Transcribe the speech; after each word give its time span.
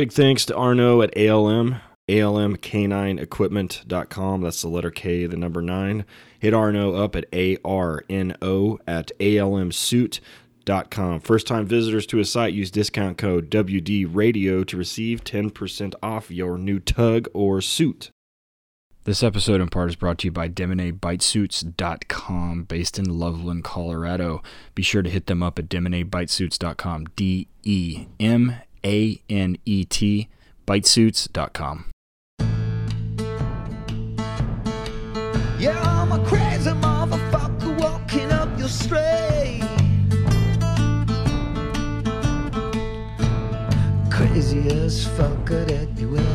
Big 0.00 0.12
thanks 0.12 0.46
to 0.46 0.56
Arno 0.56 1.02
at 1.02 1.14
ALM, 1.14 1.76
almk9equipment.com. 2.08 4.40
That's 4.40 4.62
the 4.62 4.68
letter 4.68 4.90
K, 4.90 5.26
the 5.26 5.36
number 5.36 5.60
nine. 5.60 6.06
Hit 6.38 6.54
Arno 6.54 6.94
up 6.94 7.14
at 7.14 7.26
A-R-N-O 7.34 8.78
at 8.86 9.12
almsuit.com. 9.20 11.20
First 11.20 11.46
time 11.46 11.66
visitors 11.66 12.06
to 12.06 12.16
his 12.16 12.32
site 12.32 12.54
use 12.54 12.70
discount 12.70 13.18
code 13.18 13.50
WD 13.50 14.08
Radio 14.10 14.64
to 14.64 14.78
receive 14.78 15.22
10% 15.22 15.92
off 16.02 16.30
your 16.30 16.56
new 16.56 16.80
tug 16.80 17.28
or 17.34 17.60
suit. 17.60 18.10
This 19.04 19.22
episode 19.22 19.60
in 19.60 19.68
part 19.68 19.90
is 19.90 19.96
brought 19.96 20.16
to 20.20 20.28
you 20.28 20.32
by 20.32 20.48
DemanetBitesuits.com, 20.48 22.64
based 22.64 22.98
in 22.98 23.18
Loveland, 23.18 23.64
Colorado. 23.64 24.42
Be 24.74 24.82
sure 24.82 25.02
to 25.02 25.10
hit 25.10 25.26
them 25.26 25.42
up 25.42 25.58
at 25.58 25.68
DemanetBitesuits.com, 25.68 27.08
D 27.16 27.48
E 27.64 28.06
M 28.18 28.54
A 28.84 29.20
N 29.28 29.56
E 29.64 29.84
T, 29.84 30.28
Bitesuits.com. 30.66 31.86
Yeah, 35.58 35.78
I'm 35.82 36.12
a 36.12 36.24
crazy 36.24 36.70
motherfucker 36.70 37.78
walking 37.78 38.32
up 38.32 38.48
your 38.58 38.68
street. 38.68 39.60
Craziest 44.10 45.08
fucker 45.08 45.66
that 45.66 45.88
you 45.98 46.16
ever 46.16 46.29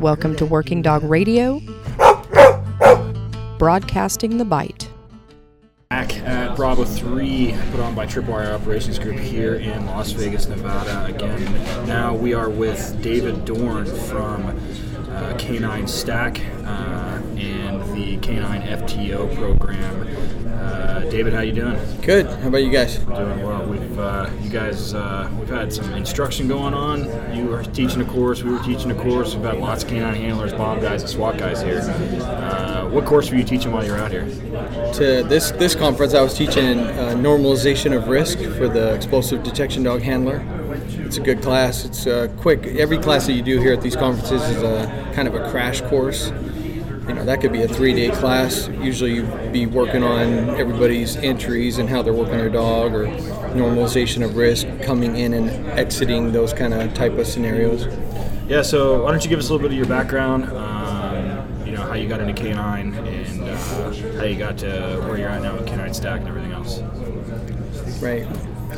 Welcome 0.00 0.36
to 0.36 0.44
Working 0.44 0.82
Dog 0.82 1.02
Radio, 1.04 1.60
broadcasting 3.58 4.36
the 4.36 4.44
bite. 4.44 4.90
Back 5.88 6.18
at 6.18 6.54
Bravo 6.54 6.84
3, 6.84 7.56
put 7.70 7.80
on 7.80 7.94
by 7.94 8.06
Tripwire 8.06 8.54
Operations 8.54 8.98
Group 8.98 9.18
here 9.18 9.54
in 9.54 9.86
Las 9.86 10.12
Vegas, 10.12 10.48
Nevada. 10.48 11.06
Again, 11.06 11.42
now 11.86 12.14
we 12.14 12.34
are 12.34 12.50
with 12.50 13.00
David 13.02 13.46
Dorn 13.46 13.86
from 13.86 14.54
uh, 15.08 15.34
Canine 15.38 15.88
Stack 15.88 16.40
uh, 16.64 17.22
and 17.38 17.82
the 17.96 18.18
Canine 18.18 18.62
FTO 18.62 19.34
program. 19.34 20.06
Uh, 20.66 21.00
David, 21.10 21.32
how 21.32 21.40
you 21.40 21.52
doing? 21.52 21.78
Good. 22.02 22.26
How 22.26 22.48
about 22.48 22.64
you 22.64 22.70
guys? 22.70 22.98
Doing 22.98 23.42
well. 23.42 23.64
We've 23.66 23.98
uh, 23.98 24.28
you 24.40 24.50
guys 24.50 24.94
uh, 24.94 25.30
we've 25.38 25.48
had 25.48 25.72
some 25.72 25.92
instruction 25.94 26.48
going 26.48 26.74
on. 26.74 27.04
You 27.36 27.46
were 27.46 27.62
teaching 27.62 28.00
a 28.00 28.04
course. 28.04 28.42
We 28.42 28.50
were 28.50 28.62
teaching 28.64 28.90
a 28.90 28.94
course. 28.94 29.34
We've 29.34 29.44
got 29.44 29.58
lots 29.58 29.84
of 29.84 29.90
canine 29.90 30.16
handlers, 30.16 30.52
bomb 30.52 30.80
guys, 30.80 31.02
and 31.02 31.10
SWAT 31.10 31.38
guys 31.38 31.62
here. 31.62 31.80
Uh, 31.80 32.88
what 32.90 33.04
course 33.04 33.30
were 33.30 33.36
you 33.36 33.44
teaching 33.44 33.70
while 33.70 33.84
you 33.84 33.92
were 33.92 33.98
out 33.98 34.10
here? 34.10 34.24
To 34.24 35.22
this 35.22 35.52
this 35.52 35.76
conference, 35.76 36.14
I 36.14 36.22
was 36.22 36.34
teaching 36.34 36.80
uh, 36.80 37.14
normalization 37.16 37.96
of 37.96 38.08
risk 38.08 38.38
for 38.38 38.68
the 38.68 38.92
explosive 38.94 39.44
detection 39.44 39.84
dog 39.84 40.02
handler. 40.02 40.44
It's 41.04 41.16
a 41.18 41.20
good 41.20 41.42
class. 41.42 41.84
It's 41.84 42.06
uh, 42.08 42.28
quick. 42.38 42.66
Every 42.66 42.98
class 42.98 43.26
that 43.26 43.34
you 43.34 43.42
do 43.42 43.60
here 43.60 43.72
at 43.72 43.82
these 43.82 43.94
conferences 43.94 44.42
is 44.42 44.62
a 44.62 45.12
kind 45.14 45.28
of 45.28 45.34
a 45.36 45.48
crash 45.50 45.80
course. 45.82 46.32
You 47.08 47.14
know, 47.14 47.24
that 47.24 47.40
could 47.40 47.52
be 47.52 47.62
a 47.62 47.68
three-day 47.68 48.10
class. 48.10 48.68
Usually, 48.68 49.14
you'd 49.14 49.52
be 49.52 49.66
working 49.66 50.02
on 50.02 50.50
everybody's 50.58 51.16
entries 51.16 51.78
and 51.78 51.88
how 51.88 52.02
they're 52.02 52.12
working 52.12 52.36
their 52.36 52.50
dog, 52.50 52.94
or 52.94 53.06
normalization 53.54 54.24
of 54.24 54.36
risk, 54.36 54.66
coming 54.82 55.16
in 55.16 55.32
and 55.34 55.48
exiting 55.78 56.32
those 56.32 56.52
kind 56.52 56.74
of 56.74 56.92
type 56.94 57.12
of 57.12 57.26
scenarios. 57.26 57.86
Yeah. 58.48 58.62
So 58.62 59.04
why 59.04 59.12
don't 59.12 59.22
you 59.22 59.30
give 59.30 59.38
us 59.38 59.48
a 59.48 59.52
little 59.52 59.68
bit 59.68 59.72
of 59.72 59.78
your 59.78 59.86
background? 59.86 60.44
Um, 60.46 61.66
you 61.66 61.72
know 61.72 61.82
how 61.82 61.94
you 61.94 62.08
got 62.08 62.20
into 62.20 62.32
canine 62.32 62.94
and 62.94 63.42
uh, 63.44 63.56
how 64.18 64.24
you 64.24 64.36
got 64.36 64.58
to 64.58 65.00
where 65.06 65.16
you're 65.16 65.28
at 65.28 65.42
now 65.42 65.54
with 65.56 65.66
Canine 65.66 65.94
Stack 65.94 66.20
and 66.20 66.28
everything 66.28 66.52
else. 66.52 66.80
Right. 68.02 68.26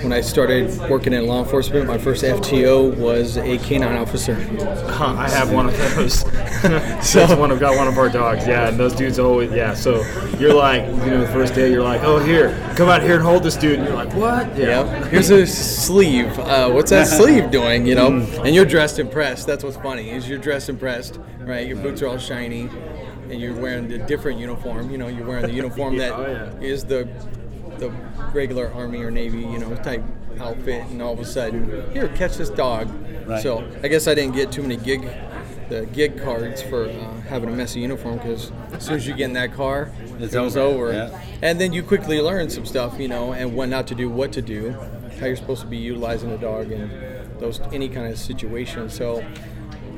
When 0.02 0.12
I 0.12 0.20
started 0.20 0.78
working 0.88 1.12
in 1.12 1.26
law 1.26 1.42
enforcement, 1.42 1.86
my 1.86 1.98
first 1.98 2.22
FTO 2.22 2.96
was 2.96 3.36
a 3.36 3.58
canine 3.58 3.96
officer. 3.96 4.34
Huh, 4.34 5.06
I 5.18 5.28
have 5.28 5.52
one 5.52 5.68
of 5.68 5.76
those. 5.76 6.20
so 7.06 7.36
one 7.36 7.50
of 7.50 7.58
got 7.58 7.76
one 7.76 7.88
of 7.88 7.98
our 7.98 8.08
dogs. 8.08 8.46
Yeah, 8.46 8.68
and 8.68 8.78
those 8.78 8.94
dudes 8.94 9.18
always 9.18 9.50
yeah. 9.50 9.74
So 9.74 10.02
you're 10.38 10.54
like, 10.54 10.86
you 10.86 11.10
know, 11.10 11.20
the 11.20 11.32
first 11.32 11.54
day 11.54 11.70
you're 11.72 11.82
like, 11.82 12.02
oh 12.02 12.18
here, 12.18 12.50
come 12.76 12.88
out 12.88 13.02
here 13.02 13.16
and 13.16 13.24
hold 13.24 13.42
this 13.42 13.56
dude, 13.56 13.80
and 13.80 13.88
you're 13.88 13.96
like, 13.96 14.12
what? 14.14 14.56
Yep. 14.56 15.06
Here's 15.06 15.30
a 15.30 15.46
sleeve. 15.46 16.38
Uh, 16.38 16.70
what's 16.70 16.90
that 16.90 17.06
sleeve 17.18 17.50
doing? 17.50 17.84
You 17.84 17.96
know, 17.96 18.08
and 18.44 18.54
you're 18.54 18.64
dressed 18.64 18.98
impressed. 19.00 19.46
That's 19.48 19.64
what's 19.64 19.76
funny 19.76 20.10
is 20.10 20.28
you're 20.28 20.38
dressed 20.38 20.68
impressed, 20.68 21.18
right? 21.40 21.66
Your 21.66 21.76
boots 21.76 22.02
are 22.02 22.06
all 22.06 22.18
shiny, 22.18 22.70
and 23.30 23.40
you're 23.40 23.54
wearing 23.54 23.88
the 23.88 23.98
different 23.98 24.38
uniform. 24.38 24.90
You 24.90 24.98
know, 24.98 25.08
you're 25.08 25.26
wearing 25.26 25.46
the 25.46 25.52
uniform 25.52 25.96
that 25.98 26.12
Oh, 26.12 26.56
is 26.60 26.84
the 26.84 27.08
the 27.78 27.90
regular 28.32 28.72
Army 28.72 29.02
or 29.02 29.10
Navy, 29.10 29.40
you 29.40 29.58
know, 29.58 29.74
type 29.76 30.02
outfit, 30.40 30.84
and 30.90 31.02
all 31.02 31.12
of 31.12 31.20
a 31.20 31.24
sudden, 31.24 31.90
here, 31.92 32.08
catch 32.08 32.36
this 32.36 32.50
dog. 32.50 32.88
So 33.42 33.68
I 33.82 33.88
guess 33.88 34.06
I 34.06 34.14
didn't 34.14 34.34
get 34.34 34.50
too 34.52 34.62
many 34.62 34.76
gig 34.76 35.08
the 35.68 35.84
gig 35.92 36.18
cards 36.22 36.62
for 36.62 36.88
uh, 36.88 37.20
having 37.28 37.50
a 37.50 37.52
messy 37.52 37.80
uniform 37.80 38.16
because 38.16 38.50
as 38.72 38.86
soon 38.86 38.94
as 38.94 39.06
you 39.06 39.12
get 39.12 39.24
in 39.26 39.34
that 39.34 39.52
car, 39.52 39.92
It's 40.18 40.32
it 40.32 40.40
was 40.40 40.56
over, 40.56 40.86
over. 40.88 40.92
yeah. 40.94 41.20
And 41.42 41.60
then 41.60 41.74
you 41.74 41.82
quickly 41.82 42.22
learn 42.22 42.48
some 42.48 42.64
stuff, 42.64 42.98
you 42.98 43.06
know, 43.06 43.34
and 43.34 43.54
what 43.54 43.68
not 43.68 43.86
to 43.88 43.94
do, 43.94 44.08
what 44.08 44.32
to 44.32 44.40
do, 44.40 44.70
how 45.20 45.26
you're 45.26 45.36
supposed 45.36 45.60
to 45.60 45.66
be 45.66 45.76
utilizing 45.76 46.30
a 46.30 46.38
dog 46.38 46.72
in 46.72 46.88
those 47.38 47.60
any 47.70 47.90
kind 47.90 48.10
of 48.10 48.18
situation. 48.18 48.88
So 48.88 49.22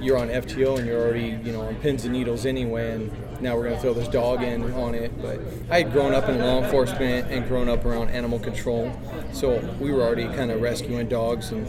you're 0.01 0.19
on 0.19 0.29
FTO 0.29 0.79
and 0.79 0.89
you're 0.89 1.01
already, 1.01 1.39
you 1.45 1.53
know, 1.53 1.61
on 1.61 1.77
pins 1.77 2.05
and 2.05 2.15
needles 2.15 2.47
anyway, 2.47 2.91
and 2.93 3.13
now 3.41 3.57
we're 3.57 3.65
gonna 3.65 3.81
throw 3.81 3.95
this 3.95 4.09
dog 4.09 4.43
in 4.43 4.73
on 4.75 4.95
it. 4.95 5.11
But 5.21 5.41
I 5.71 5.79
had 5.83 5.93
grown 5.93 6.13
up 6.15 6.29
in 6.29 6.39
law 6.39 6.63
enforcement 6.63 7.31
and 7.31 7.47
grown 7.49 7.69
up 7.69 7.85
around 7.85 8.11
animal 8.11 8.39
control, 8.39 8.93
so 9.33 9.59
we 9.81 9.93
were 9.93 10.03
already 10.03 10.25
kind 10.27 10.51
of 10.51 10.61
rescuing 10.61 11.09
dogs 11.09 11.51
and 11.53 11.67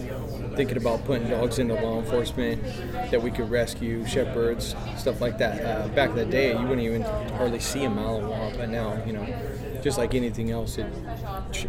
thinking 0.56 0.78
about 0.78 1.06
putting 1.06 1.30
dogs 1.30 1.60
into 1.60 1.74
law 1.76 2.00
enforcement 2.00 2.62
that 3.12 3.22
we 3.22 3.32
could 3.32 3.50
rescue 3.50 4.06
shepherds, 4.06 4.76
stuff 4.98 5.22
like 5.22 5.38
that. 5.38 5.64
Uh, 5.64 5.88
back 5.90 6.10
in 6.10 6.16
the 6.18 6.26
day, 6.26 6.52
you 6.52 6.60
wouldn't 6.62 6.82
even 6.82 7.02
hardly 7.38 7.60
see 7.60 7.86
a 7.86 7.90
Malinois, 7.90 8.58
but 8.58 8.70
now, 8.70 9.02
you 9.06 9.14
know, 9.14 9.26
just 9.82 9.98
like 9.98 10.14
anything 10.14 10.52
else, 10.52 10.78
it 10.78 10.86
tr- 11.54 11.68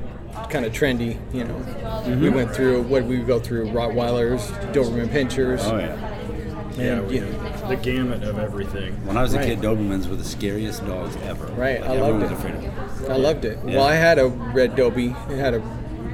kind 0.51 0.65
of 0.65 0.73
trendy. 0.73 1.17
You 1.33 1.45
know, 1.45 2.19
we 2.21 2.29
went 2.29 2.53
through 2.55 2.83
what 2.83 3.05
we 3.05 3.19
go 3.19 3.39
through: 3.39 3.67
Rottweilers, 3.69 4.41
Doberman 4.73 5.09
Pinschers. 5.09 5.61
Oh 5.65 5.79
yeah. 5.79 6.93
and, 6.99 7.07
we- 7.07 7.15
you 7.17 7.21
know, 7.21 7.52
the 7.77 7.83
gamut 7.83 8.23
of 8.23 8.39
everything. 8.39 8.95
When 9.07 9.17
I 9.17 9.23
was 9.23 9.35
a 9.35 9.39
Right. 9.39 9.49
kid, 9.49 9.61
Dobermans 9.61 10.09
were 10.09 10.17
the 10.17 10.25
scariest 10.25 10.87
dogs 10.87 11.17
ever. 11.25 11.47
Right, 11.57 11.81
Like, 11.81 11.91
I 11.91 12.01
loved 12.01 12.23
was 12.23 12.31
it. 12.31 12.35
afraid 12.35 12.55
of 12.55 12.63
them. 12.63 12.73
I 13.11 13.17
loved 13.17 13.45
it. 13.45 13.59
Yeah. 13.67 13.77
Well, 13.77 13.85
I 13.85 13.95
had 13.95 14.19
a 14.19 14.29
red 14.29 14.77
Dobie. 14.77 15.15
It 15.31 15.39
had 15.39 15.55
a 15.55 15.63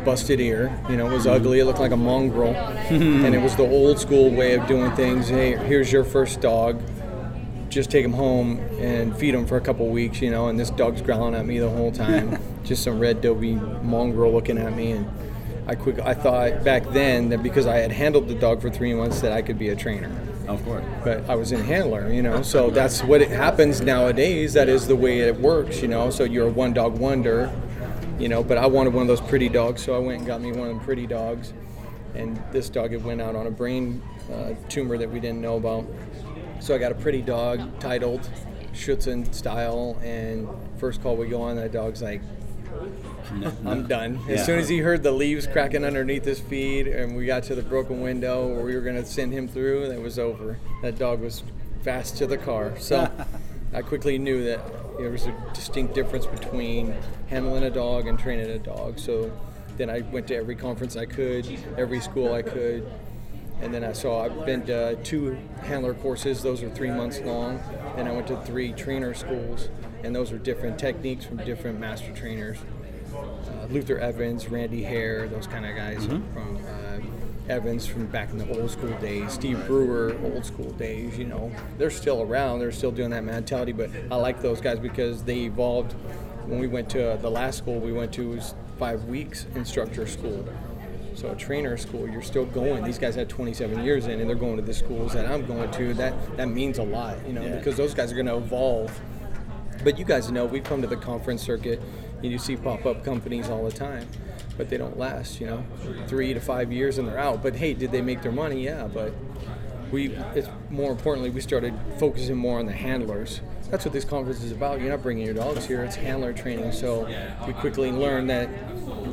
busted 0.05 0.41
ear. 0.41 0.73
You 0.89 0.97
know, 0.97 1.07
it 1.07 1.13
was 1.13 1.27
mm-hmm. 1.27 1.35
ugly. 1.35 1.59
It 1.61 1.65
looked 1.65 1.81
like 1.81 1.91
a 1.91 1.97
mongrel, 1.97 2.55
and 2.91 3.35
it 3.35 3.43
was 3.43 3.57
the 3.57 3.69
old 3.69 3.99
school 3.99 4.31
way 4.31 4.55
of 4.55 4.67
doing 4.67 4.91
things. 4.93 5.29
Hey, 5.29 5.57
here's 5.57 5.91
your 5.93 6.05
first 6.05 6.41
dog. 6.41 6.81
Just 7.69 7.91
take 7.91 8.05
him 8.05 8.15
home 8.15 8.61
and 8.81 9.15
feed 9.17 9.35
him 9.35 9.47
for 9.47 9.57
a 9.57 9.61
couple 9.61 9.87
weeks. 9.89 10.23
You 10.23 10.31
know, 10.31 10.49
and 10.49 10.59
this 10.59 10.71
dog's 10.71 11.03
growling 11.03 11.35
at 11.35 11.45
me 11.45 11.59
the 11.59 11.69
whole 11.69 11.93
time. 11.93 12.39
Just 12.65 12.83
some 12.85 12.99
red 12.99 13.21
Dobie 13.21 13.57
mongrel 13.83 14.33
looking 14.33 14.59
at 14.59 14.75
me, 14.75 14.93
and 14.93 15.09
I 15.67 15.75
quick. 15.75 15.99
I 16.01 16.15
thought 16.15 16.65
back 16.65 16.89
then 16.91 17.31
that 17.31 17.43
because 17.43 17.67
I 17.67 17.79
had 17.79 17.91
handled 17.91 18.29
the 18.29 18.35
dog 18.35 18.63
for 18.63 18.71
three 18.71 18.95
months 18.95 19.21
that 19.21 19.33
I 19.33 19.43
could 19.43 19.59
be 19.59 19.71
a 19.71 19.77
trainer 19.77 20.11
Of 20.49 20.65
course. 20.65 20.85
but 21.05 21.29
I 21.29 21.35
was 21.35 21.53
in 21.53 21.61
handler, 21.61 22.11
you 22.11 22.23
know. 22.23 22.43
So 22.43 22.71
that's 22.71 23.03
what 23.05 23.21
it 23.21 23.29
happens 23.29 23.83
nowadays. 23.83 24.55
That 24.55 24.69
is 24.69 24.87
the 24.87 24.97
way 24.97 25.21
it 25.21 25.39
works, 25.39 25.83
you 25.83 25.89
know. 25.89 26.11
So 26.11 26.25
you're 26.25 26.49
a 26.49 26.51
one 26.51 26.73
dog 26.73 26.99
wonder, 26.99 27.53
you 28.19 28.29
know. 28.29 28.43
But 28.43 28.57
I 28.57 28.67
wanted 28.67 28.95
one 28.95 29.03
of 29.03 29.09
those 29.09 29.21
pretty 29.21 29.51
dogs, 29.51 29.83
so 29.83 29.95
I 29.95 29.99
went 29.99 30.19
and 30.19 30.27
got 30.27 30.41
me 30.41 30.51
one 30.53 30.69
of 30.69 30.77
them 30.77 30.81
pretty 30.81 31.07
dogs. 31.07 31.53
And 32.15 32.43
this 32.51 32.71
dog 32.71 32.93
had 32.93 33.05
went 33.05 33.21
out 33.21 33.37
on 33.37 33.47
a 33.47 33.51
brain 33.51 34.03
uh, 34.33 34.55
tumor 34.69 34.97
that 34.97 35.11
we 35.11 35.21
didn't 35.21 35.43
know 35.43 35.57
about. 35.57 35.87
So 36.61 36.75
I 36.75 36.79
got 36.79 36.93
a 36.93 36.97
pretty 36.97 37.21
dog 37.21 37.79
titled 37.79 38.29
Schutzhund 38.73 39.35
style, 39.35 39.99
and 40.03 40.49
first 40.79 41.03
call 41.03 41.17
we 41.17 41.29
go 41.29 41.43
on, 41.43 41.57
that 41.57 41.73
dog's 41.73 42.03
like, 42.03 42.23
I'm 43.67 43.87
done. 43.87 44.21
As 44.29 44.41
Yeah. 44.41 44.45
soon 44.45 44.59
as 44.59 44.69
he 44.69 44.79
heard 44.79 45.03
the 45.03 45.13
leaves 45.13 45.47
cracking 45.47 45.85
underneath 45.85 46.25
his 46.25 46.41
feet, 46.41 46.87
and 46.87 47.17
we 47.17 47.27
got 47.27 47.43
to 47.45 47.55
the 47.55 47.63
broken 47.63 48.01
window 48.01 48.49
where 48.49 48.65
we 48.65 48.75
were 48.75 48.81
going 48.81 48.97
to 48.97 49.05
send 49.05 49.33
him 49.33 49.49
through, 49.49 49.85
it 49.91 50.01
was 50.01 50.19
over. 50.19 50.59
That 50.83 50.99
dog 50.99 51.21
was 51.21 51.43
fast 51.83 52.17
to 52.19 52.27
the 52.27 52.39
car. 52.39 52.73
So 52.79 53.09
I 53.75 53.83
quickly 53.83 54.19
knew 54.19 54.45
that 54.45 54.61
there 54.99 55.11
was 55.11 55.27
a 55.27 55.35
distinct 55.55 55.95
difference 55.95 56.27
between 56.27 56.95
handling 57.29 57.65
a 57.65 57.71
dog 57.71 58.07
and 58.07 58.19
training 58.19 58.51
a 58.51 58.59
dog. 58.59 58.99
So 58.99 59.31
then 59.77 59.91
I 59.91 60.01
went 60.01 60.27
to 60.29 60.37
every 60.37 60.57
conference 60.57 60.97
I 60.97 61.05
could, 61.07 61.47
every 61.77 62.01
school 62.01 62.33
I 62.33 62.43
could. 62.43 62.87
And 63.61 63.75
then 63.75 63.83
I 63.85 63.93
saw 63.93 64.25
I've 64.25 64.47
been 64.47 64.65
to 64.67 64.97
two 65.03 65.37
handler 65.63 65.93
courses. 65.95 66.43
Those 66.43 66.63
are 66.63 66.71
three 66.71 66.91
months 66.93 67.21
long. 67.21 67.61
Then 67.97 68.07
I 68.07 68.13
went 68.13 68.29
to 68.29 68.37
three 68.43 68.73
trainer 68.73 69.15
schools, 69.15 69.69
and 70.03 70.15
those 70.15 70.31
were 70.33 70.39
different 70.39 70.79
techniques 70.79 71.25
from 71.25 71.39
different 71.39 71.79
master 71.79 72.13
trainers 72.13 72.59
uh, 73.15 73.67
Luther 73.71 73.99
Evans, 73.99 74.49
Randy 74.49 74.83
Hare, 74.83 75.29
those 75.29 75.47
kind 75.47 75.65
of 75.67 75.75
guys 75.75 76.05
from 76.07 76.59
uh, 76.67 77.53
Evans 77.53 77.87
from 77.87 78.07
back 78.07 78.31
in 78.31 78.39
the 78.39 78.49
old 78.61 78.71
school 78.71 78.93
days, 78.99 79.33
Steve 79.33 79.67
Brewer, 79.67 80.15
old 80.23 80.45
school 80.45 80.71
days. 80.73 81.19
You 81.19 81.25
know, 81.25 81.51
they're 81.79 81.91
still 81.91 82.21
around. 82.23 82.59
They're 82.61 82.71
still 82.71 82.91
doing 82.93 83.11
that 83.11 83.25
mentality. 83.25 83.73
But 83.73 83.91
I 84.11 84.17
like 84.17 84.43
those 84.43 84.61
guys 84.61 84.79
because 84.79 85.23
they 85.25 85.41
evolved. 85.45 85.93
When 86.47 86.59
we 86.61 86.67
went 86.67 86.89
to 86.91 87.13
uh, 87.13 87.17
the 87.17 87.31
last 87.31 87.59
school 87.59 87.79
we 87.81 87.93
went 87.93 88.13
to 88.15 88.29
was 88.31 88.55
five 88.79 89.05
weeks 89.05 89.47
instructor 89.55 90.07
school. 90.07 90.47
So 91.15 91.31
a 91.31 91.35
trainer 91.35 91.77
school, 91.79 92.09
you're 92.09 92.23
still 92.23 92.45
going. 92.45 92.85
These 92.85 92.99
guys 92.99 93.15
had 93.17 93.29
27 93.29 93.85
years 93.85 94.07
in, 94.07 94.21
and 94.21 94.29
they're 94.29 94.37
going 94.37 94.57
to 94.57 94.63
the 94.63 94.75
schools 94.75 95.15
that 95.15 95.27
I'm 95.27 95.47
going 95.47 95.71
to. 95.73 95.95
That 95.95 96.37
that 96.37 96.49
means 96.49 96.77
a 96.79 96.83
lot, 96.85 97.17
you 97.27 97.33
know, 97.33 97.43
Yeah. 97.43 97.57
because 97.57 97.77
those 97.77 97.95
guys 97.95 98.13
are 98.13 98.15
going 98.15 98.27
to 98.27 98.37
evolve. 98.37 98.93
But 99.85 99.99
you 99.99 100.05
guys 100.05 100.31
know 100.31 100.45
we've 100.47 100.65
come 100.65 100.81
to 100.83 100.89
the 100.89 100.97
conference 100.97 101.43
circuit, 101.43 101.81
and 102.23 102.33
you 102.33 102.39
see 102.39 102.57
pop-up 102.57 103.05
companies 103.05 103.49
all 103.49 103.65
the 103.65 103.73
time, 103.73 104.09
but 104.57 104.69
they 104.69 104.77
don't 104.77 104.99
last. 104.99 105.41
You 105.41 105.47
know, 105.47 105.65
three 106.07 106.35
to 106.35 106.41
five 106.41 106.73
years 106.73 106.99
and 106.99 107.07
they're 107.07 107.19
out. 107.19 107.43
But 107.43 107.57
hey, 107.57 107.75
did 107.75 107.93
they 107.93 108.03
make 108.03 108.23
their 108.23 108.33
money? 108.33 108.65
Yeah, 108.65 108.89
but 108.89 109.13
we 109.91 110.15
it's 110.35 110.49
more 110.71 110.91
importantly 110.91 111.31
we 111.31 111.41
started 111.41 111.75
focusing 111.99 112.37
more 112.37 112.59
on 112.59 112.67
the 112.67 112.73
handlers 112.73 113.41
that's 113.71 113.85
what 113.85 113.93
this 113.93 114.05
conference 114.05 114.43
is 114.43 114.53
about 114.53 114.81
you're 114.81 114.91
not 114.91 115.03
bringing 115.03 115.25
your 115.25 115.35
dogs 115.35 115.67
here 115.67 115.83
it's 115.83 115.97
handler 115.97 116.33
training 116.33 116.73
so 116.73 117.07
we 117.47 117.53
quickly 117.55 117.91
learned 117.91 118.29
that 118.29 118.49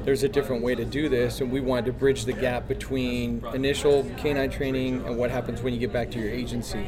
there's 0.06 0.24
a 0.24 0.30
different 0.30 0.64
way 0.64 0.76
to 0.76 0.86
do 0.86 1.10
this 1.10 1.42
and 1.42 1.52
we 1.52 1.62
wanted 1.62 1.86
to 1.86 1.94
bridge 1.94 2.26
the 2.26 2.34
gap 2.34 2.68
between 2.68 3.44
initial 3.54 4.04
canine 4.18 4.50
training 4.50 5.06
and 5.06 5.18
what 5.18 5.32
happens 5.32 5.62
when 5.62 5.74
you 5.74 5.80
get 5.80 5.94
back 5.94 6.12
to 6.12 6.20
your 6.20 6.30
agency 6.30 6.88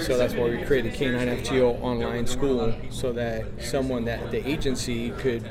so 0.00 0.18
that's 0.18 0.34
why 0.34 0.48
we 0.50 0.62
created 0.64 0.94
K9 0.94 1.42
FTO 1.42 1.80
online 1.80 2.26
school 2.26 2.74
so 2.90 3.12
that 3.12 3.46
someone 3.62 4.04
that 4.04 4.30
the 4.30 4.46
agency 4.48 5.10
could 5.10 5.48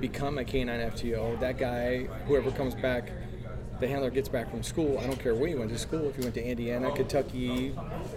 become 0.00 0.38
a 0.38 0.44
K9 0.44 0.92
FTO. 0.92 1.40
That 1.40 1.58
guy, 1.58 2.04
whoever 2.26 2.50
comes 2.50 2.74
back, 2.74 3.10
the 3.80 3.88
handler 3.88 4.10
gets 4.10 4.28
back 4.28 4.50
from 4.50 4.62
school. 4.62 4.98
I 4.98 5.06
don't 5.06 5.20
care 5.20 5.34
where 5.34 5.48
you 5.48 5.58
went 5.58 5.70
to 5.70 5.78
school. 5.78 6.08
If 6.08 6.16
you 6.16 6.22
went 6.22 6.34
to 6.34 6.44
Indiana, 6.44 6.90
Kentucky, 6.92 7.74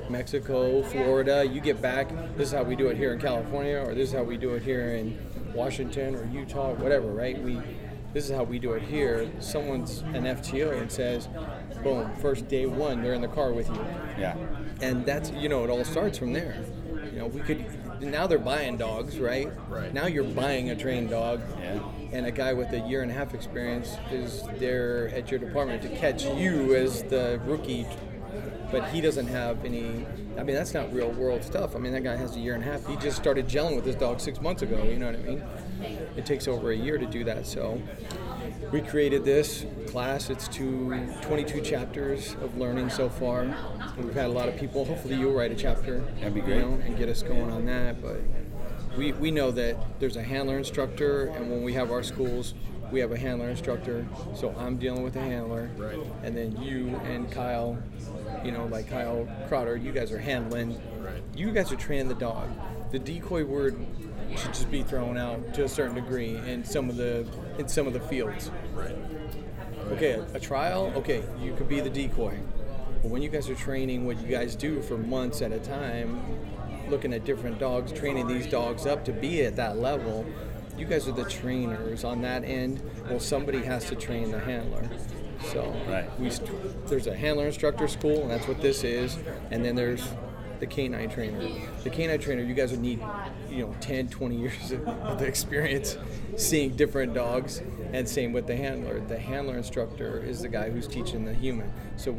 Mexico, 0.09 0.83
Florida, 0.83 1.45
you 1.45 1.61
get 1.61 1.81
back. 1.81 2.09
This 2.35 2.49
is 2.49 2.53
how 2.53 2.63
we 2.63 2.75
do 2.75 2.87
it 2.87 2.97
here 2.97 3.13
in 3.13 3.19
California, 3.19 3.77
or 3.77 3.93
this 3.93 4.09
is 4.09 4.15
how 4.15 4.23
we 4.23 4.37
do 4.37 4.55
it 4.55 4.63
here 4.63 4.93
in 4.95 5.19
Washington 5.53 6.15
or 6.15 6.25
Utah, 6.25 6.73
whatever. 6.75 7.07
Right? 7.07 7.41
We 7.41 7.59
this 8.13 8.29
is 8.29 8.35
how 8.35 8.43
we 8.43 8.59
do 8.59 8.73
it 8.73 8.83
here. 8.83 9.31
Someone's 9.39 9.99
an 10.01 10.23
FTO 10.23 10.81
and 10.81 10.91
says, 10.91 11.29
boom, 11.81 12.13
first 12.15 12.47
day 12.49 12.65
one, 12.65 13.01
they're 13.01 13.13
in 13.13 13.21
the 13.21 13.27
car 13.29 13.53
with 13.53 13.69
you 13.69 13.85
Yeah. 14.17 14.35
And 14.81 15.05
that's 15.05 15.31
you 15.31 15.49
know 15.49 15.63
it 15.63 15.69
all 15.69 15.83
starts 15.83 16.17
from 16.17 16.33
there. 16.33 16.55
You 17.11 17.19
know 17.19 17.27
we 17.27 17.41
could 17.41 17.65
now 18.01 18.25
they're 18.27 18.39
buying 18.39 18.77
dogs 18.77 19.19
right? 19.19 19.51
Right. 19.69 19.93
now 19.93 20.07
you're 20.07 20.23
buying 20.23 20.71
a 20.71 20.75
trained 20.75 21.09
dog. 21.09 21.41
Yeah. 21.59 21.79
and 22.11 22.25
a 22.25 22.31
guy 22.31 22.53
with 22.53 22.71
a 22.73 22.79
year 22.79 23.03
and 23.03 23.11
a 23.11 23.13
half 23.13 23.33
experience 23.33 23.95
is 24.11 24.43
there 24.57 25.09
at 25.09 25.29
your 25.29 25.39
department 25.39 25.81
to 25.83 25.89
catch 25.89 26.25
you 26.25 26.75
as 26.75 27.03
the 27.03 27.39
rookie. 27.45 27.85
But 28.71 28.89
he 28.89 29.01
doesn't 29.01 29.27
have 29.27 29.65
any 29.65 30.05
i 30.37 30.43
mean 30.43 30.55
that's 30.55 30.73
not 30.73 30.91
real 30.93 31.11
world 31.11 31.43
stuff. 31.43 31.75
I 31.75 31.79
mean 31.79 31.91
that 31.93 32.03
guy 32.03 32.15
has 32.15 32.35
a 32.35 32.39
year 32.39 32.55
and 32.55 32.63
a 32.63 32.67
half. 32.67 32.85
He 32.87 32.95
just 32.97 33.17
started 33.17 33.47
gelling 33.47 33.75
with 33.75 33.85
his 33.85 33.95
dog 33.95 34.19
six 34.19 34.39
months 34.41 34.61
ago 34.61 34.81
you 34.83 34.97
know 34.97 35.07
what 35.07 35.15
i 35.15 35.23
mean? 35.23 35.43
It 36.15 36.25
takes 36.25 36.47
over 36.47 36.71
a 36.71 36.75
year 36.75 36.97
to 36.97 37.05
do 37.05 37.23
that 37.25 37.45
so 37.45 37.81
we 38.71 38.81
created 38.81 39.25
this 39.25 39.65
class. 39.87 40.29
It's 40.29 40.47
two, 40.47 41.07
22 41.21 41.61
chapters 41.61 42.35
of 42.41 42.57
learning 42.57 42.89
so 42.89 43.09
far. 43.09 43.53
We've 43.97 44.13
had 44.13 44.27
a 44.27 44.33
lot 44.33 44.47
of 44.47 44.57
people. 44.57 44.85
Hopefully, 44.85 45.15
you'll 45.15 45.33
write 45.33 45.51
a 45.51 45.55
chapter. 45.55 45.99
That'd 46.19 46.33
be 46.33 46.39
you 46.39 46.45
great. 46.45 46.61
know, 46.61 46.73
and 46.85 46.97
get 46.97 47.09
us 47.09 47.21
going 47.21 47.51
on 47.51 47.65
that. 47.65 48.01
But 48.01 48.21
we, 48.97 49.11
we 49.13 49.31
know 49.31 49.51
that 49.51 49.99
there's 49.99 50.15
a 50.15 50.23
handler 50.23 50.57
instructor, 50.57 51.27
and 51.27 51.51
when 51.51 51.63
we 51.63 51.73
have 51.73 51.91
our 51.91 52.03
schools, 52.03 52.53
we 52.91 52.99
have 52.99 53.11
a 53.11 53.17
handler 53.17 53.49
instructor. 53.49 54.05
So 54.35 54.55
I'm 54.57 54.77
dealing 54.77 55.03
with 55.03 55.15
a 55.15 55.21
handler. 55.21 55.69
Right. 55.77 55.99
And 56.23 56.35
then 56.35 56.61
you 56.61 56.95
and 57.05 57.29
Kyle, 57.31 57.77
you 58.43 58.51
know, 58.51 58.65
like 58.67 58.89
Kyle 58.89 59.27
Crowder, 59.47 59.75
you 59.75 59.91
guys 59.91 60.11
are 60.11 60.19
handling. 60.19 60.81
Right. 61.01 61.21
You 61.35 61.51
guys 61.51 61.71
are 61.71 61.77
training 61.77 62.07
the 62.07 62.15
dog. 62.15 62.49
The 62.91 62.99
decoy 62.99 63.45
word 63.45 63.85
should 64.35 64.53
just 64.53 64.71
be 64.71 64.83
thrown 64.83 65.17
out 65.17 65.53
to 65.53 65.63
a 65.63 65.69
certain 65.69 65.95
degree 65.95 66.35
and 66.35 66.65
some 66.65 66.89
of 66.89 66.97
the 66.97 67.25
in 67.61 67.69
some 67.69 67.87
of 67.87 67.93
the 67.93 67.99
fields. 68.01 68.51
Right. 68.73 68.95
Okay, 69.91 70.21
a, 70.33 70.39
trial, 70.39 70.91
okay, 70.95 71.23
you 71.39 71.53
could 71.53 71.69
be 71.69 71.79
the 71.79 71.89
decoy. 71.89 72.37
But 73.01 73.11
when 73.11 73.21
you 73.21 73.29
guys 73.29 73.49
are 73.49 73.55
training 73.55 74.05
what 74.05 74.19
you 74.21 74.27
guys 74.27 74.55
do 74.55 74.81
for 74.81 74.97
months 74.97 75.41
at 75.41 75.51
a 75.51 75.59
time, 75.59 76.21
looking 76.89 77.13
at 77.13 77.23
different 77.23 77.59
dogs, 77.59 77.91
training 77.91 78.27
these 78.27 78.47
dogs 78.47 78.85
up 78.85 79.05
to 79.05 79.13
be 79.13 79.43
at 79.43 79.55
that 79.55 79.77
level, 79.77 80.25
you 80.77 80.85
guys 80.85 81.07
are 81.07 81.11
the 81.13 81.25
trainers 81.25 82.03
on 82.03 82.21
that 82.23 82.43
end. 82.43 82.81
Well, 83.09 83.19
somebody 83.19 83.61
has 83.63 83.85
to 83.85 83.95
train 83.95 84.31
the 84.31 84.39
handler. 84.39 84.83
So 85.51 85.73
Right. 85.87 86.07
we 86.19 86.29
st- 86.29 86.87
there's 86.87 87.07
a 87.07 87.15
handler 87.15 87.47
instructor 87.47 87.87
school, 87.87 88.21
and 88.21 88.31
that's 88.31 88.47
what 88.47 88.61
this 88.61 88.83
is. 88.83 89.17
And 89.49 89.63
then 89.65 89.75
there's 89.75 90.03
the 90.61 90.67
canine 90.67 91.09
trainer. 91.09 91.49
The 91.83 91.89
canine 91.89 92.19
trainer, 92.19 92.43
you 92.43 92.53
guys 92.53 92.71
would 92.71 92.79
need, 92.79 93.01
you 93.49 93.65
know, 93.65 93.75
10, 93.81 94.07
20 94.09 94.35
years 94.37 94.71
of, 94.71 95.21
experience 95.21 95.97
seeing 96.37 96.75
different 96.77 97.13
dogs. 97.13 97.61
And 97.91 98.07
same 98.07 98.31
with 98.31 98.47
the 98.47 98.55
handler. 98.55 99.01
The 99.01 99.19
handler 99.19 99.57
instructor 99.57 100.23
is 100.23 100.41
the 100.41 100.47
guy 100.47 100.69
who's 100.69 100.87
teaching 100.87 101.25
the 101.25 101.33
human. 101.33 101.73
So 101.97 102.15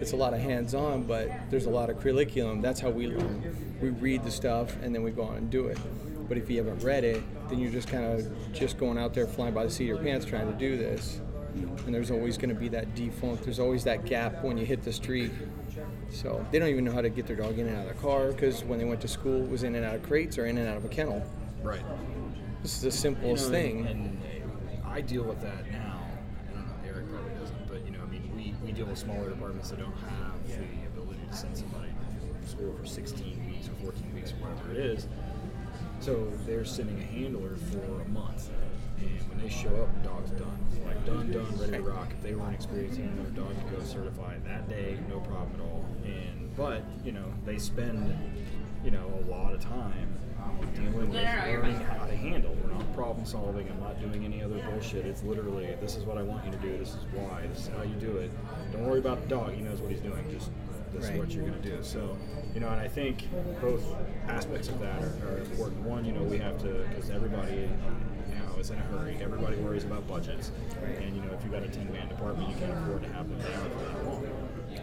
it's 0.00 0.12
a 0.12 0.16
lot 0.16 0.34
of 0.34 0.40
hands-on, 0.40 1.04
but 1.04 1.30
there's 1.48 1.66
a 1.66 1.70
lot 1.70 1.88
of 1.88 2.00
curriculum. 2.00 2.60
That's 2.60 2.80
how 2.80 2.90
we 2.90 3.06
learn. 3.06 3.78
We 3.80 3.90
read 3.90 4.24
the 4.24 4.30
stuff 4.30 4.76
and 4.82 4.94
then 4.94 5.02
we 5.02 5.12
go 5.12 5.22
on 5.22 5.36
and 5.36 5.50
do 5.50 5.68
it. 5.68 5.78
But 6.28 6.36
if 6.36 6.50
you 6.50 6.58
haven't 6.58 6.82
read 6.82 7.04
it, 7.04 7.22
then 7.48 7.60
you're 7.60 7.70
just 7.70 7.88
kind 7.88 8.04
of 8.04 8.52
just 8.52 8.78
going 8.78 8.98
out 8.98 9.14
there 9.14 9.26
flying 9.26 9.54
by 9.54 9.64
the 9.64 9.70
seat 9.70 9.90
of 9.90 9.96
your 9.96 10.04
pants 10.04 10.26
trying 10.26 10.50
to 10.52 10.58
do 10.58 10.76
this. 10.76 11.20
And 11.86 11.94
there's 11.94 12.10
always 12.10 12.36
going 12.36 12.48
to 12.48 12.54
be 12.54 12.68
that 12.68 12.94
default. 12.94 13.42
There's 13.42 13.60
always 13.60 13.84
that 13.84 14.04
gap 14.04 14.42
when 14.42 14.58
you 14.58 14.66
hit 14.66 14.82
the 14.82 14.92
street. 14.92 15.32
So 16.10 16.44
they 16.50 16.58
don't 16.58 16.68
even 16.68 16.84
know 16.84 16.92
how 16.92 17.00
to 17.00 17.08
get 17.08 17.26
their 17.26 17.36
dog 17.36 17.58
in 17.58 17.66
and 17.66 17.76
out 17.76 17.88
of 17.88 17.96
the 17.96 18.02
car 18.02 18.32
because 18.32 18.64
when 18.64 18.78
they 18.78 18.84
went 18.84 19.00
to 19.02 19.08
school, 19.08 19.42
it 19.42 19.50
was 19.50 19.62
in 19.62 19.74
and 19.74 19.84
out 19.84 19.96
of 19.96 20.02
crates 20.02 20.38
or 20.38 20.46
in 20.46 20.58
and 20.58 20.68
out 20.68 20.76
of 20.76 20.84
a 20.84 20.88
kennel. 20.88 21.24
Right. 21.62 21.82
This 22.62 22.74
is 22.74 22.80
the 22.80 22.86
You 22.86 22.92
simplest 22.92 23.46
know, 23.46 23.50
thing. 23.50 23.86
And, 23.86 24.22
and 24.22 24.82
I 24.84 25.00
deal 25.00 25.24
with 25.24 25.40
that 25.42 25.70
now. 25.70 26.00
I 26.48 26.54
don't 26.54 26.66
know, 26.66 26.72
Eric 26.86 27.08
probably 27.10 27.32
doesn't, 27.40 27.68
but 27.68 27.84
you 27.84 27.92
know, 27.92 28.00
I 28.02 28.10
mean, 28.10 28.30
we, 28.34 28.54
we 28.64 28.72
deal 28.72 28.86
with 28.86 28.98
smaller 28.98 29.28
departments 29.28 29.70
that 29.70 29.78
don't 29.78 29.92
have 29.92 30.48
the 30.48 30.86
ability 30.86 31.20
to 31.30 31.36
send 31.36 31.56
somebody 31.56 31.90
to 32.42 32.48
school 32.48 32.74
for 32.78 32.86
16 32.86 33.46
weeks 33.46 33.68
or 33.68 33.84
14 33.84 34.14
weeks 34.14 34.32
or 34.32 34.36
whatever 34.36 34.70
it 34.70 34.78
is. 34.78 35.08
So 36.00 36.32
they're 36.46 36.64
sending 36.64 36.98
a 37.00 37.04
handler 37.04 37.56
for 37.72 38.00
a 38.02 38.08
month. 38.08 38.50
And 39.36 39.42
when 39.42 39.50
they 39.50 39.54
show 39.54 39.82
up, 39.82 40.02
the 40.02 40.08
dog's 40.08 40.30
done. 40.30 40.58
Like 40.84 41.04
done, 41.04 41.30
done, 41.30 41.58
ready 41.58 41.72
to 41.72 41.82
rock. 41.82 42.08
If 42.10 42.22
they 42.22 42.34
weren't 42.34 42.54
experiencing 42.54 43.14
their 43.16 43.44
dog 43.44 43.54
to 43.54 43.76
go 43.76 43.82
certified 43.82 44.44
that 44.44 44.68
day, 44.68 44.98
no 45.08 45.20
problem 45.20 45.50
at 45.54 45.60
all. 45.60 45.84
And 46.04 46.54
but, 46.56 46.82
you 47.04 47.12
know, 47.12 47.26
they 47.44 47.58
spend, 47.58 48.16
you 48.84 48.90
know, 48.90 49.12
a 49.26 49.30
lot 49.30 49.52
of 49.52 49.60
time 49.60 50.14
dealing 50.74 50.94
with 50.94 51.10
learning 51.10 51.76
how 51.80 52.06
to 52.06 52.16
handle. 52.16 52.56
We're 52.62 52.72
not 52.72 52.94
problem 52.94 53.26
solving. 53.26 53.68
I'm 53.68 53.80
not 53.80 54.00
doing 54.00 54.24
any 54.24 54.42
other 54.42 54.58
bullshit. 54.70 55.04
It's 55.04 55.22
literally 55.22 55.74
this 55.80 55.96
is 55.96 56.04
what 56.04 56.16
I 56.16 56.22
want 56.22 56.44
you 56.46 56.52
to 56.52 56.58
do. 56.58 56.78
This 56.78 56.90
is 56.90 57.04
why. 57.12 57.46
This 57.48 57.66
is 57.66 57.68
how 57.68 57.82
you 57.82 57.94
do 57.96 58.16
it. 58.16 58.30
Don't 58.72 58.86
worry 58.86 59.00
about 59.00 59.22
the 59.22 59.28
dog. 59.28 59.52
He 59.52 59.60
knows 59.60 59.80
what 59.80 59.90
he's 59.90 60.00
doing. 60.00 60.24
Just 60.30 60.50
this 60.94 61.10
is 61.10 61.18
what 61.18 61.30
you're 61.30 61.46
going 61.46 61.60
to 61.60 61.68
do. 61.68 61.82
So, 61.82 62.16
you 62.54 62.60
know, 62.60 62.68
and 62.68 62.80
I 62.80 62.88
think 62.88 63.28
both 63.60 63.84
aspects 64.28 64.68
of 64.68 64.80
that 64.80 65.02
are, 65.02 65.28
are 65.28 65.38
important. 65.38 65.82
One, 65.82 66.04
you 66.04 66.12
know, 66.12 66.22
we 66.22 66.38
have 66.38 66.58
to 66.62 66.86
because 66.88 67.10
everybody 67.10 67.68
is 68.58 68.70
in 68.70 68.78
a 68.78 68.82
hurry. 68.82 69.18
Everybody 69.20 69.56
worries 69.56 69.84
about 69.84 70.06
budgets, 70.08 70.50
and 70.84 71.16
you 71.16 71.22
know, 71.22 71.32
if 71.32 71.42
you've 71.42 71.52
got 71.52 71.62
a 71.62 71.68
10 71.68 71.92
man 71.92 72.08
department, 72.08 72.48
you 72.48 72.56
can't 72.56 72.72
afford 72.72 73.02
to 73.02 73.08
have 73.12 73.28
them 73.28 73.38
down 73.38 73.70
for 73.70 73.84
that 73.84 74.04
long. 74.06 74.26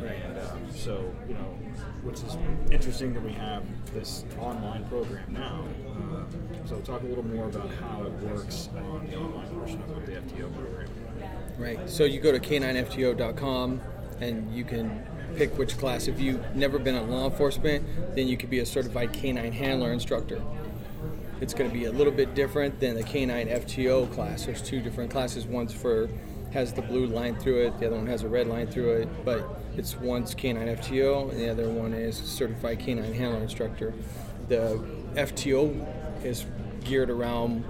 And 0.04 0.40
um, 0.40 0.72
so, 0.74 1.14
you 1.28 1.36
know, 1.36 1.58
which 2.04 2.22
is 2.22 2.38
interesting 2.72 3.14
that 3.14 3.24
we 3.24 3.32
have 3.34 3.64
this 3.94 4.26
online 4.40 4.86
program 4.86 5.24
now. 5.30 5.64
Uh, 5.88 6.68
so, 6.68 6.80
talk 6.82 7.04
a 7.04 7.06
little 7.06 7.26
more 7.26 7.46
about 7.46 7.70
how 7.76 8.04
it 8.04 8.12
works 8.24 8.70
on 8.76 9.08
the 9.08 9.16
online 9.16 9.48
portion 9.48 9.82
of 9.84 10.06
the 10.06 10.14
FTO 10.14 10.54
program. 10.56 10.90
Right. 11.58 11.90
So 11.90 12.04
you 12.06 12.20
go 12.20 12.32
to 12.32 12.40
k9ftO.com 12.40 13.82
and 14.20 14.54
you 14.56 14.64
can 14.64 15.06
pick 15.36 15.58
which 15.58 15.78
class. 15.78 16.08
If 16.08 16.20
you've 16.20 16.56
never 16.56 16.80
been 16.80 16.96
in 16.96 17.10
law 17.10 17.30
enforcement, 17.30 17.86
then 18.16 18.28
you 18.28 18.38
could 18.38 18.50
be 18.50 18.60
a 18.60 18.66
certified 18.66 19.14
canine 19.14 19.52
handler 19.52 19.92
instructor. 19.92 20.42
It's 21.42 21.54
going 21.54 21.70
to 21.70 21.74
be 21.74 21.86
a 21.86 21.92
little 21.92 22.14
bit 22.14 22.36
different 22.36 22.80
than 22.80 22.96
the 22.96 23.04
canine 23.04 23.48
FTO 23.48 24.12
class. 24.14 24.46
There's 24.46 24.62
two 24.62 24.82
different 24.82 25.12
classes. 25.12 25.46
One's 25.46 25.74
for 25.74 26.10
has 26.54 26.72
the 26.72 26.82
blue 26.82 27.08
line 27.08 27.36
through 27.36 27.66
it. 27.66 27.80
The 27.80 27.88
other 27.88 27.96
one 27.96 28.08
has 28.08 28.22
a 28.22 28.30
red 28.30 28.48
line 28.48 28.68
through 28.68 28.94
it. 28.94 29.26
But 29.26 29.60
it's 29.76 29.98
one's 29.98 30.36
canine 30.36 30.68
FTO, 30.78 31.32
and 31.32 31.40
the 31.40 31.50
other 31.50 31.70
one 31.70 31.94
is 31.94 32.16
certified 32.16 32.80
canine 32.80 33.14
handler 33.14 33.40
instructor. 33.40 33.94
The 34.48 34.84
FTO 35.16 36.24
is 36.24 36.46
geared 36.84 37.10
around 37.10 37.66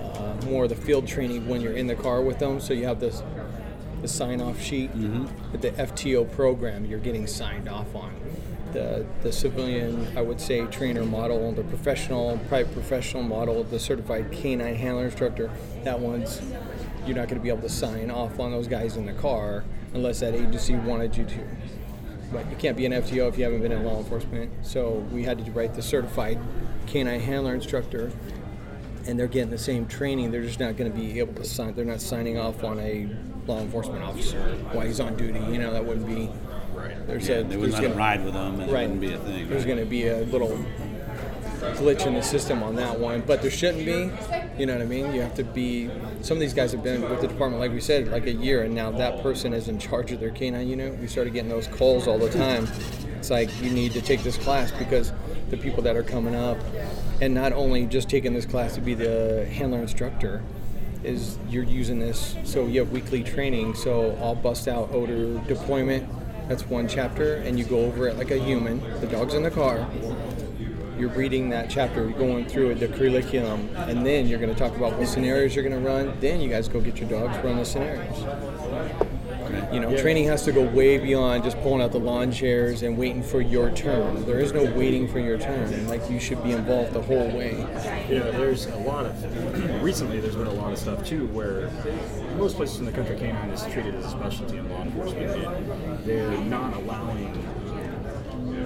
uh, 0.00 0.34
more 0.46 0.64
of 0.64 0.70
the 0.70 0.76
field 0.76 1.06
training 1.06 1.48
when 1.48 1.60
you're 1.60 1.74
in 1.74 1.86
the 1.86 1.94
car 1.94 2.20
with 2.20 2.38
them. 2.38 2.60
So 2.60 2.74
you 2.74 2.86
have 2.86 3.00
this 3.00 3.22
the 4.00 4.08
sign 4.08 4.40
off 4.40 4.60
sheet. 4.60 4.90
The 5.52 5.70
FTO 5.70 6.30
program 6.32 6.84
you're 6.84 6.98
getting 6.98 7.26
signed 7.28 7.68
off 7.68 7.94
on. 7.94 8.12
The, 8.72 9.04
the 9.22 9.32
civilian, 9.32 10.16
I 10.16 10.22
would 10.22 10.40
say, 10.40 10.64
trainer 10.66 11.04
model, 11.04 11.52
the 11.52 11.64
professional, 11.64 12.38
private 12.48 12.72
professional 12.72 13.22
model, 13.22 13.64
the 13.64 13.78
certified 13.78 14.32
canine 14.32 14.74
handler 14.74 15.04
instructor, 15.04 15.50
that 15.84 16.00
one's 16.00 16.40
you're 17.06 17.16
not 17.16 17.28
going 17.28 17.38
to 17.38 17.42
be 17.42 17.48
able 17.48 17.62
to 17.62 17.68
sign 17.68 18.10
off 18.10 18.38
on 18.38 18.52
those 18.52 18.68
guys 18.68 18.96
in 18.96 19.06
the 19.06 19.12
car 19.12 19.64
unless 19.92 20.20
that 20.20 20.34
agency 20.34 20.74
wanted 20.74 21.16
you 21.16 21.24
to. 21.24 21.40
But 22.32 22.48
you 22.50 22.56
can't 22.56 22.76
be 22.76 22.86
an 22.86 22.92
FTO 22.92 23.28
if 23.28 23.36
you 23.36 23.44
haven't 23.44 23.60
been 23.60 23.72
in 23.72 23.84
law 23.84 23.98
enforcement. 23.98 24.50
So 24.62 25.06
we 25.12 25.22
had 25.24 25.44
to 25.44 25.50
write 25.50 25.74
the 25.74 25.82
certified 25.82 26.38
canine 26.86 27.20
handler 27.20 27.54
instructor, 27.54 28.10
and 29.06 29.18
they're 29.18 29.26
getting 29.26 29.50
the 29.50 29.58
same 29.58 29.86
training. 29.86 30.30
They're 30.30 30.42
just 30.42 30.60
not 30.60 30.76
going 30.76 30.90
to 30.90 30.96
be 30.96 31.18
able 31.18 31.34
to 31.34 31.44
sign. 31.44 31.74
They're 31.74 31.84
not 31.84 32.00
signing 32.00 32.38
off 32.38 32.64
on 32.64 32.78
a 32.80 33.08
law 33.46 33.60
enforcement 33.60 34.02
officer 34.02 34.40
while 34.72 34.86
he's 34.86 35.00
on 35.00 35.16
duty. 35.16 35.40
You 35.40 35.58
know 35.58 35.72
that 35.72 35.84
wouldn't 35.84 36.06
be. 36.06 36.30
Right. 36.82 37.06
There's 37.06 37.28
Yeah, 37.28 37.36
a 37.36 37.44
they 37.44 37.56
wouldn't 37.56 37.74
let 37.74 37.82
gonna- 37.82 37.94
ride 37.94 38.24
with 38.24 38.34
them, 38.34 38.60
and 38.60 38.70
it 38.70 38.72
Right. 38.72 38.82
wouldn't 38.82 39.00
be 39.00 39.12
a 39.12 39.18
thing. 39.18 39.48
There's 39.48 39.62
right? 39.64 39.66
going 39.66 39.78
to 39.78 39.84
be 39.86 40.06
a 40.08 40.18
little 40.18 40.58
glitch 41.76 42.06
in 42.06 42.14
the 42.14 42.22
system 42.22 42.62
on 42.62 42.74
that 42.76 42.98
one, 42.98 43.22
but 43.26 43.40
there 43.42 43.50
shouldn't 43.50 43.84
be. 43.86 44.10
You 44.58 44.66
know 44.66 44.72
what 44.74 44.82
I 44.82 44.86
mean? 44.86 45.14
You 45.14 45.20
have 45.22 45.34
to 45.34 45.44
be. 45.44 45.88
Some 46.22 46.36
of 46.36 46.40
these 46.40 46.54
guys 46.54 46.72
have 46.72 46.82
been 46.82 47.02
with 47.08 47.20
the 47.20 47.28
department, 47.28 47.60
like 47.60 47.72
we 47.72 47.80
said, 47.80 48.08
like 48.10 48.26
a 48.26 48.32
year, 48.32 48.62
and 48.64 48.74
now 48.74 48.90
that 48.90 49.22
person 49.22 49.52
is 49.54 49.68
in 49.68 49.78
charge 49.78 50.12
of 50.12 50.20
their 50.20 50.30
canine 50.30 50.68
unit. 50.68 50.98
We 51.00 51.06
started 51.06 51.32
getting 51.32 51.50
those 51.50 51.68
calls 51.68 52.06
all 52.08 52.18
the 52.18 52.28
time. 52.30 52.66
It's 53.18 53.30
like 53.30 53.48
you 53.62 53.70
need 53.70 53.92
to 53.92 54.00
take 54.00 54.22
this 54.24 54.36
class 54.36 54.72
because 54.72 55.12
the 55.50 55.56
people 55.56 55.82
that 55.84 55.96
are 55.96 56.02
coming 56.02 56.34
up, 56.34 56.58
and 57.20 57.32
not 57.32 57.52
only 57.52 57.86
just 57.86 58.08
taking 58.08 58.34
this 58.34 58.44
class 58.46 58.74
to 58.74 58.80
be 58.80 58.94
the 58.94 59.46
handler 59.52 59.78
instructor, 59.78 60.42
is 61.04 61.38
you're 61.48 61.64
using 61.64 61.98
this. 61.98 62.36
So 62.44 62.66
you 62.66 62.80
have 62.80 62.90
weekly 62.90 63.22
training. 63.22 63.74
So 63.74 64.16
I'll 64.20 64.34
bust 64.36 64.66
out 64.68 64.90
odor 64.92 65.38
deployment. 65.48 66.08
That's 66.52 66.68
one 66.68 66.86
chapter, 66.86 67.36
and 67.36 67.58
you 67.58 67.64
go 67.64 67.78
over 67.86 68.08
it 68.08 68.18
like 68.18 68.30
a 68.30 68.36
human. 68.36 68.78
The 69.00 69.06
dog's 69.06 69.32
in 69.32 69.42
the 69.42 69.50
car 69.50 69.88
you're 70.98 71.08
reading 71.08 71.48
that 71.48 71.70
chapter, 71.70 72.06
going 72.10 72.46
through 72.46 72.70
it, 72.70 72.74
the 72.74 72.88
curriculum, 72.88 73.74
and 73.74 74.06
then 74.06 74.28
you're 74.28 74.38
going 74.38 74.52
to 74.52 74.58
talk 74.58 74.76
about 74.76 74.96
what 74.98 75.08
scenarios 75.08 75.56
you're 75.56 75.68
going 75.68 75.82
to 75.82 75.88
run. 75.88 76.14
Then 76.20 76.40
you 76.40 76.48
guys 76.48 76.68
go 76.68 76.80
get 76.80 76.98
your 76.98 77.08
dogs, 77.08 77.42
run 77.42 77.56
the 77.56 77.64
scenarios. 77.64 79.11
You 79.72 79.80
know, 79.80 79.96
training 79.96 80.26
has 80.26 80.44
to 80.44 80.52
go 80.52 80.62
way 80.62 80.98
beyond 80.98 81.44
just 81.44 81.58
pulling 81.62 81.80
out 81.80 81.92
the 81.92 81.98
lawn 81.98 82.30
chairs 82.30 82.82
and 82.82 82.98
waiting 82.98 83.22
for 83.22 83.40
your 83.40 83.70
turn. 83.70 84.24
There 84.26 84.38
is 84.38 84.52
no 84.52 84.64
waiting 84.64 85.08
for 85.08 85.18
your 85.18 85.38
turn. 85.38 85.88
Like 85.88 86.10
you 86.10 86.20
should 86.20 86.42
be 86.44 86.52
involved 86.52 86.92
the 86.92 87.00
whole 87.00 87.30
way. 87.30 87.56
Yeah, 88.08 88.30
there's 88.30 88.66
a 88.66 88.76
lot 88.76 89.06
of 89.06 89.82
recently. 89.82 90.20
There's 90.20 90.36
been 90.36 90.46
a 90.46 90.52
lot 90.52 90.72
of 90.72 90.78
stuff 90.78 91.06
too, 91.06 91.26
where 91.28 91.70
most 92.36 92.56
places 92.56 92.80
in 92.80 92.84
the 92.84 92.92
country, 92.92 93.16
canine 93.16 93.48
is 93.50 93.62
treated 93.72 93.94
as 93.94 94.04
a 94.06 94.10
specialty 94.10 94.58
in 94.58 94.68
law 94.68 94.82
enforcement, 94.82 96.04
they're 96.04 96.30
not 96.44 96.74
allowing 96.74 97.32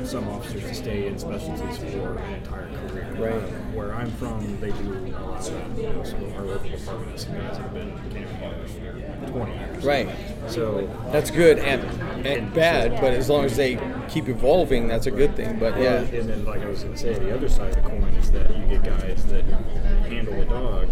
some 0.04 0.28
officers 0.28 0.62
to 0.62 0.74
stay 0.74 1.06
in 1.06 1.18
specialties 1.18 1.78
for 1.78 2.18
an 2.18 2.34
entire 2.34 2.66
career. 2.66 2.85
Right. 3.18 3.40
Where 3.74 3.94
I'm 3.94 4.10
from, 4.12 4.60
they 4.60 4.70
do 4.72 4.92
a 4.92 5.18
lot 5.20 5.38
of 5.38 5.76
that. 5.76 5.82
You 5.82 5.88
know, 5.92 6.04
so 6.04 6.16
our 6.36 6.42
local 6.42 6.68
department 6.68 7.12
has 7.12 7.22
some 7.22 7.34
guys 7.34 7.56
that 7.56 7.62
have 7.62 7.74
been 7.74 8.28
partners 8.40 8.70
for 8.72 9.30
20 9.32 9.52
years. 9.52 9.84
Right. 9.84 10.08
So 10.48 10.88
That's 11.12 11.30
good 11.30 11.58
and, 11.58 12.26
and 12.26 12.52
bad, 12.52 13.00
but 13.00 13.14
as 13.14 13.28
long 13.28 13.44
as 13.44 13.56
they 13.56 13.76
keep 14.08 14.28
evolving, 14.28 14.88
that's 14.88 15.06
a 15.06 15.10
good 15.10 15.34
thing. 15.36 15.58
But 15.58 15.78
yeah, 15.78 16.00
And 16.00 16.28
then, 16.28 16.44
like 16.44 16.60
I 16.62 16.66
was 16.66 16.82
going 16.82 16.94
to 16.94 17.00
say, 17.00 17.14
the 17.14 17.34
other 17.34 17.48
side 17.48 17.76
of 17.76 17.82
the 17.82 17.88
coin 17.88 18.02
is 18.14 18.30
that 18.32 18.56
you 18.56 18.66
get 18.66 18.84
guys 18.84 19.24
that 19.26 19.44
handle 19.44 20.34
a 20.40 20.44
dog 20.44 20.88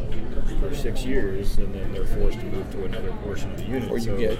for 0.61 0.75
six 0.75 1.05
years, 1.05 1.59
and 1.59 1.75
then 1.75 1.93
they're 1.93 2.07
forced 2.07 2.41
to 2.41 2.47
move 2.47 2.71
to 2.73 2.85
another 2.85 3.13
portion 3.23 3.51
of 3.53 3.59
the 3.59 3.65
unit. 3.65 3.91
Or 3.91 3.99
you 3.99 4.05
so 4.05 4.17
get 4.17 4.39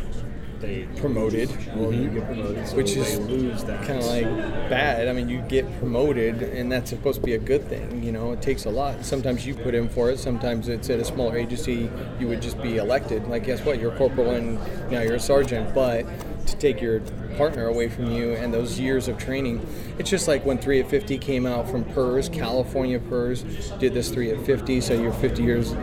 they 0.65 0.89
promoted. 0.97 1.51
or 1.79 1.93
you 1.93 2.09
get 2.09 2.27
promoted, 2.27 2.67
so 2.67 2.77
which 2.77 2.97
is 2.97 3.19
lose 3.19 3.65
that 3.65 3.87
kind 3.87 3.99
of 4.01 4.07
like 4.07 4.25
bad. 4.71 5.09
I 5.09 5.13
mean, 5.13 5.29
you 5.29 5.41
get 5.43 5.67
promoted, 5.79 6.43
and 6.43 6.71
that's 6.71 6.91
supposed 6.91 7.21
to 7.21 7.27
be 7.27 7.35
a 7.35 7.39
good 7.39 7.69
thing. 7.69 8.03
You 8.03 8.13
know, 8.13 8.33
it 8.33 8.43
takes 8.43 8.65
a 8.65 8.71
lot. 8.71 9.05
Sometimes 9.05 9.47
you 9.47 9.55
put 9.55 9.75
in 9.75 9.89
for 9.89 10.11
it. 10.11 10.19
Sometimes 10.19 10.69
it's 10.69 10.89
at 10.91 11.01
a 11.01 11.05
smaller 11.05 11.37
agency. 11.37 11.91
You 12.19 12.29
would 12.29 12.43
just 12.43 12.61
be 12.63 12.77
elected. 12.77 13.27
Like, 13.29 13.45
guess 13.45 13.65
what? 13.65 13.79
You're 13.79 13.93
a 13.93 13.97
corporal 13.97 14.31
and 14.31 14.59
now 14.91 15.01
you're 15.01 15.17
a 15.17 15.21
sergeant. 15.21 15.75
But 15.75 16.07
to 16.47 16.57
take 16.57 16.81
your 16.81 17.01
partner 17.37 17.67
away 17.67 17.89
from 17.89 18.13
you 18.13 18.33
and 18.33 18.53
those 18.53 18.79
years 18.79 19.09
of 19.09 19.19
training, 19.19 19.67
it's 19.99 20.11
just 20.11 20.29
like 20.29 20.45
when 20.45 20.59
three 20.59 20.81
at 20.81 20.89
50 20.89 21.19
came 21.19 21.47
out 21.47 21.69
from 21.69 21.85
PERS, 21.85 22.29
California 22.29 22.99
PERS 22.99 23.43
did 23.79 23.95
this 23.95 24.11
three 24.11 24.31
at 24.31 24.45
50. 24.45 24.81
So 24.81 24.95
you're 24.95 25.13
50 25.13 25.43
years 25.43 25.75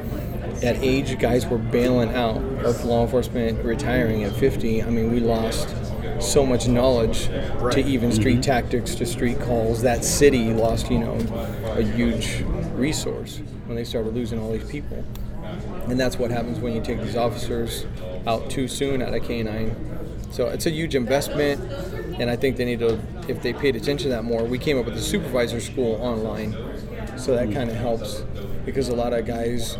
at 0.63 0.77
age, 0.77 1.17
guys 1.19 1.45
were 1.45 1.57
bailing 1.57 2.13
out 2.13 2.37
of 2.63 2.83
law 2.85 3.03
enforcement, 3.03 3.63
retiring 3.63 4.23
at 4.23 4.35
50. 4.35 4.83
I 4.83 4.89
mean, 4.89 5.11
we 5.11 5.19
lost 5.19 5.75
so 6.19 6.45
much 6.45 6.67
knowledge 6.67 7.27
to 7.71 7.83
even 7.83 8.11
street 8.11 8.33
mm-hmm. 8.33 8.41
tactics, 8.41 8.95
to 8.95 9.05
street 9.05 9.39
calls. 9.41 9.81
That 9.81 10.03
city 10.03 10.53
lost, 10.53 10.91
you 10.91 10.99
know, 10.99 11.15
a 11.75 11.81
huge 11.81 12.43
resource 12.75 13.41
when 13.65 13.75
they 13.75 13.83
started 13.83 14.13
losing 14.13 14.39
all 14.39 14.51
these 14.51 14.69
people. 14.69 15.03
And 15.87 15.99
that's 15.99 16.17
what 16.17 16.31
happens 16.31 16.59
when 16.59 16.73
you 16.73 16.81
take 16.81 17.01
these 17.01 17.15
officers 17.15 17.85
out 18.27 18.49
too 18.49 18.67
soon 18.67 19.01
out 19.01 19.13
of 19.13 19.21
K9. 19.23 20.33
So 20.33 20.47
it's 20.47 20.65
a 20.65 20.69
huge 20.69 20.95
investment, 20.95 21.59
and 22.19 22.29
I 22.29 22.35
think 22.35 22.55
they 22.55 22.65
need 22.65 22.79
to, 22.79 22.99
if 23.27 23.41
they 23.41 23.51
paid 23.51 23.75
attention 23.75 24.09
to 24.09 24.15
that 24.15 24.23
more. 24.23 24.43
We 24.45 24.57
came 24.57 24.79
up 24.79 24.85
with 24.85 24.93
the 24.93 25.01
supervisor 25.01 25.59
school 25.59 25.95
online, 25.95 26.53
so 27.17 27.33
that 27.35 27.47
mm-hmm. 27.47 27.53
kind 27.53 27.69
of 27.69 27.75
helps 27.75 28.23
because 28.65 28.89
a 28.89 28.95
lot 28.95 29.11
of 29.11 29.25
guys, 29.25 29.77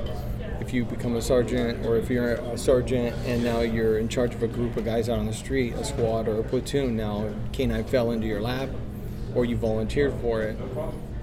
if 0.72 0.76
you 0.76 0.86
become 0.86 1.18
a 1.18 1.22
sergeant 1.22 1.86
or 1.86 1.98
if 1.98 2.10
you're 2.10 2.36
a 2.36 2.58
sergeant 2.58 3.14
and 3.26 3.44
now 3.44 3.60
you're 3.60 3.98
in 4.00 4.08
charge 4.08 4.34
of 4.34 4.42
a 4.42 4.48
group 4.48 4.78
of 4.78 4.86
guys 4.86 5.10
out 5.10 5.20
on 5.20 5.26
the 5.26 5.34
street, 5.34 5.74
a 5.74 5.84
squad 5.84 6.30
or 6.30 6.40
a 6.40 6.44
platoon, 6.44 6.96
now 6.96 7.30
K9 7.52 7.90
fell 7.90 8.12
into 8.12 8.26
your 8.26 8.40
lap 8.40 8.70
or 9.36 9.44
you 9.44 9.58
volunteered 9.58 10.14
for 10.22 10.44
it. 10.44 10.58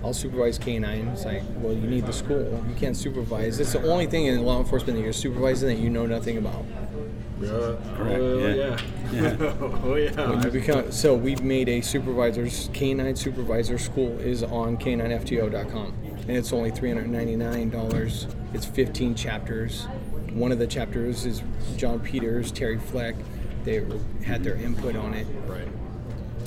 I'll 0.05 0.13
supervise 0.13 0.59
K9. 0.59 1.15
It's 1.15 1.25
like, 1.25 1.43
well, 1.57 1.73
you 1.73 1.89
need 1.89 2.05
the 2.05 2.13
school. 2.13 2.63
You 2.69 2.75
can't 2.75 2.95
supervise. 2.95 3.59
It's 3.59 3.73
the 3.73 3.83
only 3.91 4.05
thing 4.07 4.27
in 4.27 4.43
law 4.45 4.59
enforcement 4.59 4.99
that 4.99 5.03
you're 5.03 5.15
supervising 5.15 5.71
that 5.71 5.79
you 5.79 5.89
know 5.89 6.05
nothing 6.05 6.37
about. 6.37 6.67
Yeah. 7.41 7.49
Correct, 7.97 8.21
Oh, 8.21 8.49
yeah. 8.49 8.79
yeah. 9.11 9.37
oh 9.83 9.95
yeah. 9.95 10.45
You 10.45 10.51
become 10.51 10.93
so, 10.93 11.15
we've 11.15 11.43
made 11.43 11.71
a 11.71 11.81
supervisor's 11.81 12.69
K9 12.75 13.17
supervisor 13.17 13.79
school 13.79 14.11
is 14.19 14.43
on 14.43 14.77
K9FTO.com, 14.77 15.95
and 16.05 16.37
it's 16.37 16.53
only 16.53 16.71
three 16.71 16.91
hundred 16.91 17.09
ninety 17.09 17.37
nine 17.37 17.71
dollars. 17.71 18.27
It's 18.55 18.67
fifteen 18.67 19.15
chapters. 19.15 19.87
One 20.33 20.53
of 20.53 20.59
the 20.59 20.67
chapters 20.67 21.27
is 21.27 21.43
John 21.77 22.01
Peters, 22.01 22.53
Terry 22.53 22.79
Fleck. 22.79 23.15
They 23.65 23.85
had 24.25 24.45
their 24.45 24.57
input 24.57 24.97
on 24.97 25.15
it, 25.15 25.27
right. 25.47 25.69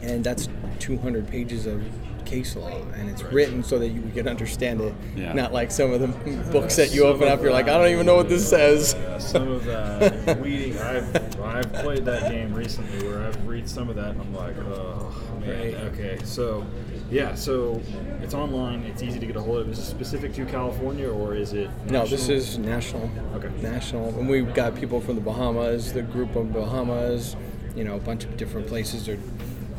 and 0.02 0.24
that's 0.24 0.50
two 0.80 0.98
hundred 0.98 1.28
pages 1.28 1.66
of 1.66 1.84
case 2.26 2.56
law, 2.56 2.82
and 2.94 3.10
it's 3.10 3.24
written 3.24 3.64
so 3.64 3.78
that 3.78 3.90
you 3.90 4.02
can 4.14 4.28
understand 4.28 4.82
it. 4.82 4.94
Yeah. 5.16 5.34
Not 5.34 5.52
like 5.52 5.70
some 5.70 5.92
of 5.92 6.00
the 6.00 6.08
books 6.52 6.78
that 6.78 6.94
you 6.94 7.04
open 7.04 7.28
up, 7.28 7.42
you're 7.42 7.52
like, 7.52 7.68
I 7.68 7.78
don't 7.78 7.90
even 7.90 8.06
know 8.06 8.16
what 8.16 8.30
this 8.30 8.50
says. 8.50 8.96
Some 9.20 9.50
of 9.50 9.66
that 9.66 10.40
weeding, 10.42 10.78
I've 10.80 11.40
I've 11.42 11.74
played 11.74 12.06
that 12.06 12.32
game 12.32 12.54
recently 12.54 13.08
where 13.08 13.28
I've 13.28 13.48
read 13.48 13.70
some 13.70 13.90
of 13.90 13.96
that 13.98 14.12
and 14.12 14.22
I'm 14.22 14.34
like, 14.34 14.58
oh 14.60 15.14
man. 15.42 15.74
Right. 15.74 15.76
Okay, 15.94 16.20
so 16.24 16.66
yeah, 17.12 17.36
so 17.36 17.82
it's 18.22 18.34
online. 18.34 18.84
It's 18.84 19.04
easy 19.04 19.20
to 19.20 19.26
get 19.26 19.36
a 19.36 19.42
hold 19.42 19.60
of. 19.60 19.70
Is 19.70 19.80
it 19.80 19.84
specific 19.84 20.34
to 20.36 20.46
California 20.46 21.10
or 21.10 21.36
is 21.36 21.54
it? 21.54 21.70
No, 21.90 22.06
this 22.06 22.30
is 22.30 22.58
national. 22.58 23.12
Okay. 23.36 23.50
National. 23.62 24.08
And 24.18 24.30
we've 24.30 24.54
got 24.54 24.76
people 24.76 25.02
from 25.02 25.16
the 25.16 25.22
Bahamas, 25.22 25.92
the 25.92 26.04
group 26.04 26.36
of 26.36 26.54
Bahamas, 26.54 27.36
you 27.76 27.84
know, 27.84 27.96
a 27.96 28.00
bunch 28.00 28.24
of 28.24 28.38
different 28.38 28.68
places 28.68 29.10
are 29.10 29.20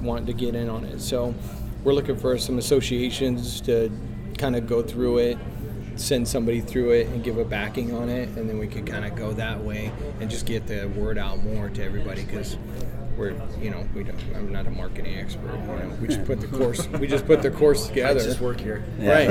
wanting 0.03 0.27
to 0.27 0.33
get 0.33 0.55
in 0.55 0.69
on 0.69 0.85
it. 0.85 1.01
So 1.01 1.35
we're 1.85 1.95
looking 1.95 2.17
for 2.17 2.37
some 2.39 2.59
associations 2.59 3.61
to 3.63 3.91
kind 4.37 4.55
of 4.55 4.67
go 4.67 4.83
through 4.83 5.19
it, 5.19 5.39
send 5.97 6.27
somebody 6.27 6.61
through 6.61 6.91
it 6.91 7.07
and 7.09 7.23
give 7.25 7.39
a 7.39 7.45
backing 7.45 7.95
on 7.95 8.09
it, 8.09 8.29
and 8.31 8.49
then 8.49 8.59
we 8.59 8.67
could 8.67 8.87
kind 8.87 9.05
of 9.05 9.15
go 9.15 9.33
that 9.33 9.63
way 9.63 9.93
and 10.21 10.31
just 10.31 10.47
get 10.47 10.67
the 10.67 10.87
word 10.89 11.19
out 11.19 11.43
more 11.45 11.69
to 11.71 11.83
everybody 11.83 12.25
because 12.25 12.57
we're, 13.23 13.63
you 13.63 13.71
know, 13.71 13.87
we 13.95 14.03
don't, 14.03 14.19
I'm 14.35 14.53
not 14.53 14.67
a 14.67 14.71
marketing 14.71 15.17
expert. 15.17 15.53
You 15.53 15.59
know, 15.59 15.97
we 16.01 16.09
just 16.09 16.25
put 16.25 16.41
the 16.41 16.47
course, 16.59 16.89
we 16.89 17.07
just 17.07 17.25
put 17.25 17.41
the 17.43 17.51
course 17.51 17.87
I 17.87 17.89
together. 17.89 18.21
just 18.21 18.41
work 18.41 18.61
here. 18.61 18.83
Right. 18.99 19.31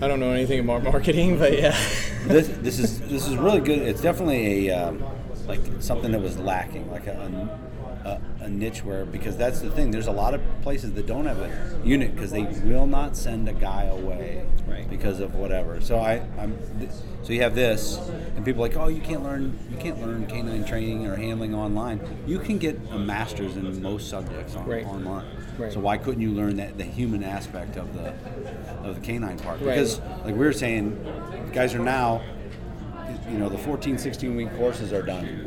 I 0.00 0.08
don't 0.08 0.20
know 0.20 0.32
anything 0.32 0.60
about 0.60 0.82
marketing, 0.82 1.38
but 1.38 1.58
yeah. 1.58 1.70
this 2.26 2.48
this 2.48 2.78
is 2.78 3.00
this 3.00 3.26
is 3.26 3.36
really 3.36 3.60
good. 3.60 3.78
It's 3.78 4.00
definitely 4.00 4.68
a 4.68 4.74
um, 4.74 5.04
like 5.46 5.60
something 5.80 6.12
that 6.12 6.20
was 6.20 6.38
lacking, 6.38 6.90
like 6.90 7.06
a, 7.06 7.12
a, 7.12 7.69
a 8.04 8.48
niche 8.48 8.84
where 8.84 9.04
because 9.04 9.36
that's 9.36 9.60
the 9.60 9.70
thing. 9.70 9.90
There's 9.90 10.06
a 10.06 10.12
lot 10.12 10.32
of 10.34 10.40
places 10.62 10.92
that 10.94 11.06
don't 11.06 11.26
have 11.26 11.38
a 11.38 11.80
unit 11.84 12.14
because 12.14 12.30
they 12.30 12.42
will 12.64 12.86
not 12.86 13.16
send 13.16 13.48
a 13.48 13.52
guy 13.52 13.84
away 13.84 14.44
Right. 14.66 14.88
because 14.88 15.20
of 15.20 15.34
whatever. 15.34 15.80
So 15.80 15.98
I 15.98 16.22
I'm 16.38 16.56
so 17.22 17.32
you 17.34 17.42
have 17.42 17.54
this, 17.54 17.98
and 18.36 18.44
people 18.44 18.64
are 18.64 18.68
like, 18.68 18.76
oh, 18.78 18.88
you 18.88 19.00
can't 19.02 19.22
learn 19.22 19.58
you 19.70 19.76
can't 19.76 20.00
learn 20.00 20.26
canine 20.26 20.64
training 20.64 21.06
or 21.06 21.16
handling 21.16 21.54
online. 21.54 22.00
You 22.26 22.38
can 22.38 22.58
get 22.58 22.78
a 22.90 22.98
master's 22.98 23.56
in 23.56 23.82
most 23.82 24.08
subjects 24.08 24.56
on, 24.56 24.66
Right. 24.66 24.86
online. 24.86 25.26
Right. 25.58 25.72
So 25.72 25.80
why 25.80 25.98
couldn't 25.98 26.22
you 26.22 26.30
learn 26.30 26.56
that 26.56 26.78
the 26.78 26.84
human 26.84 27.22
aspect 27.22 27.76
of 27.76 27.92
the 27.94 28.14
of 28.82 28.94
the 28.94 29.00
canine 29.06 29.38
part? 29.38 29.58
Because 29.58 30.00
like 30.24 30.34
we 30.34 30.44
were 30.46 30.52
saying, 30.52 30.98
guys 31.52 31.74
are 31.74 31.78
now 31.78 32.22
you 33.30 33.38
know 33.38 33.48
the 33.48 33.58
14 33.58 33.98
16 33.98 34.34
week 34.36 34.56
courses 34.56 34.92
are 34.92 35.02
done 35.02 35.46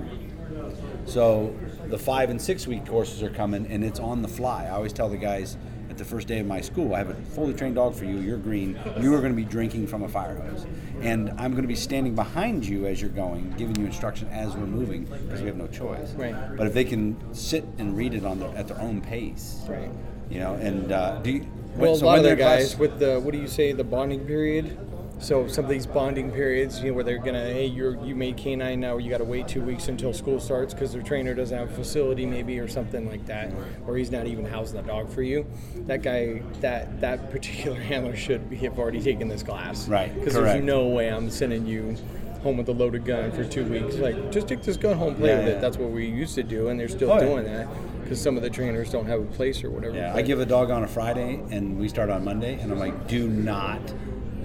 so 1.05 1.53
the 1.94 2.00
five 2.00 2.32
and 2.32 2.42
six 2.42 2.66
week 2.66 2.84
courses 2.88 3.22
are 3.22 3.30
coming 3.30 3.68
and 3.68 3.84
it's 3.84 4.00
on 4.00 4.24
the 4.24 4.28
fly 4.28 4.66
i 4.66 4.70
always 4.72 4.92
tell 4.92 5.10
the 5.10 5.16
guys 5.18 5.58
at 5.92 5.98
the 6.00 6.04
first 6.04 6.28
day 6.28 6.40
of 6.40 6.48
my 6.48 6.60
school. 6.60 6.96
I 6.96 6.98
have 6.98 7.10
a 7.12 7.14
fully 7.14 7.54
trained 7.54 7.76
dog 7.76 7.94
for 7.94 8.06
you. 8.06 8.18
You're 8.18 8.40
green. 8.40 8.80
You 9.00 9.14
are 9.14 9.20
going 9.20 9.32
to 9.32 9.36
be 9.36 9.44
drinking 9.44 9.86
from 9.86 10.02
a 10.02 10.08
fire 10.10 10.34
hose, 10.34 10.66
and 11.02 11.30
I'm 11.38 11.52
going 11.52 11.62
to 11.62 11.68
be 11.68 11.76
standing 11.76 12.16
behind 12.16 12.66
you 12.66 12.88
as 12.88 13.00
you're 13.00 13.12
going, 13.12 13.54
giving 13.60 13.76
you 13.76 13.86
instruction 13.86 14.28
as 14.30 14.56
we're 14.56 14.66
moving 14.66 15.04
because 15.04 15.42
we 15.42 15.48
have 15.48 15.58
no 15.58 15.68
choice. 15.68 16.14
Right. 16.14 16.34
But 16.58 16.66
if 16.66 16.74
they 16.74 16.84
can 16.84 17.16
sit 17.36 17.64
and 17.78 17.96
read 17.96 18.16
it 18.16 18.26
on 18.26 18.40
their, 18.40 18.50
at 18.58 18.68
their 18.70 18.80
own 18.82 19.02
pace, 19.02 19.60
Right. 19.68 19.92
you 20.32 20.40
know, 20.40 20.56
and 20.56 20.92
uh, 20.92 21.20
do 21.20 21.30
you, 21.32 21.48
Well, 21.76 21.96
so 21.96 22.06
a 22.06 22.08
lot 22.08 22.18
of 22.18 22.24
the 22.24 22.36
guys 22.38 22.70
class- 22.74 22.80
with 22.80 22.98
the 22.98 23.20
what 23.20 23.32
do 23.32 23.38
you 23.38 23.48
say 23.48 23.72
the 23.74 23.84
bonding 23.84 24.22
period? 24.26 24.76
So 25.24 25.48
some 25.48 25.63
of 25.63 25.72
these 25.72 25.88
bonding 25.88 26.32
periods, 26.32 26.82
you 26.82 26.89
know, 26.89 26.96
where 26.96 27.03
they're 27.06 27.18
gonna, 27.18 27.46
hey, 27.46 27.65
you're 27.65 27.96
you 28.03 28.13
made 28.13 28.36
canine 28.36 28.82
now, 28.82 28.98
you 28.98 29.10
got 29.10 29.20
to 29.20 29.24
wait 29.24 29.48
two 29.48 29.62
weeks 29.62 29.88
until 29.88 30.12
school 30.12 30.38
starts 30.38 30.74
because 30.74 30.92
their 30.92 31.01
trainer 31.01 31.34
doesn't 31.34 31.58
have 31.58 31.72
a 31.72 31.74
facility 31.74 32.25
maybe 32.25 32.60
or 32.60 32.68
something 32.68 33.08
like 33.10 33.25
that, 33.27 33.50
or 33.88 33.96
he's 33.96 34.12
not 34.12 34.27
even 34.27 34.44
housing 34.44 34.75
the 34.75 34.84
dog 34.86 35.10
for 35.10 35.22
you. 35.22 35.46
That 35.88 36.01
guy, 36.01 36.42
that 36.60 37.00
that 37.00 37.32
particular 37.32 37.80
handler 37.80 38.18
should 38.18 38.50
be, 38.50 38.58
have 38.58 38.77
already 38.77 39.01
taken 39.01 39.30
this 39.30 39.44
class, 39.44 39.88
Right, 39.88 40.13
Because 40.13 40.34
there's 40.34 40.62
no 40.62 40.88
way 40.88 41.08
I'm 41.10 41.30
sending 41.30 41.65
you 41.65 41.96
home 42.42 42.58
with 42.58 42.68
a 42.68 42.74
loaded 42.74 43.06
gun 43.06 43.32
for 43.32 43.46
two 43.46 43.63
weeks. 43.63 43.96
Like, 43.96 44.30
just 44.30 44.50
take 44.50 44.62
this 44.62 44.75
gun 44.75 44.98
home, 44.98 45.15
play 45.15 45.30
Yeah, 45.30 45.38
with 45.38 45.48
yeah. 45.48 45.53
it. 45.53 45.62
That's 45.62 45.77
what 45.77 45.92
we 45.92 46.06
used 46.06 46.36
to 46.36 46.44
do, 46.44 46.68
and 46.68 46.77
they're 46.77 46.89
still 46.89 47.10
Oh, 47.13 47.20
yeah. 47.20 47.25
doing 47.25 47.46
that 47.46 47.70
because 48.03 48.20
some 48.20 48.36
of 48.36 48.44
the 48.44 48.50
trainers 48.50 48.92
don't 48.92 49.06
have 49.06 49.22
a 49.22 49.25
place 49.27 49.63
or 49.63 49.70
whatever. 49.70 49.96
Yeah, 49.96 50.13
I 50.13 50.22
give 50.22 50.42
a 50.42 50.46
dog 50.46 50.70
on 50.70 50.84
a 50.84 50.88
Friday, 50.88 51.39
and 51.51 51.80
we 51.80 51.88
start 51.88 52.10
on 52.10 52.25
Monday, 52.25 52.60
and 52.60 52.70
I'm 52.74 52.80
like, 52.80 53.08
do 53.08 53.30
not 53.30 53.80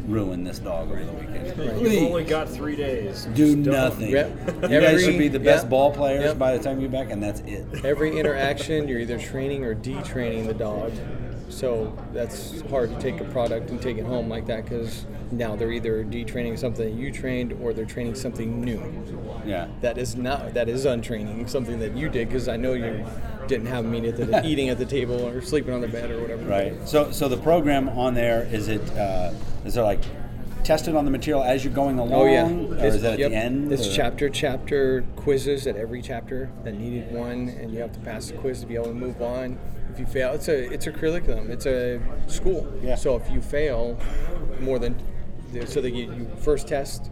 ruin 0.09 0.45
this 0.45 0.59
dog 0.59 0.91
over 0.91 1.05
the 1.05 1.13
weekend. 1.13 1.81
You've 1.81 2.03
only 2.05 2.25
got 2.25 2.49
three 2.49 2.77
days. 2.77 3.27
do 3.35 3.55
Just 3.57 3.69
nothing. 3.69 4.11
Yep. 4.11 4.63
You 4.71 4.81
guys 4.81 5.05
should 5.05 5.19
be 5.19 5.29
the 5.29 5.39
best 5.39 5.65
yep. 5.65 5.71
ball 5.71 5.93
players 5.93 6.25
Yep. 6.25 6.39
by 6.39 6.57
the 6.57 6.63
time 6.63 6.81
you 6.81 6.89
get 6.89 6.93
back, 6.93 7.11
and 7.11 7.23
that's 7.23 7.41
it. 7.41 7.85
every 7.85 8.19
interaction 8.19 8.89
you're 8.89 9.01
either 9.01 9.19
training 9.19 9.65
or 9.65 9.75
detraining 9.75 10.47
the 10.47 10.55
dog 10.55 10.93
so 11.49 11.97
that's 12.13 12.61
hard 12.71 12.91
to 12.91 13.01
take 13.01 13.21
a 13.21 13.25
product 13.25 13.71
and 13.71 13.81
take 13.81 13.97
it 13.99 14.05
home 14.05 14.29
like 14.29 14.47
that 14.47 14.65
because 14.65 15.07
now 15.31 15.57
they're 15.57 15.73
either 15.73 16.05
detraining 16.05 16.59
something 16.59 16.85
that 16.85 17.01
you 17.01 17.11
trained 17.13 17.53
or 17.63 17.73
they're 17.73 17.85
training 17.85 18.15
something 18.15 18.61
new 18.63 18.83
Yeah. 19.47 19.69
that 19.81 19.99
is 19.99 20.17
not 20.17 20.55
that 20.55 20.69
is 20.69 20.85
untraining 20.85 21.47
something 21.49 21.79
that 21.81 21.97
you 21.97 22.09
did 22.09 22.29
because 22.29 22.49
i 22.49 22.57
know 22.57 22.73
you 22.75 23.05
didn't 23.47 23.67
have 23.67 23.85
meat 23.85 24.05
at 24.05 24.17
the 24.17 24.43
eating 24.47 24.69
at 24.69 24.79
the 24.79 24.87
table 24.87 25.27
or 25.27 25.41
sleeping 25.41 25.73
on 25.73 25.81
the 25.81 25.89
bed 25.89 26.11
or 26.11 26.21
whatever 26.21 26.45
Right. 26.45 26.87
So, 26.89 27.11
so 27.13 27.29
the 27.29 27.37
program 27.39 27.89
on 27.91 28.15
there 28.15 28.43
is 28.45 28.69
it 28.69 28.83
uh, 28.97 29.33
is 29.65 29.77
it 29.77 29.83
like 29.83 30.01
tested 30.65 30.95
on 30.95 31.05
the 31.07 31.11
material 31.11 31.43
as 31.43 31.65
you're 31.65 31.73
going 31.73 31.99
along? 31.99 32.13
Oh 32.13 32.27
yeah, 32.27 32.47
Or 32.47 32.75
It's- 32.77 32.95
is 32.97 33.03
that 33.03 33.15
at 33.15 33.19
yep. 33.21 33.31
the 33.31 33.37
end? 33.37 33.73
It's 33.73 33.87
or- 33.89 33.93
chapter 33.93 34.29
chapter 34.29 35.05
quizzes 35.17 35.67
at 35.67 35.77
every 35.77 36.03
chapter 36.03 36.51
that 36.65 36.75
needed 36.75 37.11
one, 37.13 37.49
and 37.49 37.73
you 37.73 37.79
have 37.81 37.93
to 37.93 38.01
pass 38.01 38.27
the 38.27 38.35
quiz 38.35 38.61
to 38.61 38.67
be 38.67 38.75
able 38.75 38.87
to 38.87 38.93
move 38.95 39.23
on. 39.23 39.59
If 39.91 39.99
you 39.99 40.07
fail, 40.07 40.33
it's 40.33 40.49
a 40.49 40.73
it's 40.73 40.87
a 40.87 40.93
curriculum. 40.93 41.51
It's 41.51 41.67
a 41.67 42.01
school. 42.27 42.71
Yeah. 42.83 42.95
So 42.95 43.17
if 43.17 43.31
you 43.31 43.41
fail 43.41 43.99
more 44.61 44.79
than 44.79 44.97
so 45.67 45.81
they 45.81 45.91
get 45.91 46.11
you 46.11 46.31
first 46.41 46.69
test, 46.69 47.11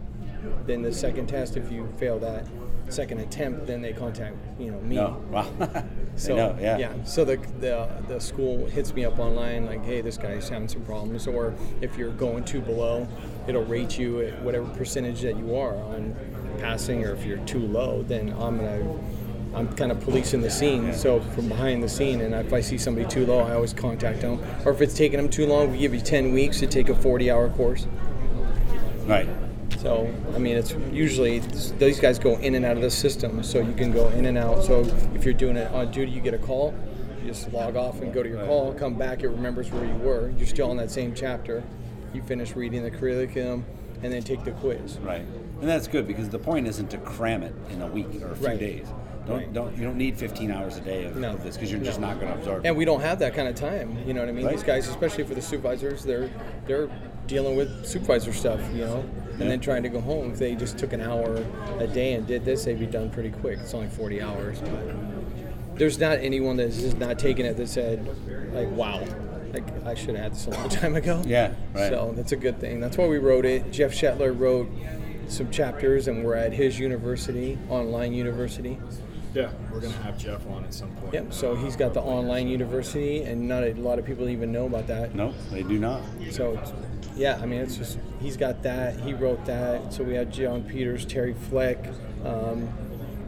then 0.65 0.81
the 0.81 0.93
second 0.93 1.27
test. 1.27 1.57
If 1.57 1.71
you 1.71 1.91
fail 1.97 2.19
that 2.19 2.45
second 2.89 3.19
attempt, 3.19 3.67
then 3.67 3.81
they 3.81 3.93
contact 3.93 4.35
you 4.59 4.71
know 4.71 4.79
me. 4.81 4.95
No. 4.95 5.23
Wow. 5.31 5.51
So 6.15 6.35
know, 6.35 6.57
yeah. 6.59 6.91
So 7.03 7.23
the, 7.23 7.37
the 7.59 7.87
the 8.07 8.19
school 8.19 8.65
hits 8.65 8.93
me 8.93 9.05
up 9.05 9.19
online 9.19 9.67
like, 9.67 9.83
hey, 9.85 10.01
this 10.01 10.17
guy's 10.17 10.49
having 10.49 10.67
some 10.67 10.83
problems, 10.83 11.27
or 11.27 11.53
if 11.79 11.95
you're 11.95 12.11
going 12.11 12.43
too 12.43 12.59
below, 12.59 13.07
it'll 13.47 13.65
rate 13.65 13.99
you 13.99 14.21
at 14.21 14.41
whatever 14.41 14.65
percentage 14.69 15.21
that 15.21 15.37
you 15.37 15.55
are 15.55 15.75
on 15.75 16.15
passing, 16.59 17.05
or 17.05 17.13
if 17.13 17.23
you're 17.23 17.37
too 17.45 17.59
low, 17.59 18.01
then 18.03 18.29
I'm 18.39 18.57
gonna. 18.57 18.99
I'm 19.57 19.75
kind 19.75 19.91
of 19.91 19.99
policing 20.01 20.41
the 20.41 20.51
scene, 20.51 20.93
so 20.93 21.19
from 21.19 21.47
behind 21.49 21.81
the 21.81 21.89
scene, 21.89 22.21
and 22.21 22.35
if 22.35 22.53
I 22.53 22.61
see 22.61 22.77
somebody 22.77 23.07
too 23.07 23.25
low, 23.25 23.39
I 23.39 23.53
always 23.53 23.73
contact 23.73 24.21
them. 24.21 24.39
Or 24.65 24.71
if 24.71 24.81
it's 24.81 24.93
taking 24.93 25.17
them 25.17 25.29
too 25.29 25.47
long, 25.47 25.71
we 25.71 25.79
give 25.79 25.95
you 25.95 25.99
10 25.99 26.31
weeks 26.31 26.59
to 26.59 26.67
take 26.67 26.89
a 26.89 26.93
40-hour 26.93 27.49
course. 27.49 27.87
Right. 29.05 29.27
So, 29.79 30.13
I 30.35 30.37
mean, 30.37 30.57
it's 30.57 30.75
usually 30.91 31.39
these 31.39 31.99
guys 31.99 32.19
go 32.19 32.37
in 32.37 32.53
and 32.53 32.65
out 32.65 32.75
of 32.75 32.83
the 32.83 32.91
system, 32.91 33.41
so 33.43 33.59
you 33.59 33.73
can 33.73 33.91
go 33.91 34.09
in 34.09 34.27
and 34.27 34.37
out. 34.37 34.63
So, 34.63 34.81
if 35.15 35.25
you're 35.25 35.33
doing 35.33 35.57
it 35.57 35.71
on 35.71 35.91
duty, 35.91 36.11
you 36.11 36.21
get 36.21 36.35
a 36.35 36.39
call, 36.39 36.75
you 37.21 37.27
just 37.27 37.51
log 37.51 37.75
off 37.75 38.01
and 38.01 38.13
go 38.13 38.21
to 38.21 38.29
your 38.29 38.45
call, 38.45 38.75
come 38.75 38.93
back, 38.93 39.23
it 39.23 39.29
remembers 39.29 39.71
where 39.71 39.85
you 39.85 39.95
were. 39.95 40.29
You're 40.37 40.45
still 40.45 40.69
on 40.69 40.77
that 40.77 40.91
same 40.91 41.15
chapter. 41.15 41.63
You 42.13 42.21
finish 42.21 42.55
reading 42.55 42.83
the 42.83 42.91
curriculum 42.91 43.65
and 44.03 44.13
then 44.13 44.21
take 44.21 44.43
the 44.43 44.51
quiz. 44.51 44.99
Right. 44.99 45.25
And 45.61 45.67
that's 45.67 45.87
good 45.87 46.05
because 46.05 46.29
the 46.29 46.37
point 46.39 46.67
isn't 46.67 46.91
to 46.91 46.97
cram 46.99 47.41
it 47.41 47.55
in 47.71 47.81
a 47.81 47.87
week 47.87 48.21
or 48.21 48.31
a 48.31 48.35
few 48.35 48.47
Right. 48.47 48.59
days. 48.59 48.87
Don't 49.27 49.37
Right. 49.37 49.53
don't 49.53 49.77
you 49.77 49.83
don't 49.83 49.97
need 49.97 50.17
15 50.17 50.51
hours 50.51 50.77
a 50.77 50.81
day 50.81 51.05
of, 51.05 51.15
No. 51.17 51.31
of 51.33 51.43
this 51.43 51.55
because 51.57 51.71
you're 51.71 51.81
just 51.81 51.99
not 51.99 52.19
going 52.19 52.31
to 52.31 52.37
absorb. 52.39 52.65
it. 52.65 52.67
And 52.67 52.77
we 52.77 52.85
don't 52.85 53.01
have 53.01 53.19
that 53.19 53.33
kind 53.33 53.47
of 53.47 53.55
time. 53.55 53.97
You 54.05 54.13
know 54.13 54.21
what 54.21 54.29
I 54.29 54.31
mean? 54.31 54.45
Right. 54.45 54.55
These 54.55 54.63
guys, 54.63 54.87
especially 54.87 55.23
for 55.25 55.35
the 55.35 55.41
supervisors, 55.41 56.03
they're 56.03 56.29
they're 56.65 56.89
dealing 57.27 57.57
with 57.57 57.85
supervisor 57.85 58.31
stuff, 58.31 58.59
you 58.73 58.85
know, 58.85 59.03
and 59.33 59.41
Yeah. 59.41 59.47
then 59.49 59.59
trying 59.59 59.83
to 59.83 59.89
go 59.89 59.99
home. 59.99 60.31
If 60.31 60.39
they 60.39 60.55
just 60.55 60.77
took 60.77 60.93
an 60.93 61.01
hour 61.01 61.43
a 61.79 61.87
day 61.87 62.13
and 62.13 62.25
did 62.25 62.45
this, 62.45 62.63
they'd 62.65 62.79
be 62.79 62.85
done 62.85 63.09
pretty 63.09 63.31
quick. 63.31 63.59
It's 63.61 63.73
only 63.73 63.87
40 63.89 64.21
hours. 64.21 64.59
But 64.61 64.95
there's 65.77 65.99
not 65.99 66.19
anyone 66.19 66.55
that's 66.57 66.77
just 66.79 66.97
not 66.97 67.19
taking 67.19 67.45
it 67.45 67.57
that 67.57 67.67
said, 67.67 68.07
like, 68.53 68.71
wow, 68.71 69.03
like 69.53 69.63
I 69.85 69.93
should 69.93 70.15
have 70.15 70.23
had 70.23 70.31
this 70.33 70.47
a 70.47 70.51
long 70.51 70.69
time 70.81 70.95
ago. 70.95 71.21
Yeah, 71.25 71.51
right. 71.73 71.89
So 71.89 72.13
that's 72.15 72.31
a 72.31 72.37
good 72.37 72.59
thing. 72.61 72.79
That's 72.79 72.97
why 72.97 73.07
we 73.07 73.17
wrote 73.17 73.45
it. 73.45 73.71
Jeff 73.71 73.91
Schettler 73.91 74.37
wrote 74.37 74.69
some 75.27 75.51
chapters, 75.51 76.07
and 76.07 76.23
we're 76.23 76.35
at 76.35 76.53
his 76.53 76.79
university, 76.79 77.57
online 77.69 78.13
university. 78.13 78.77
Yeah, 79.37 79.51
we're 79.71 79.79
gonna 79.81 79.93
have 79.97 80.17
Jeff 80.17 80.45
on 80.49 80.63
at 80.63 80.73
some 80.73 80.89
point. 80.95 81.13
Yep. 81.13 81.31
So 81.33 81.55
he's 81.55 81.75
got 81.75 81.93
the 81.93 82.01
online 82.01 82.47
university, 82.47 83.21
and 83.23 83.47
not 83.47 83.63
a 83.63 83.73
lot 83.73 83.99
of 83.99 84.05
people 84.05 84.27
even 84.29 84.51
know 84.51 84.65
about 84.65 84.87
that. 84.87 85.13
No, 85.13 85.33
they 85.51 85.63
do 85.63 85.77
not. 85.77 86.01
So, 86.31 86.59
yeah, 87.15 87.39
I 87.41 87.45
mean, 87.45 87.61
it's 87.61 87.77
just 87.77 87.99
he's 88.19 88.35
got 88.37 88.63
that. 88.63 88.99
He 89.01 89.13
wrote 89.13 89.45
that. 89.45 89.93
So 89.93 90.03
we 90.03 90.15
had 90.15 90.31
John 90.31 90.63
Peters, 90.63 91.05
Terry 91.05 91.33
Fleck, 91.33 91.77
um, 92.25 92.67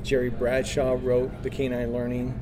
Jerry 0.03 0.29
Bradshaw 0.29 0.97
wrote 1.01 1.43
the 1.43 1.49
Canine 1.49 1.93
Learning. 1.93 2.39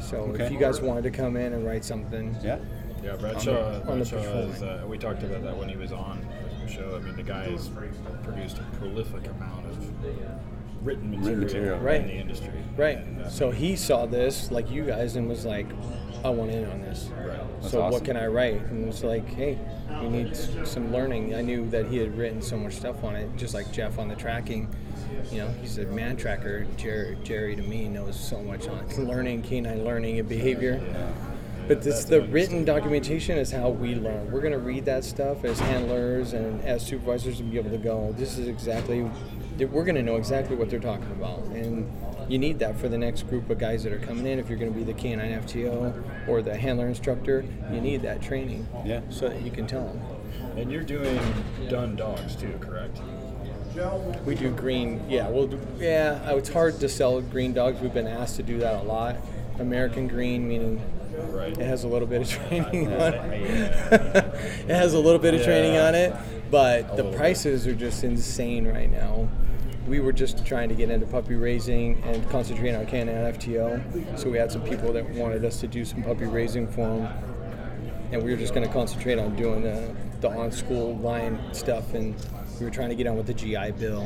So 0.00 0.16
Okay. 0.34 0.44
if 0.46 0.52
you 0.52 0.58
guys 0.58 0.80
wanted 0.80 1.02
to 1.04 1.10
come 1.10 1.36
in 1.36 1.52
and 1.52 1.64
write 1.64 1.84
something, 1.84 2.34
Yeah. 2.42 2.58
Yeah, 3.04 3.16
Bradshaw. 3.16 3.50
on 3.50 3.72
the- 3.72 3.92
on 3.92 3.98
the 4.00 4.04
Bradshaw 4.04 4.16
patrol 4.16 4.50
is, 4.50 4.62
uh, 4.62 4.84
we 4.88 4.98
talked 4.98 5.22
about 5.22 5.42
that 5.44 5.56
when 5.56 5.68
he 5.68 5.76
was 5.76 5.92
on 5.92 6.18
the 6.64 6.70
show. 6.70 6.96
I 6.96 7.04
mean, 7.04 7.14
the 7.16 7.22
guy 7.22 7.48
has 7.50 7.68
produced 8.24 8.58
a 8.58 8.76
prolific 8.76 9.28
amount 9.28 9.66
of 9.66 9.76
written 10.82 11.10
material, 11.10 11.38
material. 11.40 11.78
Right. 11.78 12.00
in 12.00 12.06
the 12.06 12.14
industry. 12.14 12.50
right? 12.76 12.98
And, 12.98 13.22
uh, 13.22 13.30
So 13.30 13.50
he 13.50 13.76
saw 13.76 14.06
this 14.06 14.50
like 14.50 14.70
you 14.70 14.84
guys 14.84 15.16
and 15.16 15.28
was 15.28 15.44
like, 15.44 15.66
"I 16.24 16.30
want 16.30 16.50
in 16.50 16.64
on 16.70 16.80
this." 16.80 17.10
Right. 17.16 17.38
That's 17.60 17.72
so 17.72 17.82
awesome. 17.82 17.92
what 17.92 18.04
can 18.04 18.16
I 18.16 18.26
write? 18.26 18.60
And 18.70 18.88
it's 18.88 19.04
like, 19.04 19.26
hey, 19.28 19.58
you 20.00 20.08
need 20.08 20.36
some 20.36 20.92
learning. 20.92 21.34
I 21.34 21.42
knew 21.42 21.68
that 21.70 21.86
he 21.86 21.98
had 21.98 22.16
written 22.18 22.42
so 22.42 22.56
much 22.56 22.74
stuff 22.74 23.04
on 23.04 23.14
it, 23.14 23.28
just 23.36 23.54
like 23.54 23.70
Jeff 23.72 23.98
on 23.98 24.08
the 24.08 24.16
tracking. 24.16 24.68
You 25.30 25.38
know, 25.38 25.48
he's 25.60 25.78
a 25.78 25.84
man 25.84 26.16
tracker. 26.16 26.66
Jerry, 26.76 27.16
Jerry 27.22 27.54
to 27.54 27.62
me 27.62 27.88
knows 27.88 28.18
so 28.18 28.42
much 28.42 28.66
on 28.66 28.84
learning, 29.06 29.42
canine 29.42 29.84
learning 29.84 30.18
and 30.18 30.28
behavior. 30.28 30.80
But 31.68 31.82
this, 31.82 32.04
the 32.04 32.22
written 32.22 32.64
documentation 32.64 33.38
is 33.38 33.52
how 33.52 33.70
we 33.70 33.94
learn. 33.94 34.32
We're 34.32 34.40
going 34.40 34.52
to 34.52 34.58
read 34.58 34.84
that 34.86 35.04
stuff 35.04 35.44
as 35.44 35.60
handlers 35.60 36.32
and 36.32 36.60
as 36.64 36.84
supervisors 36.84 37.38
and 37.38 37.52
be 37.52 37.58
able 37.58 37.70
to 37.70 37.78
go, 37.78 38.12
this 38.18 38.36
is 38.36 38.48
exactly, 38.48 39.02
that 39.02 39.12
we're 39.58 39.84
going 39.84 39.94
to 39.96 40.02
know 40.02 40.16
exactly 40.16 40.56
what 40.56 40.70
they're 40.70 40.80
talking 40.80 41.10
about. 41.12 41.40
And 41.46 41.90
you 42.28 42.38
need 42.38 42.58
that 42.60 42.78
for 42.78 42.88
the 42.88 42.98
next 42.98 43.24
group 43.28 43.50
of 43.50 43.58
guys 43.58 43.84
that 43.84 43.92
are 43.92 43.98
coming 43.98 44.26
in. 44.26 44.38
If 44.38 44.48
you're 44.48 44.58
going 44.58 44.72
to 44.72 44.78
be 44.78 44.84
the 44.84 44.94
canine 44.94 45.32
FTO 45.42 46.28
or 46.28 46.42
the 46.42 46.56
handler 46.56 46.86
instructor, 46.86 47.44
you 47.72 47.80
need 47.80 48.02
that 48.02 48.22
training. 48.22 48.66
Yeah. 48.84 49.00
So 49.10 49.28
that 49.28 49.42
you 49.42 49.50
can 49.50 49.66
tell 49.66 49.86
them. 49.86 50.00
And 50.56 50.70
you're 50.70 50.82
doing 50.82 51.18
done 51.68 51.96
dogs 51.96 52.36
too, 52.36 52.56
correct? 52.60 53.00
We 54.26 54.34
do 54.34 54.50
green, 54.50 55.02
yeah. 55.08 55.28
Well, 55.28 55.48
yeah. 55.78 56.30
It's 56.34 56.50
hard 56.50 56.78
to 56.80 56.88
sell 56.88 57.20
green 57.22 57.54
dogs. 57.54 57.80
We've 57.80 57.94
been 57.94 58.06
asked 58.06 58.36
to 58.36 58.42
do 58.42 58.58
that 58.58 58.80
a 58.80 58.82
lot. 58.82 59.16
American 59.58 60.08
green, 60.08 60.46
meaning 60.46 60.80
Right. 61.30 61.56
it 61.56 61.64
has 61.64 61.84
a 61.84 61.88
little 61.88 62.08
bit 62.08 62.22
of 62.22 62.28
training 62.28 62.92
on 62.92 63.14
it. 63.14 63.34
it 64.68 64.74
has 64.74 64.94
a 64.94 64.98
little 64.98 65.18
bit 65.18 65.34
of 65.34 65.42
training 65.42 65.76
on 65.76 65.94
it, 65.94 66.14
but 66.52 66.98
the 66.98 67.10
prices 67.12 67.66
are 67.66 67.74
just 67.74 68.04
insane 68.04 68.68
right 68.68 68.92
now. 68.92 69.26
We 69.86 70.00
were 70.00 70.12
just 70.12 70.44
trying 70.44 70.68
to 70.68 70.74
get 70.74 70.90
into 70.90 71.06
puppy 71.06 71.34
raising 71.34 72.00
and 72.04 72.28
concentrating 72.28 72.76
on 72.76 72.86
Canine 72.86 73.32
FTO. 73.32 74.18
So 74.18 74.28
we 74.28 74.36
had 74.36 74.52
some 74.52 74.62
people 74.62 74.92
that 74.92 75.08
wanted 75.10 75.46
us 75.46 75.58
to 75.60 75.66
do 75.66 75.82
some 75.86 76.02
puppy 76.02 76.26
raising 76.26 76.68
for 76.68 76.86
them, 76.86 77.08
and 78.12 78.22
we 78.22 78.30
were 78.30 78.36
just 78.36 78.52
going 78.52 78.66
to 78.66 78.72
concentrate 78.72 79.18
on 79.18 79.34
doing 79.34 79.62
the, 79.62 79.96
the 80.20 80.28
on-school 80.28 80.98
line 80.98 81.40
stuff 81.52 81.94
and 81.94 82.14
we 82.60 82.66
were 82.66 82.70
trying 82.70 82.90
to 82.90 82.94
get 82.94 83.06
on 83.06 83.16
with 83.16 83.26
the 83.26 83.34
GI 83.34 83.72
Bill 83.72 84.02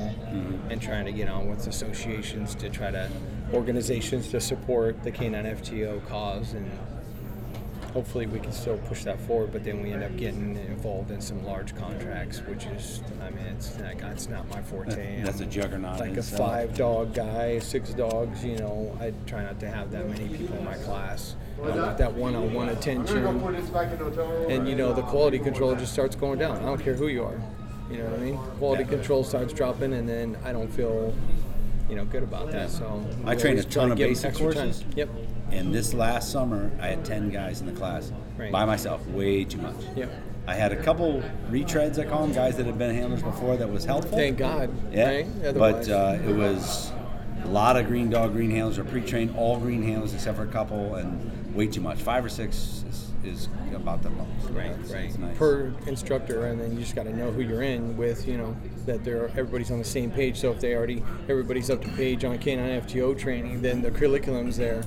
and 0.71 0.81
trying 0.81 1.05
to 1.05 1.13
get 1.13 1.29
on 1.29 1.49
with 1.49 1.67
associations 1.67 2.55
to 2.55 2.71
try 2.71 2.93
to 2.93 3.11
organizations 3.53 4.29
to 4.29 4.41
support 4.41 5.03
the 5.03 5.11
canine 5.11 5.45
FTO 5.45 6.07
cause 6.07 6.55
and 6.55 6.71
hopefully 7.93 8.27
we 8.27 8.39
can 8.39 8.53
still 8.53 8.79
push 8.79 9.05
that 9.05 9.21
forward 9.21 9.53
but 9.53 9.65
then 9.65 9.83
we 9.83 9.93
end 9.93 10.03
up 10.03 10.17
getting 10.17 10.57
involved 10.57 11.11
in 11.11 11.21
some 11.21 11.45
large 11.45 11.75
contracts 11.77 12.41
which 12.47 12.67
is 12.67 13.03
I 13.23 13.31
mean 13.31 13.47
it's 13.47 13.79
not, 13.79 13.95
it's 14.13 14.29
not 14.29 14.49
my 14.49 14.63
forte 14.63 15.23
That's 15.23 15.41
a 15.41 15.45
I'm 15.45 15.51
juggernaut 15.51 16.01
like 16.01 16.17
a 16.17 16.23
five 16.23 16.77
dog 16.77 17.15
guy 17.15 17.59
six 17.59 17.91
dogs 17.91 18.45
you 18.45 18.59
know 18.59 18.97
I 19.01 19.13
try 19.27 19.43
not 19.43 19.59
to 19.61 19.69
have 19.69 19.91
that 19.93 20.09
many 20.09 20.29
people 20.29 20.57
in 20.57 20.65
my 20.65 20.77
class 20.79 21.37
I 21.63 21.71
want 21.71 21.97
that 21.99 22.13
one-on-one 22.13 22.69
attention, 22.69 23.27
and 23.27 24.69
you 24.69 24.77
know 24.77 24.93
the 24.93 25.03
quality 25.03 25.39
control 25.39 25.75
just 25.75 25.91
starts 25.91 26.15
going 26.15 26.39
down. 26.39 26.59
I 26.59 26.67
don't 26.67 26.79
care 26.79 26.93
who 26.93 27.09
you 27.09 27.25
are. 27.25 27.41
You 27.91 27.99
know 27.99 28.05
what 28.11 28.21
I 28.21 28.23
mean? 28.23 28.37
Quality 28.59 28.83
Yeah. 28.83 28.91
control 28.91 29.25
starts 29.25 29.53
dropping, 29.53 29.95
and 29.95 30.09
then 30.09 30.37
I 30.45 30.53
don't 30.53 30.69
feel, 30.69 31.15
you 31.89 31.97
know, 31.97 32.05
good 32.05 32.23
about 32.23 32.51
that. 32.51 32.71
So 32.71 33.05
I 33.25 33.35
train 33.37 33.59
a 33.59 33.63
ton 33.63 33.87
to 33.89 33.93
of 33.93 33.99
basic 33.99 34.35
time. 34.35 34.73
Yep. 34.97 35.09
And 35.51 35.73
this 35.75 35.95
last 35.95 36.31
summer, 36.31 36.71
I 36.81 36.89
had 36.89 37.05
10 37.05 37.31
guys 37.31 37.61
in 37.61 37.67
the 37.67 37.73
class 37.73 38.13
Right. 38.37 38.53
by 38.53 38.65
myself, 38.65 39.07
way 39.09 39.45
too 39.45 39.59
much. 39.59 39.77
Yep. 39.95 40.11
I 40.47 40.55
had 40.55 40.73
a 40.73 40.83
couple 40.83 41.23
retreads, 41.51 41.99
I 41.99 42.05
call 42.05 42.23
them, 42.23 42.33
guys 42.33 42.57
that 42.57 42.67
had 42.67 42.79
been 42.79 42.95
handlers 42.95 43.23
before 43.23 43.57
that 43.57 43.69
was 43.71 43.85
helpful. 43.85 44.17
Thank 44.17 44.39
God. 44.39 44.71
Yeah. 44.93 45.09
Right? 45.09 45.55
But 45.55 45.89
uh, 45.89 46.19
it 46.25 46.35
was 46.35 46.93
a 47.45 47.49
lot 47.49 47.77
of 47.77 47.87
green 47.87 48.11
dog, 48.11 48.33
green 48.33 48.51
handlers, 48.51 48.79
or 48.79 48.85
pre 48.85 49.01
trained 49.01 49.35
all 49.37 49.59
green 49.59 49.83
handlers 49.83 50.15
except 50.15 50.37
for 50.37 50.45
a 50.45 50.49
couple, 50.49 50.95
and 50.97 51.55
way 51.55 51.67
too 51.67 51.81
much. 51.81 51.99
Five 51.99 52.25
or 52.25 52.29
six 52.29 52.85
is, 52.89 53.11
is 53.25 53.49
about 53.75 54.03
the 54.03 54.11
most. 54.11 54.51
Right, 54.51 54.73
right. 54.89 55.19
nice. 55.19 55.37
Per 55.37 55.73
instructor, 55.87 56.47
and 56.47 56.61
then 56.61 56.73
you 56.75 56.81
just 56.81 56.95
got 56.95 57.05
to 57.05 57.17
know 57.17 57.33
who 57.33 57.41
you're 57.41 57.63
in 57.63 57.97
with. 57.97 58.29
You 58.29 58.39
know 58.39 58.57
that 58.85 59.05
they're 59.05 59.29
everybody's 59.31 59.71
on 59.71 59.79
the 59.79 59.85
same 59.85 60.11
page. 60.11 60.39
So 60.39 60.53
if 60.53 60.61
they 60.61 60.75
already 60.77 61.03
everybody's 61.29 61.71
up 61.71 61.83
to 61.83 61.89
page 61.91 62.25
on 62.25 62.39
K9 62.39 62.83
FTO 62.87 63.19
training, 63.19 63.63
then 63.63 63.83
the 63.83 63.91
curriculum's 63.91 64.57
there, 64.57 64.85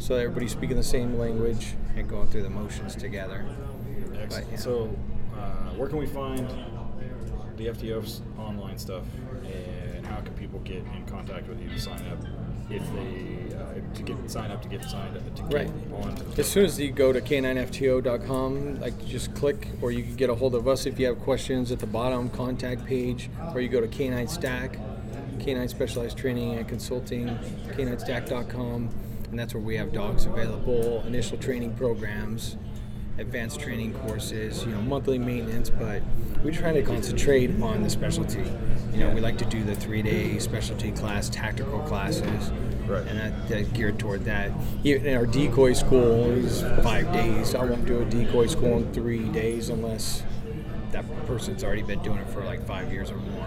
so 0.00 0.16
everybody's 0.16 0.52
speaking 0.52 0.76
the 0.76 0.82
same 0.82 1.18
language 1.18 1.74
and 1.96 2.08
going 2.08 2.28
through 2.28 2.42
the 2.42 2.50
motions 2.50 2.96
together. 2.96 3.44
Excellent. 4.20 4.50
yeah. 4.50 4.56
So, 4.56 4.96
uh, 5.36 5.70
where 5.76 5.88
can 5.88 5.98
we 5.98 6.06
find 6.06 6.48
the 7.56 7.66
FTO's 7.66 8.22
online 8.38 8.78
stuff, 8.78 9.04
and 9.94 10.06
how 10.06 10.20
can 10.20 10.32
people 10.34 10.58
get 10.60 10.78
in 10.78 11.04
contact 11.06 11.46
with 11.48 11.60
you 11.62 11.68
to 11.68 11.78
sign 11.80 12.02
up 12.08 12.18
if 12.70 12.82
they 12.94 13.56
uh, 13.56 13.94
to 13.94 14.02
get 14.02 14.30
sign 14.30 14.50
up 14.50 14.62
to 14.62 14.68
get 14.68 14.84
signed 14.84 15.16
up 15.16 15.34
to 15.34 15.42
get 15.42 15.52
Right. 15.52 15.70
on 16.02 16.14
to 16.14 16.22
the 16.24 16.40
As 16.40 16.48
soon 16.48 16.64
as 16.64 16.78
you 16.80 16.90
go 16.92 17.12
to 17.12 17.20
k9ftO.com, 17.20 18.80
like 18.80 19.04
just 19.06 19.34
click, 19.34 19.68
or 19.82 19.90
you 19.92 20.02
can 20.04 20.14
get 20.16 20.30
a 20.30 20.34
hold 20.34 20.54
of 20.54 20.68
us 20.68 20.86
if 20.86 20.98
you 20.98 21.06
have 21.06 21.18
questions 21.20 21.72
at 21.72 21.80
the 21.80 21.86
bottom 21.86 22.30
contact 22.30 22.86
page, 22.86 23.28
or 23.54 23.60
you 23.60 23.68
go 23.68 23.80
to 23.80 23.88
K9 23.88 24.28
Stack, 24.30 24.78
K9 25.38 25.68
Specialized 25.68 26.16
Training 26.16 26.54
and 26.58 26.68
Consulting, 26.68 27.26
K9Stack.com, 27.76 28.88
and 29.30 29.38
that's 29.38 29.54
where 29.54 29.62
we 29.62 29.76
have 29.76 29.92
dogs 29.92 30.26
available, 30.26 31.02
initial 31.06 31.38
training 31.38 31.74
programs, 31.74 32.56
advanced 33.18 33.60
training 33.60 33.92
courses, 33.94 34.64
you 34.64 34.72
know, 34.72 34.80
monthly 34.82 35.18
maintenance, 35.18 35.70
but 35.70 36.02
we 36.44 36.50
try 36.50 36.72
to 36.72 36.82
concentrate 36.82 37.50
on 37.62 37.82
the 37.82 37.90
specialty. 37.90 38.42
You 38.92 38.98
know, 39.00 39.10
we 39.10 39.20
like 39.20 39.38
to 39.38 39.44
do 39.44 39.62
the 39.62 39.74
three-day 39.74 40.38
specialty 40.40 40.90
class, 40.90 41.28
tactical 41.28 41.80
classes, 41.80 42.50
Right. 42.86 43.06
and 43.06 43.18
that, 43.20 43.48
that 43.48 43.72
geared 43.72 44.00
toward 44.00 44.24
that. 44.24 44.50
Even 44.82 45.06
in 45.06 45.16
our 45.16 45.26
decoy 45.26 45.74
school 45.74 46.24
is 46.32 46.62
five 46.82 47.12
days. 47.12 47.54
I 47.54 47.64
won't 47.64 47.86
do 47.86 48.00
a 48.00 48.04
decoy 48.04 48.46
school 48.48 48.78
in 48.78 48.92
three 48.92 49.28
days 49.28 49.68
unless 49.68 50.24
that 50.90 51.04
person's 51.26 51.62
already 51.62 51.82
been 51.82 52.02
doing 52.02 52.18
it 52.18 52.28
for 52.30 52.42
like 52.44 52.66
five 52.66 52.92
years 52.92 53.12
or 53.12 53.16
more. 53.18 53.39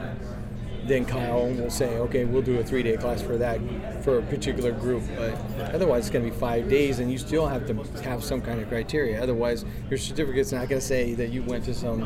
Then 0.85 1.05
Kyle 1.05 1.47
will 1.47 1.69
say, 1.69 1.97
okay, 1.97 2.25
we'll 2.25 2.41
do 2.41 2.59
a 2.59 2.63
three-day 2.63 2.97
class 2.97 3.21
for 3.21 3.37
that 3.37 3.59
for 4.03 4.19
a 4.19 4.21
particular 4.23 4.71
group, 4.71 5.03
but 5.15 5.33
otherwise 5.73 6.05
it's 6.05 6.09
going 6.09 6.25
to 6.25 6.31
be 6.31 6.37
five 6.37 6.69
days, 6.69 6.99
and 6.99 7.11
you 7.11 7.17
still 7.17 7.47
have 7.47 7.65
to 7.67 8.01
have 8.01 8.23
some 8.23 8.41
kind 8.41 8.59
of 8.59 8.67
criteria. 8.67 9.21
Otherwise, 9.21 9.63
your 9.89 9.97
certificate's 9.97 10.51
not 10.51 10.67
going 10.67 10.81
to 10.81 10.85
say 10.85 11.13
that 11.13 11.29
you 11.29 11.41
went 11.43 11.63
to 11.65 11.73
some 11.73 12.01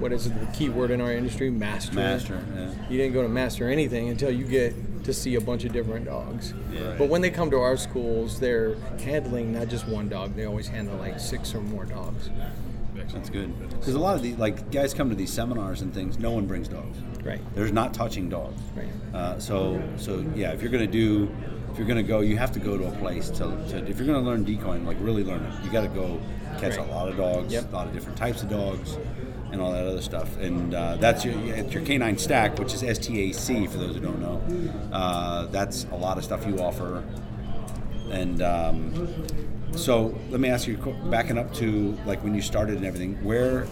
what 0.00 0.12
is 0.12 0.26
it, 0.26 0.40
the 0.40 0.46
key 0.52 0.68
word 0.68 0.90
in 0.90 1.00
our 1.00 1.12
industry, 1.12 1.50
master. 1.50 1.94
Master, 1.94 2.44
yeah. 2.54 2.70
You 2.88 2.98
didn't 2.98 3.14
go 3.14 3.22
to 3.22 3.28
master 3.28 3.68
anything 3.68 4.08
until 4.08 4.30
you 4.30 4.44
get 4.44 4.74
to 5.04 5.14
see 5.14 5.36
a 5.36 5.40
bunch 5.40 5.64
of 5.64 5.72
different 5.72 6.04
dogs. 6.04 6.52
Yeah. 6.72 6.96
But 6.98 7.08
when 7.08 7.22
they 7.22 7.30
come 7.30 7.50
to 7.50 7.58
our 7.58 7.76
schools, 7.76 8.40
they're 8.40 8.74
handling 9.02 9.52
not 9.52 9.68
just 9.68 9.86
one 9.88 10.08
dog. 10.08 10.34
They 10.34 10.44
always 10.44 10.68
handle 10.68 10.96
like 10.96 11.18
six 11.20 11.54
or 11.54 11.60
more 11.60 11.84
dogs. 11.84 12.30
That's 13.12 13.30
good. 13.30 13.58
Because 13.70 13.94
a 13.94 13.98
lot 13.98 14.16
of 14.16 14.22
the 14.22 14.34
like 14.36 14.70
guys 14.70 14.92
come 14.94 15.08
to 15.10 15.16
these 15.16 15.32
seminars 15.32 15.82
and 15.82 15.92
things. 15.94 16.18
No 16.18 16.30
one 16.32 16.46
brings 16.46 16.68
dogs. 16.68 16.98
Right. 17.24 17.40
There's 17.54 17.72
not 17.72 17.94
touching 17.94 18.28
dogs. 18.28 18.60
Right. 18.74 18.88
Uh, 19.14 19.38
so 19.38 19.82
so 19.96 20.24
yeah, 20.34 20.52
if 20.52 20.60
you're 20.62 20.70
gonna 20.70 20.86
do, 20.86 21.28
if 21.72 21.78
you're 21.78 21.86
gonna 21.86 22.02
go, 22.02 22.20
you 22.20 22.36
have 22.36 22.52
to 22.52 22.58
go 22.60 22.76
to 22.76 22.86
a 22.86 22.92
place 22.92 23.28
to, 23.30 23.38
to 23.70 23.86
if 23.88 23.98
you're 23.98 24.06
gonna 24.06 24.20
learn 24.20 24.44
decoying, 24.44 24.84
like 24.86 24.96
really 25.00 25.24
learn 25.24 25.42
it, 25.44 25.64
you 25.64 25.70
got 25.70 25.82
to 25.82 25.88
go 25.88 26.20
catch 26.58 26.76
Right. 26.76 26.88
a 26.88 26.92
lot 26.92 27.08
of 27.08 27.16
dogs, 27.16 27.52
Yep. 27.52 27.72
a 27.72 27.74
lot 27.74 27.86
of 27.86 27.92
different 27.92 28.16
types 28.18 28.42
of 28.42 28.48
dogs, 28.50 28.96
and 29.52 29.60
all 29.60 29.72
that 29.72 29.84
other 29.86 30.00
stuff. 30.02 30.36
And 30.38 30.74
uh, 30.74 30.96
that's 30.96 31.24
your 31.24 31.34
it's 31.54 31.72
your 31.72 31.84
canine 31.84 32.18
stack, 32.18 32.58
which 32.58 32.74
is 32.74 32.82
STAC 32.82 33.68
for 33.70 33.78
those 33.78 33.94
who 33.94 34.00
don't 34.00 34.20
know. 34.20 34.42
Uh, 34.92 35.46
that's 35.46 35.84
a 35.92 35.96
lot 35.96 36.18
of 36.18 36.24
stuff 36.24 36.46
you 36.46 36.58
offer. 36.60 37.04
And 38.10 38.42
um, 38.42 39.14
so 39.76 40.18
let 40.30 40.40
me 40.40 40.48
ask 40.48 40.66
you, 40.66 40.76
backing 41.06 41.38
up 41.38 41.52
to 41.54 41.98
like 42.06 42.22
when 42.22 42.34
you 42.34 42.42
started 42.42 42.76
and 42.76 42.86
everything, 42.86 43.22
where 43.24 43.66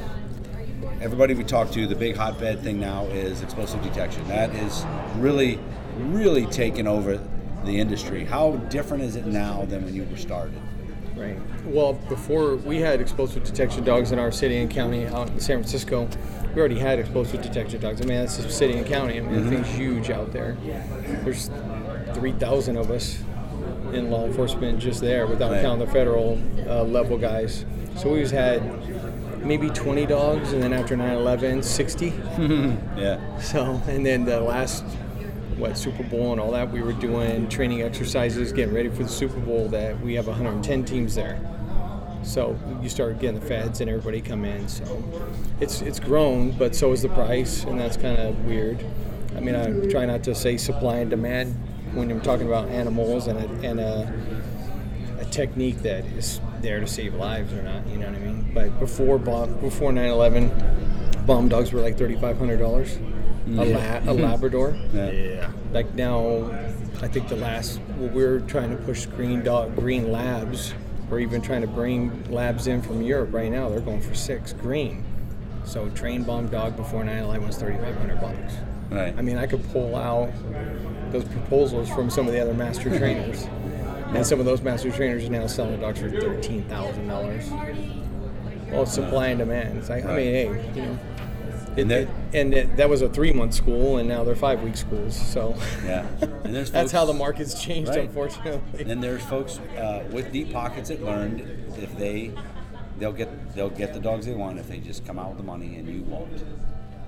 everybody 1.01 1.35
we 1.35 1.45
talk 1.45 1.71
to, 1.73 1.87
the 1.87 1.95
big 1.95 2.17
hotbed 2.17 2.61
thing 2.61 2.81
now 2.81 3.05
is 3.07 3.43
explosive 3.43 3.83
detection. 3.83 4.27
That 4.29 4.55
is 4.55 4.85
really, 5.17 5.59
really 5.99 6.47
taken 6.47 6.87
over 6.87 7.21
the 7.65 7.79
industry. 7.79 8.25
How 8.25 8.53
different 8.53 9.05
is 9.05 9.17
it 9.17 9.27
now 9.27 9.65
than 9.67 9.85
when 9.85 9.95
you 9.95 10.05
were 10.05 10.17
started? 10.17 10.61
Right. 11.17 11.39
Well, 11.65 11.93
before 11.93 12.57
we 12.57 12.81
had 12.81 13.01
explosive 13.01 13.45
detection 13.45 13.85
dogs 13.85 14.11
in 14.11 14.19
our 14.19 14.33
city 14.33 14.59
and 14.59 14.71
county 14.71 15.07
out 15.07 15.29
in 15.31 15.39
San 15.39 15.59
Francisco, 15.59 16.09
we 16.55 16.61
already 16.61 16.79
had 16.79 16.99
explosive 16.99 17.41
detection 17.41 17.81
dogs. 17.81 18.01
I 18.01 18.05
mean, 18.05 18.19
that's 18.19 18.37
the 18.37 18.51
city 18.51 18.77
and 18.77 18.87
county. 18.87 19.19
I 19.19 19.21
mean, 19.21 19.45
the 19.45 19.49
thing's 19.49 19.69
huge 19.69 20.11
out 20.11 20.33
there. 20.33 20.57
There's 21.23 21.51
3,000 22.15 22.77
of 22.77 22.91
us 22.91 23.23
in 23.95 24.11
law 24.11 24.25
enforcement 24.27 24.79
just 24.79 25.01
there, 25.01 25.27
without 25.27 25.53
Right. 25.53 25.63
counting 25.63 25.87
the 25.87 25.93
federal 25.93 26.39
uh, 26.69 26.83
level 26.85 27.17
guys. 27.19 27.65
So 27.97 28.05
we 28.09 28.11
always 28.17 28.31
had 28.31 28.63
maybe 29.45 29.69
20 29.71 30.07
dogs, 30.07 30.53
and 30.53 30.63
then 30.63 30.73
after 30.73 30.97
9/11, 30.97 31.63
60. 31.63 32.13
Yeah. 32.97 33.39
So, 33.39 33.81
and 33.89 34.05
then 34.05 34.25
the 34.25 34.41
last, 34.41 34.85
what, 35.59 35.77
Super 35.79 36.03
Bowl 36.05 36.33
and 36.33 36.41
all 36.41 36.51
that, 36.53 36.71
we 36.71 36.81
were 36.83 36.93
doing 36.95 37.49
training 37.49 37.83
exercises, 37.83 38.53
getting 38.53 38.75
ready 38.75 38.89
for 38.89 39.03
the 39.05 39.09
Super 39.09 39.39
Bowl 39.41 39.69
that 39.69 40.01
we 40.01 40.15
have 40.15 40.27
110 40.27 40.85
teams 40.85 41.15
there. 41.15 41.39
So 42.23 42.59
you 42.83 42.89
start 42.89 43.19
getting 43.21 43.39
the 43.39 43.45
feds 43.47 43.81
and 43.83 43.91
everybody 43.91 44.21
come 44.23 44.47
in. 44.47 44.67
So 44.67 44.85
it's 45.61 45.83
it's 45.83 46.01
grown, 46.01 46.53
but 46.53 46.75
so 46.75 46.93
is 46.93 47.03
the 47.03 47.11
price, 47.11 47.65
and 47.65 47.79
that's 47.79 47.99
kind 47.99 48.19
of 48.19 48.45
weird. 48.47 48.83
I 49.37 49.41
mean, 49.41 49.55
I 49.55 49.67
try 49.91 50.07
not 50.07 50.23
to 50.25 50.35
say 50.35 50.57
supply 50.57 50.97
and 50.99 51.11
demand 51.11 51.55
when 51.95 52.09
you're 52.11 52.21
talking 52.21 52.47
about 52.47 52.69
animals 52.69 53.27
and 53.27 53.39
a, 53.39 53.69
and 53.69 53.81
a, 53.81 54.13
a 55.21 55.25
technique 55.27 55.83
that 55.83 56.05
is 56.05 56.41
there 56.61 56.81
to 56.81 56.87
save 56.87 57.15
lives 57.15 57.53
or 57.53 57.63
not. 57.63 57.87
You 57.89 57.99
know 57.99 58.07
what 58.07 58.17
I 58.17 58.19
mean? 58.21 58.51
But 58.55 58.79
before 58.81 59.19
bomb, 59.19 59.55
before 59.61 59.93
9/11, 59.93 61.27
bomb 61.27 61.49
dogs 61.49 61.73
were 61.73 61.81
like 61.81 61.97
$3,500. 61.97 63.11
A, 63.47 63.51
la- 63.51 64.11
a 64.11 64.15
Labrador. 64.15 64.77
Yeah. 64.93 65.11
Yeah. 65.11 65.51
Like 65.73 65.95
now, 65.95 66.51
I 67.03 67.09
think 67.09 67.29
the 67.29 67.37
last 67.37 67.81
well, 67.99 68.09
we're 68.11 68.41
trying 68.41 68.71
to 68.71 68.83
push 68.83 69.07
green 69.07 69.43
dog, 69.43 69.77
green 69.77 70.11
labs. 70.11 70.75
We're 71.11 71.21
even 71.21 71.43
trying 71.43 71.61
to 71.61 71.67
bring 71.67 72.31
labs 72.31 72.67
in 72.67 72.81
from 72.81 73.03
Europe 73.03 73.33
right 73.35 73.53
now. 73.53 73.69
They're 73.69 73.81
going 73.81 74.01
for 74.01 74.15
six 74.15 74.53
green. 74.55 75.05
So 75.65 75.89
train 75.91 76.23
bomb 76.25 76.49
dog 76.49 76.77
before 76.77 77.05
9/11 77.05 77.47
was 77.47 77.57
3,500 77.57 78.21
bucks. 78.21 78.55
Right. 78.91 79.15
I 79.17 79.23
mean, 79.23 79.37
I 79.37 79.47
could 79.47 79.63
pull 79.73 79.97
out 79.97 80.31
those 81.15 81.25
proposals 81.25 81.89
from 81.89 82.11
some 82.11 82.27
of 82.27 82.33
the 82.33 82.41
other 82.41 82.53
master 82.55 82.91
trainers, 82.99 83.45
and 84.15 84.27
some 84.27 84.41
of 84.41 84.47
those 84.47 84.61
master 84.63 84.91
trainers 84.91 85.25
are 85.25 85.31
now 85.31 85.47
selling 85.47 85.81
dogs 85.81 86.01
for 86.01 86.11
thirteen 86.11 86.65
thousand 86.65 87.07
dollars. 87.07 87.49
Well, 88.71 88.83
it's 88.83 88.93
supply 88.93 89.29
and 89.29 89.39
demand. 89.39 89.79
It's 89.79 89.89
like, 89.89 90.05
I 90.05 90.17
mean, 90.17 90.33
hey, 90.33 90.73
you 90.75 90.83
know. 90.83 90.99
It, 91.77 91.91
And 91.91 92.09
and 92.35 92.55
it, 92.55 92.77
that 92.77 92.89
was 92.89 93.03
a 93.03 93.09
three-month 93.09 93.55
school, 93.55 93.99
and 93.99 94.09
now 94.09 94.25
they're 94.25 94.35
five-week 94.35 94.77
schools. 94.77 95.15
So 95.17 95.57
Yeah. 95.85 96.07
And 96.45 96.55
there's 96.55 96.71
that's 96.73 96.91
how 96.93 97.05
the 97.05 97.13
market's 97.15 97.61
changed, 97.63 97.91
Right. 97.91 98.01
unfortunately. 98.01 98.61
And 98.81 98.91
then 98.91 99.01
there's 99.01 99.23
folks 99.23 99.59
uh, 99.79 100.05
with 100.11 100.33
deep 100.33 100.53
pockets 100.53 100.89
that 100.89 101.03
learned 101.03 101.41
if 101.79 101.97
they 101.97 102.33
they'll 102.99 103.13
get 103.13 103.55
they'll 103.55 103.71
get 103.71 103.93
the 103.93 104.01
dogs 104.01 104.27
they 104.27 104.35
want 104.35 104.59
if 104.59 104.69
they 104.69 104.79
just 104.79 105.05
come 105.07 105.19
out 105.19 105.29
with 105.29 105.39
the 105.39 105.45
money 105.45 105.77
and 105.77 105.89
you 105.89 106.03
won't. 106.03 106.29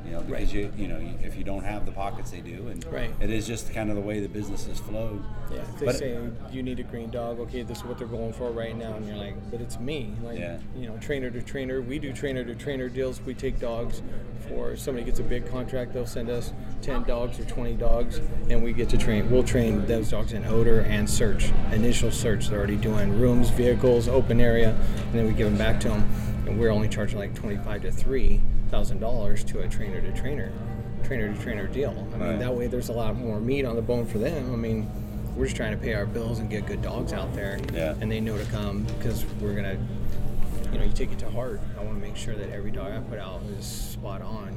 You 0.07 0.13
know, 0.13 0.21
because 0.21 0.55
Right. 0.55 0.55
you 0.55 0.73
you 0.77 0.89
know 0.89 1.01
if 1.23 1.37
you 1.37 1.43
don't 1.45 1.65
have 1.65 1.85
the 1.85 1.93
pockets 1.93 2.31
they 2.31 2.41
do, 2.41 2.69
and 2.69 2.85
Right. 2.87 3.11
it 3.21 3.31
is 3.31 3.47
just 3.47 3.73
kind 3.75 3.91
of 3.91 3.97
the 3.97 4.03
way 4.03 4.21
the 4.21 4.29
business 4.29 4.67
has 4.67 4.79
flowed. 4.79 5.23
Yeah, 5.53 5.59
they 5.81 5.87
But- 5.87 5.97
say 5.97 6.17
you 6.53 6.63
need 6.63 6.79
a 6.79 6.85
green 6.85 7.11
dog, 7.11 7.41
okay, 7.41 7.63
this 7.63 7.79
is 7.79 7.85
what 7.85 7.99
they're 7.99 8.07
going 8.07 8.33
for 8.33 8.51
right 8.51 8.77
now, 8.77 8.95
and 8.95 9.07
you're 9.07 9.17
like, 9.17 9.35
but 9.51 9.61
it's 9.61 9.81
me. 9.81 10.13
Like, 10.25 10.39
Yeah. 10.39 10.59
you 10.79 10.87
know, 10.87 10.97
trainer 11.01 11.31
to 11.31 11.43
trainer. 11.43 11.81
We 11.81 11.99
do 11.99 12.13
trainer 12.13 12.45
to 12.45 12.55
trainer 12.55 12.89
deals. 12.89 13.21
We 13.25 13.35
take 13.35 13.59
dogs 13.59 14.03
for 14.49 14.77
somebody 14.77 15.05
gets 15.05 15.19
a 15.19 15.25
big 15.25 15.45
contract, 15.47 15.93
they'll 15.93 16.07
send 16.07 16.31
us 16.31 16.53
ten 16.81 17.03
dogs 17.03 17.41
or 17.41 17.45
twenty 17.45 17.75
dogs, 17.75 18.21
and 18.49 18.63
we 18.63 18.73
get 18.73 18.89
to 18.91 18.97
train. 18.99 19.29
We'll 19.29 19.43
train 19.43 19.85
those 19.87 20.11
dogs 20.11 20.33
in 20.33 20.45
odor 20.45 20.81
and 20.83 21.11
search. 21.11 21.51
Initial 21.73 22.13
search. 22.13 22.49
They're 22.49 22.59
already 22.59 22.77
doing 22.77 23.19
rooms, 23.19 23.51
vehicles, 23.51 24.07
open 24.07 24.41
area, 24.41 24.71
and 24.71 25.13
then 25.15 25.27
we 25.27 25.33
give 25.33 25.49
them 25.49 25.59
back 25.59 25.81
to 25.81 25.89
them, 25.89 26.09
and 26.47 26.61
we're 26.61 26.71
only 26.71 26.89
charging 26.89 27.19
like 27.19 27.35
twenty-five 27.35 27.83
to 27.83 27.91
three 27.91 28.41
thousand 28.71 29.01
dollars 29.01 29.45
to 29.45 29.61
a 29.61 29.69
trainer 29.69 30.01
to 30.01 30.13
trainer. 30.13 30.53
Trainer 31.05 31.33
to 31.33 31.41
trainer 31.43 31.67
deal. 31.67 31.91
I 32.15 32.17
mean, 32.17 32.29
Right. 32.29 32.39
that 32.39 32.55
way 32.55 32.67
there's 32.67 32.89
a 32.89 32.93
lot 32.93 33.17
more 33.17 33.39
meat 33.41 33.65
on 33.65 33.77
the 33.77 33.83
bone 33.83 34.07
for 34.07 34.19
them. 34.19 34.53
I 34.53 34.57
mean, 34.57 34.89
we're 35.37 35.45
just 35.45 35.57
trying 35.57 35.73
to 35.73 35.77
pay 35.77 35.95
our 35.95 36.07
bills 36.07 36.39
and 36.39 36.49
get 36.51 36.67
good 36.67 36.83
dogs 36.83 37.13
out 37.13 37.33
there. 37.35 37.59
Yeah. 37.73 37.95
And 38.01 38.11
they 38.11 38.21
know 38.21 38.37
to 38.37 38.45
come 38.47 38.85
because 38.99 39.25
we're 39.41 39.55
gonna, 39.55 39.77
you 40.73 40.79
know, 40.79 40.85
you 40.85 40.93
take 40.93 41.13
it 41.13 41.19
to 41.21 41.31
heart. 41.31 41.61
I 41.79 41.85
want 41.85 42.01
to 42.01 42.07
make 42.07 42.17
sure 42.17 42.35
that 42.35 42.51
every 42.51 42.71
dog 42.71 42.93
I 42.93 42.99
put 43.01 43.19
out 43.19 43.43
is 43.59 43.65
spot 43.67 44.23
on. 44.23 44.57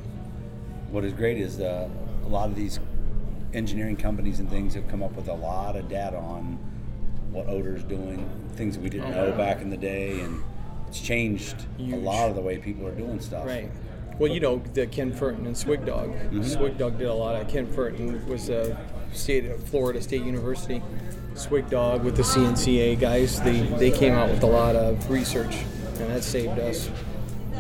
what 0.92 1.04
is 1.06 1.14
great 1.14 1.38
is 1.38 1.60
uh, 1.60 1.88
a 2.26 2.28
lot 2.28 2.50
of 2.50 2.56
these 2.56 2.80
engineering 3.54 3.96
companies 3.96 4.40
and 4.40 4.50
things 4.50 4.74
have 4.74 4.88
come 4.88 5.04
up 5.04 5.12
with 5.16 5.28
a 5.28 5.34
lot 5.34 5.76
of 5.76 5.88
data 5.88 6.18
on 6.18 6.58
what 7.32 7.48
odor's 7.48 7.84
doing, 7.84 8.28
things 8.56 8.76
we 8.80 8.90
didn't 8.90 9.12
know 9.12 9.32
back 9.34 9.62
in 9.62 9.70
the 9.70 9.78
day, 9.78 10.20
and 10.22 10.42
it's 10.88 11.00
changed 11.00 11.56
a 11.80 11.96
lot 11.96 12.28
of 12.30 12.36
the 12.36 12.42
way 12.42 12.58
people 12.58 12.88
are 12.88 12.96
doing 12.96 13.20
stuff. 13.20 13.46
Right. 13.46 13.70
Well, 14.20 14.30
you 14.30 14.42
know, 14.42 14.62
the 14.74 14.86
Ken 14.86 15.14
Furton 15.14 15.46
and 15.46 15.56
SWGDOG. 15.56 16.30
Mm-hmm. 16.30 16.42
SWGDOG 16.42 16.98
did 16.98 17.08
a 17.08 17.14
lot 17.14 17.36
of. 17.42 17.48
Ken 17.48 17.66
Furton 17.66 18.26
was 18.28 18.50
a 18.50 18.78
state 19.14 19.46
of 19.46 19.64
Florida 19.64 20.02
State 20.02 20.24
University. 20.24 20.82
SWGDOG 21.36 22.04
with 22.04 22.18
the 22.18 22.24
CNCA 22.24 23.00
guys, 23.00 23.40
they, 23.42 23.62
they 23.62 23.92
came 23.92 24.14
out 24.14 24.30
with 24.30 24.44
a 24.44 24.48
lot 24.48 24.76
of 24.76 25.10
research, 25.10 25.56
and 26.00 26.10
that 26.10 26.24
saved 26.24 26.60
us. 26.60 26.90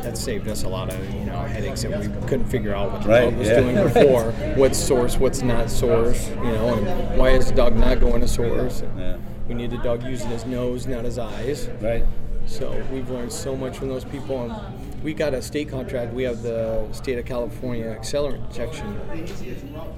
That 0.04 0.18
saved 0.18 0.48
us 0.48 0.64
a 0.64 0.70
lot 0.70 0.94
of 0.94 1.14
you 1.14 1.26
know 1.26 1.40
headaches 1.40 1.82
that 1.84 1.98
we 2.00 2.08
couldn't 2.28 2.46
figure 2.48 2.74
out 2.74 2.92
what 2.92 3.04
the 3.04 3.10
Right, 3.10 3.30
dog 3.30 3.36
was 3.38 3.48
yeah. 3.50 3.60
doing 3.60 3.76
before. 3.94 4.32
what's 4.56 4.78
source, 4.78 5.18
what's 5.18 5.42
not 5.42 5.70
source, 5.70 6.30
you 6.30 6.36
know, 6.36 6.74
and 6.74 7.18
why 7.20 7.32
is 7.32 7.48
the 7.48 7.56
dog 7.56 7.76
not 7.76 8.00
going 8.00 8.22
to 8.22 8.28
source? 8.28 8.84
Yeah. 8.98 9.18
We 9.50 9.56
need 9.56 9.72
the 9.72 9.78
dog 9.78 10.04
using 10.04 10.30
his 10.30 10.46
nose, 10.46 10.88
not 10.88 11.04
his 11.04 11.18
eyes. 11.20 11.68
Right. 11.82 12.06
So 12.46 12.82
we've 12.92 13.10
learned 13.10 13.32
so 13.34 13.58
much 13.58 13.78
from 13.78 13.90
those 13.90 14.06
people, 14.06 14.44
and 14.44 14.79
we 15.04 15.14
got 15.14 15.34
a 15.34 15.42
state 15.42 15.70
contract. 15.70 16.14
We 16.14 16.24
have 16.24 16.42
the 16.42 16.92
state 16.92 17.18
of 17.18 17.26
California 17.26 17.86
accelerant 17.86 18.50
detection, 18.50 19.00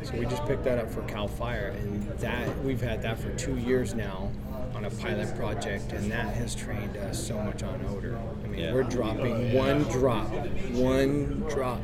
so 0.04 0.14
we 0.18 0.26
just 0.26 0.46
picked 0.46 0.64
that 0.66 0.78
up 0.78 0.90
for 0.92 1.02
Cal 1.04 1.28
Fire, 1.28 1.74
and 1.80 2.08
that 2.20 2.58
we've 2.64 2.82
had 2.82 3.02
that 3.02 3.20
for 3.20 3.32
two 3.36 3.58
years 3.58 3.94
now 3.96 4.32
on 4.76 4.86
a 4.86 4.90
pilot 4.90 5.36
project, 5.36 5.92
and 5.92 6.12
that 6.12 6.34
has 6.36 6.56
trained 6.56 6.96
us 6.98 7.26
so 7.28 7.38
much 7.42 7.64
on 7.64 7.84
odor. 7.90 8.18
I 8.44 8.48
mean, 8.48 8.60
Yeah. 8.60 8.74
we're 8.74 8.84
dropping 8.84 9.54
one 9.54 9.84
drop, 9.84 10.28
one 10.74 11.44
drop, 11.50 11.80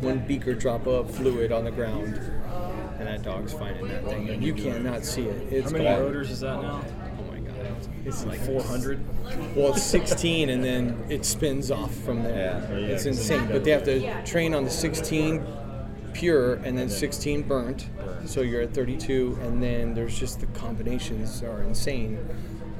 one 0.00 0.18
beaker 0.26 0.54
drop 0.54 0.86
of 0.86 1.10
fluid 1.14 1.52
on 1.52 1.64
the 1.64 1.70
ground, 1.70 2.18
and 2.98 3.06
that 3.08 3.22
dog's 3.22 3.52
finding 3.52 3.88
that 3.88 4.04
thing, 4.04 4.30
and 4.30 4.42
you 4.42 4.54
cannot 4.54 5.04
see 5.04 5.22
it. 5.22 5.52
It's 5.52 5.70
How 5.70 5.78
many 5.78 5.88
odors 5.88 6.30
is 6.30 6.40
that 6.40 6.60
now? 6.62 6.82
Oh 8.04 8.08
it's, 8.08 8.24
like 8.24 8.40
400. 8.40 9.54
well, 9.56 9.72
it's 9.72 9.82
16, 9.82 10.50
and 10.50 10.64
then 10.64 11.04
it 11.08 11.24
spins 11.24 11.70
off 11.70 11.94
from 11.94 12.22
there. 12.24 12.66
Yeah. 12.70 12.76
It's 12.86 13.06
insane. 13.06 13.46
But 13.48 13.62
they 13.64 13.70
have 13.70 13.84
to 13.84 14.24
train 14.24 14.54
on 14.54 14.64
the 14.64 14.70
16 14.70 15.44
pure 16.12 16.54
and 16.56 16.76
then 16.76 16.88
16 16.88 17.42
burnt. 17.42 17.88
So 18.24 18.40
you're 18.40 18.62
at 18.62 18.74
32, 18.74 19.38
and 19.42 19.62
then 19.62 19.94
there's 19.94 20.18
just 20.18 20.40
the 20.40 20.46
combinations 20.46 21.42
are 21.42 21.62
insane. 21.62 22.18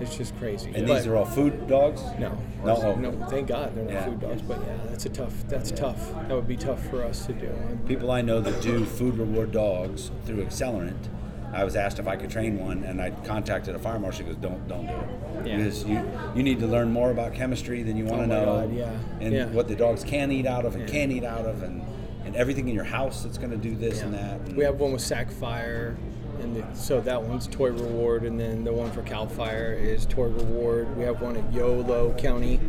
It's 0.00 0.16
just 0.16 0.36
crazy. 0.38 0.72
And 0.74 0.86
But- 0.88 0.96
these 0.96 1.06
are 1.06 1.16
all 1.16 1.24
food 1.24 1.68
dogs. 1.68 2.02
no, 2.18 2.36
No. 2.64 2.76
Oh. 2.76 2.94
no. 2.96 3.12
Thank 3.28 3.46
God 3.46 3.74
they're 3.76 3.84
not 3.84 3.92
Yeah. 3.92 4.04
food 4.06 4.20
dogs. 4.20 4.42
But 4.42 4.58
yeah, 4.66 4.76
that's 4.88 5.06
a 5.06 5.08
tough. 5.08 5.44
That's 5.48 5.70
tough. 5.70 6.12
That 6.26 6.34
would 6.34 6.48
be 6.48 6.56
tough 6.56 6.84
for 6.88 7.04
us 7.04 7.26
to 7.26 7.32
do. 7.32 7.50
People 7.86 8.10
I 8.10 8.22
know 8.22 8.40
that 8.40 8.60
do 8.60 8.84
food 8.84 9.16
reward 9.18 9.52
dogs 9.52 10.10
through 10.24 10.44
Accelerant. 10.44 11.08
I 11.52 11.64
was 11.64 11.76
asked 11.76 11.98
if 11.98 12.08
I 12.08 12.16
could 12.16 12.30
train 12.30 12.58
one, 12.58 12.82
and 12.84 13.00
I 13.00 13.10
contacted 13.10 13.74
a 13.74 13.78
fire 13.78 13.98
marshal. 13.98 14.24
He 14.26 14.32
goes, 14.32 14.40
"Don't, 14.40 14.66
don't 14.68 14.86
do 14.86 14.92
it, 14.94 15.46
Yeah. 15.46 15.56
because 15.58 15.84
you 15.84 16.00
you 16.34 16.42
need 16.42 16.58
to 16.60 16.66
learn 16.66 16.90
more 16.90 17.10
about 17.10 17.34
chemistry 17.34 17.82
than 17.82 17.96
you 17.96 18.04
want 18.06 18.20
Oh 18.20 18.22
to 18.22 18.26
know, 18.28 18.44
God, 18.44 18.74
yeah. 18.74 18.90
and 19.20 19.32
Yeah. 19.34 19.46
what 19.46 19.68
the 19.68 19.76
dogs 19.76 20.02
can 20.04 20.32
eat 20.32 20.46
out 20.46 20.64
of 20.64 20.74
and 20.74 20.88
Yeah. 20.88 20.92
can't 20.94 21.12
eat 21.12 21.24
out 21.24 21.44
of, 21.46 21.62
and 21.62 21.82
and 22.24 22.36
everything 22.36 22.68
in 22.68 22.74
your 22.74 22.84
house 22.84 23.24
that's 23.24 23.36
going 23.36 23.50
to 23.50 23.56
do 23.56 23.74
this 23.74 24.00
and 24.00 24.14
that. 24.14 24.40
And 24.46 24.56
We 24.56 24.62
have 24.64 24.78
one 24.80 24.92
with 24.92 25.02
Sackfire, 25.02 25.96
and 26.40 26.54
the, 26.56 26.64
so 26.72 27.00
that 27.00 27.20
one's 27.22 27.46
Toy 27.48 27.70
Reward, 27.70 28.22
and 28.22 28.38
then 28.38 28.62
the 28.64 28.72
one 28.72 28.90
for 28.92 29.02
Cal 29.02 29.26
Fire 29.26 29.72
is 29.72 30.06
Toy 30.06 30.26
Reward. 30.28 30.96
We 30.96 31.02
have 31.04 31.20
one 31.20 31.36
at 31.36 31.52
Yolo 31.52 32.12
County 32.14 32.60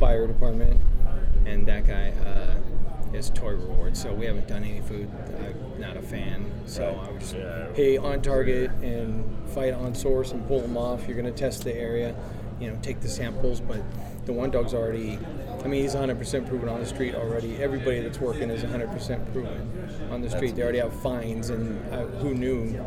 Fire 0.00 0.26
Department, 0.26 0.78
and 1.46 1.64
that 1.66 1.86
guy 1.86 2.12
uh, 2.26 3.16
is 3.16 3.30
Toy 3.30 3.52
Reward. 3.52 3.96
So 3.96 4.12
we 4.12 4.26
haven't 4.26 4.48
done 4.48 4.64
any 4.64 4.80
food. 4.80 5.08
I'm 5.38 5.54
not 5.78 5.96
a 5.96 6.02
fan, 6.02 6.44
so 6.66 6.84
Right. 6.86 6.96
I 7.08 7.10
would 7.10 7.20
just 7.20 7.34
pay 7.74 7.96
on 7.96 8.20
target 8.22 8.70
and 8.82 9.24
fight 9.50 9.74
on 9.74 9.94
source 9.94 10.32
and 10.32 10.46
pull 10.46 10.60
them 10.60 10.76
off. 10.76 11.06
You're 11.06 11.16
going 11.20 11.32
to 11.32 11.38
test 11.38 11.64
the 11.64 11.74
area, 11.74 12.14
you 12.60 12.70
know, 12.70 12.76
take 12.82 13.00
the 13.00 13.08
samples, 13.08 13.60
but 13.60 13.80
the 14.26 14.32
one 14.32 14.50
dog's 14.50 14.74
already. 14.74 15.18
I 15.64 15.66
mean, 15.68 15.82
he's 15.82 15.94
100% 15.94 16.46
proven 16.48 16.68
on 16.68 16.80
the 16.80 16.86
street 16.86 17.14
already. 17.14 17.56
Everybody 17.62 18.00
that's 18.00 18.20
working 18.20 18.50
is 18.50 18.62
100% 18.62 19.32
proven 19.32 19.88
on 20.10 20.20
the 20.20 20.30
street. 20.30 20.54
They 20.54 20.62
already 20.62 20.78
have 20.78 20.92
fines, 21.00 21.50
and 21.50 21.80
uh, 21.92 22.06
who 22.06 22.34
knew 22.34 22.78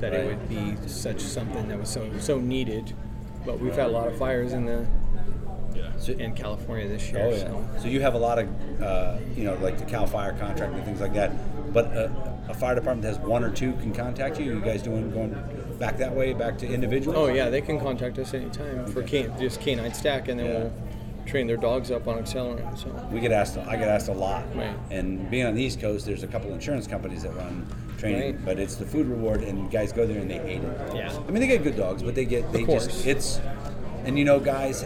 that 0.00 0.12
it 0.12 0.26
would 0.26 0.48
be 0.48 0.76
such 0.88 1.20
something 1.20 1.68
that 1.68 1.78
was 1.78 1.88
so 1.88 2.10
so 2.18 2.38
needed. 2.40 2.92
But 3.46 3.60
we've 3.60 3.74
had 3.74 3.86
a 3.86 3.92
lot 3.92 4.08
of 4.08 4.16
fires 4.18 4.52
in 4.52 4.66
the 4.66 4.86
So- 5.98 6.12
in 6.12 6.34
California 6.34 6.88
this 6.88 7.10
year. 7.12 7.22
Oh 7.24 7.30
yeah. 7.30 7.38
So. 7.38 7.64
So 7.82 7.88
you 7.88 8.00
have 8.00 8.14
a 8.14 8.18
lot 8.18 8.38
of, 8.40 8.48
uh, 8.82 9.18
you 9.36 9.44
know, 9.44 9.54
like 9.62 9.78
the 9.78 9.84
Cal 9.84 10.06
Fire 10.06 10.32
contract 10.32 10.74
and 10.74 10.84
things 10.84 11.00
like 11.00 11.14
that. 11.14 11.30
But 11.72 11.86
a, 11.86 12.10
a 12.48 12.54
fire 12.54 12.74
department 12.74 13.02
that 13.02 13.16
has 13.16 13.18
one 13.18 13.42
or 13.44 13.50
two 13.50 13.72
can 13.74 13.92
contact 13.94 14.38
you. 14.38 14.46
You 14.54 14.60
guys 14.60 14.82
doing 14.82 15.10
going 15.10 15.34
back 15.78 15.96
that 15.98 16.14
way, 16.14 16.32
back 16.32 16.58
to 16.58 16.66
individuals? 16.66 17.16
Oh 17.16 17.26
yeah, 17.28 17.48
they 17.50 17.60
can 17.60 17.80
contact 17.80 18.18
us 18.18 18.34
anytime 18.34 18.86
for 18.86 19.02
can, 19.02 19.36
just 19.38 19.60
canine 19.60 19.94
stack, 19.94 20.28
and 20.28 20.38
then 20.38 20.46
Yeah. 20.46 20.58
we'll 20.58 20.72
train 21.26 21.46
their 21.46 21.56
dogs 21.56 21.90
up 21.90 22.08
on 22.08 22.18
accelerant. 22.22 22.76
So 22.78 22.88
We 23.12 23.20
get 23.20 23.32
asked. 23.32 23.56
I 23.56 23.76
get 23.76 23.88
asked 23.88 24.08
a 24.08 24.12
lot. 24.12 24.44
Right. 24.56 24.74
And 24.90 25.30
being 25.30 25.46
on 25.46 25.54
the 25.54 25.62
East 25.62 25.80
Coast, 25.80 26.04
there's 26.04 26.24
a 26.24 26.26
couple 26.26 26.52
insurance 26.52 26.86
companies 26.86 27.22
that 27.22 27.34
run 27.36 27.66
training, 27.96 28.34
Right. 28.36 28.44
but 28.44 28.58
it's 28.58 28.74
the 28.74 28.84
food 28.84 29.06
reward, 29.06 29.42
and 29.42 29.70
guys 29.70 29.92
go 29.92 30.06
there 30.06 30.20
and 30.20 30.30
they 30.30 30.38
hate 30.38 30.62
it. 30.62 30.94
Yeah. 30.96 31.12
I 31.16 31.30
mean, 31.30 31.40
they 31.40 31.46
get 31.46 31.62
good 31.62 31.76
dogs, 31.76 32.02
but 32.02 32.14
they 32.14 32.24
get 32.24 32.52
they 32.52 32.64
just 32.64 33.06
it's, 33.06 33.40
and 34.04 34.18
you 34.18 34.24
know, 34.24 34.40
guys 34.40 34.84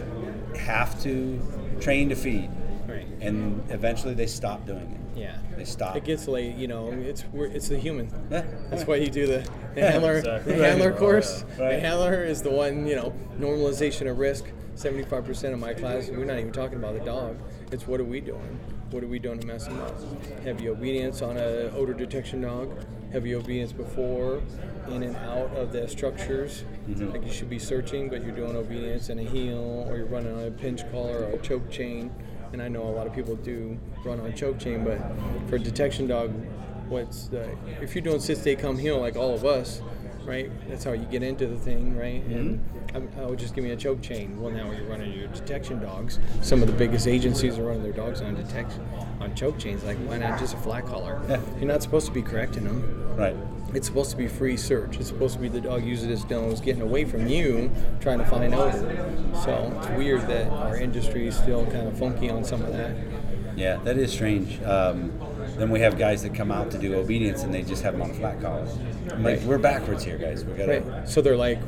have 0.59 1.01
to 1.03 1.41
train 1.81 2.11
to 2.11 2.15
feed, 2.15 2.51
right. 2.87 3.07
and 3.21 3.63
eventually 3.71 4.15
they 4.15 4.27
stop 4.27 4.67
doing 4.67 4.91
it. 4.93 5.01
Yeah. 5.17 5.39
They 5.57 5.65
stop. 5.65 5.97
It 5.97 6.05
gets 6.05 6.29
late, 6.29 6.57
you 6.57 6.69
know. 6.69 6.91
It's 6.93 7.25
we're, 7.33 7.47
it's 7.47 7.69
the 7.69 7.79
human. 7.79 8.09
That's 8.29 8.85
why 8.87 8.97
you 8.97 9.09
do 9.09 9.27
the, 9.27 9.49
the 9.75 9.91
handler 9.91 10.19
Exactly. 10.19 10.53
the 10.55 10.61
Right. 10.61 10.69
handler 10.71 10.93
course. 10.93 11.43
Right. 11.59 11.71
The 11.71 11.81
handler 11.81 12.23
is 12.23 12.43
the 12.43 12.51
one, 12.51 12.87
you 12.87 12.97
know, 12.97 13.15
normalization 13.39 14.11
of 14.11 14.19
risk. 14.19 14.45
Seventy-five 14.75 15.25
percent 15.25 15.55
of 15.55 15.59
my 15.61 15.73
class, 15.73 16.11
we're 16.11 16.27
not 16.27 16.39
even 16.39 16.53
talking 16.53 16.77
about 16.77 16.99
the 16.99 17.05
dog. 17.05 17.39
It's 17.73 17.87
what 17.87 17.99
are 17.99 18.05
we 18.05 18.21
doing? 18.21 18.61
What 18.91 19.03
are 19.03 19.07
we 19.07 19.19
doing 19.19 19.41
to 19.41 19.47
mess 19.47 19.65
them 19.67 19.81
up? 19.81 19.99
Heavy 20.45 20.69
obedience 20.69 21.23
on 21.23 21.39
a 21.39 21.71
odor 21.75 21.95
detection 21.95 22.43
dog. 22.43 22.85
Heavy 23.11 23.35
obedience 23.35 23.73
before, 23.73 24.43
in 24.89 25.03
and 25.03 25.17
out 25.17 25.51
of 25.57 25.73
the 25.73 25.89
structures. 25.89 26.65
Mm-hmm. 26.91 27.09
Like 27.11 27.25
you 27.25 27.33
should 27.33 27.49
be 27.49 27.59
searching, 27.59 28.11
but 28.11 28.23
you're 28.23 28.35
doing 28.37 28.55
obedience 28.55 29.09
in 29.09 29.19
a 29.19 29.23
heel, 29.23 29.87
or 29.89 29.97
you're 29.97 30.07
running 30.07 30.35
on 30.37 30.45
a 30.45 30.51
pinch 30.51 30.83
collar 30.93 31.21
or 31.25 31.31
a 31.31 31.39
choke 31.39 31.71
chain. 31.71 32.15
And 32.53 32.63
I 32.63 32.69
know 32.69 32.83
a 32.85 32.95
lot 32.95 33.07
of 33.07 33.15
people 33.15 33.37
do 33.37 33.79
run 34.05 34.21
on 34.21 34.35
choke 34.35 34.59
chain, 34.59 34.85
but 34.85 34.99
for 35.49 35.57
a 35.57 35.59
detection 35.59 36.07
dog, 36.07 36.33
what's 36.89 37.27
the 37.29 37.49
if 37.81 37.95
you're 37.95 38.05
doing 38.05 38.21
sit 38.21 38.39
stay 38.39 38.55
come 38.57 38.79
heel 38.79 39.01
like 39.01 39.17
all 39.17 39.35
of 39.35 39.45
us, 39.45 39.83
right? 40.25 40.51
That's 40.69 40.85
how 40.85 40.93
you 40.93 41.05
get 41.07 41.23
into 41.23 41.47
the 41.47 41.57
thing, 41.57 41.97
right? 41.97 42.23
And 42.25 42.61
mm-hmm. 42.93 43.19
I, 43.21 43.23
I 43.23 43.27
would 43.27 43.39
just 43.39 43.55
give 43.55 43.65
me 43.65 43.71
a 43.71 43.77
choke 43.77 44.03
chain. 44.03 44.41
Well, 44.41 44.53
now 44.53 44.71
you're 44.71 44.87
running 44.87 45.13
your 45.13 45.29
detection 45.29 45.81
dogs, 45.81 46.19
some 46.43 46.63
of 46.63 46.69
the 46.69 46.75
biggest 46.75 47.07
agencies 47.07 47.59
are 47.59 47.65
running 47.65 47.83
their 47.83 47.93
dogs 47.93 48.21
on 48.21 48.35
detection 48.35 48.87
on 49.21 49.35
choke 49.35 49.59
chains. 49.59 49.85
Like 49.85 49.99
why 49.99 50.19
not 50.19 50.39
just 50.39 50.55
a 50.55 50.59
flat 50.59 50.87
collar? 50.87 51.21
Yeah. 51.29 51.41
You're 51.57 51.67
not 51.67 51.83
supposed 51.83 52.07
to 52.07 52.13
be 52.13 52.23
correcting 52.23 52.65
them. 52.65 53.17
right. 53.17 53.37
It's 53.77 53.87
supposed 53.87 54.11
to 54.13 54.17
be 54.17 54.27
free 54.27 54.57
search. 54.57 54.97
It's 54.97 55.09
supposed 55.09 55.35
to 55.35 55.41
be 55.41 55.49
the 55.49 55.61
dog 55.61 55.85
using 55.85 56.09
his 56.09 56.25
nose, 56.31 56.63
getting 56.63 56.81
away 56.81 57.05
from 57.05 57.27
you, 57.27 57.71
trying 58.01 58.17
to 58.21 58.25
find 58.25 58.55
odor. 58.55 59.13
So 59.45 59.71
it's 59.77 59.89
weird 59.99 60.23
that 60.23 60.49
our 60.49 60.79
industry 60.79 61.27
is 61.27 61.37
still 61.37 61.67
kind 61.67 61.87
of 61.87 61.99
funky 61.99 62.31
on 62.31 62.43
some 62.43 62.63
of 62.63 62.73
that. 62.73 62.97
Yeah, 63.55 63.77
that 63.85 63.99
is 63.99 64.11
strange. 64.11 64.63
Um, 64.63 65.13
then 65.59 65.71
we 65.71 65.81
have 65.81 65.99
guys 65.99 66.23
that 66.23 66.35
come 66.35 66.51
out 66.53 66.71
to 66.71 66.79
do 66.79 66.95
obedience 66.97 67.43
and 67.43 67.53
they 67.53 67.63
just 67.63 67.83
have 67.83 67.95
them 67.95 68.03
on 68.03 68.11
a 68.11 68.15
flat 68.15 68.41
collar. 68.41 68.67
I'm 69.11 69.23
like, 69.23 69.39
Right. 69.39 69.43
we're 69.47 69.59
backwards 69.59 70.05
here, 70.05 70.19
guys. 70.19 70.45
We 70.45 70.53
gotta. 70.55 70.81
Right. 70.81 71.09
So 71.09 71.21
they're 71.23 71.37
like, 71.37 71.59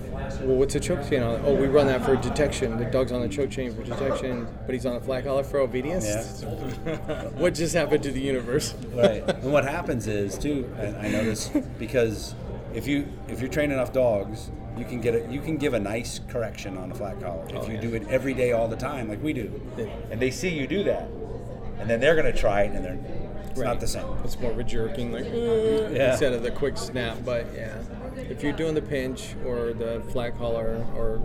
well, 0.42 0.56
what's 0.56 0.74
a 0.74 0.80
choke 0.80 1.08
chain 1.08 1.22
on? 1.22 1.40
Oh, 1.44 1.54
we 1.54 1.66
run 1.66 1.86
that 1.86 2.04
for 2.04 2.16
detection. 2.16 2.76
The 2.78 2.84
dog's 2.84 3.12
on 3.12 3.22
the 3.22 3.28
choke 3.28 3.50
chain 3.50 3.74
for 3.74 3.82
detection, 3.82 4.46
but 4.66 4.74
he's 4.74 4.84
on 4.86 4.96
a 4.96 5.00
flat 5.00 5.24
collar 5.24 5.42
for 5.42 5.58
obedience. 5.60 6.42
what 7.36 7.54
just 7.54 7.74
happened 7.74 8.02
to 8.02 8.10
the 8.12 8.20
universe? 8.20 8.74
Right. 8.92 9.22
and 9.28 9.52
what 9.52 9.64
happens 9.64 10.06
is 10.06 10.36
too, 10.38 10.70
and 10.78 10.96
I 10.96 11.08
notice 11.08 11.50
because 11.78 12.34
if 12.74 12.86
you 12.86 13.06
if 13.28 13.40
you 13.40 13.48
train 13.48 13.70
enough 13.72 13.92
dogs, 13.92 14.50
you 14.76 14.84
can 14.84 15.00
get 15.00 15.14
a, 15.14 15.32
you 15.32 15.40
can 15.40 15.56
give 15.56 15.74
a 15.74 15.80
nice 15.80 16.20
correction 16.28 16.76
on 16.76 16.92
a 16.92 16.94
flat 16.94 17.20
collar 17.20 17.44
if 17.48 17.56
Oh, 17.56 17.66
you 17.66 17.74
yeah. 17.74 17.80
do 17.80 17.94
it 17.94 18.06
every 18.08 18.34
day 18.34 18.52
all 18.52 18.68
the 18.68 18.76
time 18.76 19.08
like 19.08 19.22
we 19.22 19.32
do, 19.32 19.60
Yeah. 19.76 19.86
and 20.10 20.20
they 20.20 20.30
see 20.30 20.50
you 20.50 20.66
do 20.66 20.84
that, 20.84 21.08
and 21.80 21.88
then 21.88 21.98
they're 22.00 22.14
gonna 22.14 22.32
try 22.32 22.62
it 22.62 22.72
and 22.72 22.84
they're 22.84 22.98
it's 23.60 23.66
not 23.66 23.80
the 23.80 23.86
same. 23.88 24.06
It's 24.24 24.38
more 24.40 24.50
of 24.52 24.58
a 24.58 24.64
jerking, 24.64 25.12
like 25.12 25.24
"Uh," 25.24 25.90
Yeah. 25.90 26.10
instead 26.10 26.32
of 26.32 26.42
the 26.42 26.50
quick 26.50 26.76
snap. 26.76 27.18
But 27.24 27.46
yeah, 27.54 27.74
if 28.16 28.42
you're 28.42 28.52
doing 28.52 28.74
the 28.74 28.82
pinch 28.82 29.34
or 29.46 29.72
the 29.72 30.02
flat 30.10 30.36
collar 30.38 30.84
or 30.96 31.20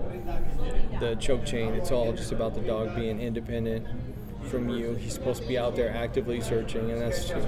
the 1.00 1.15
choke 1.15 1.46
chain, 1.46 1.74
it's 1.74 1.91
all 1.91 2.12
just 2.13 2.32
about 2.32 2.54
the 2.56 2.62
dog 2.62 2.96
being 2.96 3.19
independent 3.19 3.86
from 4.50 4.69
you. 4.69 4.93
He's 4.96 5.13
supposed 5.13 5.41
to 5.41 5.48
be 5.48 5.58
out 5.58 5.76
there 5.76 5.89
actively 5.96 6.41
searching, 6.41 6.91
and 6.91 7.02
that's 7.02 7.28
just 7.30 7.48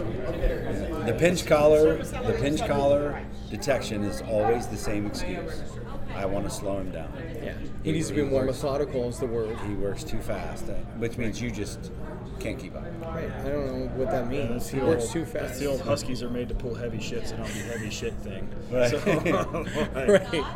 The 1.05 1.15
pinch 1.17 1.45
collar, 1.45 1.97
the 1.97 2.37
pinch 2.39 2.65
collar 2.65 3.21
detection 3.49 4.03
is 4.03 4.21
always 4.21 4.67
the 4.67 4.77
same 4.77 5.05
excuse. 5.05 5.61
I 6.15 6.25
want 6.25 6.45
to 6.45 6.49
slow 6.49 6.77
him 6.79 6.91
down. 6.91 7.11
yeah. 7.43 7.53
He 7.83 7.91
needs 7.91 8.07
to 8.07 8.13
be 8.13 8.21
more 8.23 8.45
methodical. 8.45 9.09
Is 9.09 9.19
the 9.19 9.25
word. 9.27 9.57
He 9.67 9.73
works 9.73 10.03
too 10.05 10.19
fast, 10.19 10.69
uh, 10.69 10.73
which 10.97 11.17
means 11.17 11.41
you 11.41 11.51
just 11.51 11.91
can't 12.39 12.59
keep 12.59 12.75
up. 12.75 12.83
Right. 13.01 13.31
I 13.31 13.43
don't 13.49 13.67
know 13.67 13.87
what 13.95 14.11
that 14.11 14.27
means. 14.27 14.67
He 14.69 14.79
works 14.79 15.09
too 15.11 15.25
That's 15.25 15.31
fast. 15.49 15.59
the 15.59 15.65
old 15.67 15.81
Huskies 15.81 16.21
are 16.23 16.29
made 16.29 16.49
to 16.49 16.55
pull 16.55 16.75
heavy 16.75 16.99
shit, 16.99 17.27
so 17.27 17.37
don't 17.37 17.47
be 17.53 17.59
heavy 17.59 17.89
shit 17.89 18.13
thing. 18.15 18.47
Right. 18.71 18.91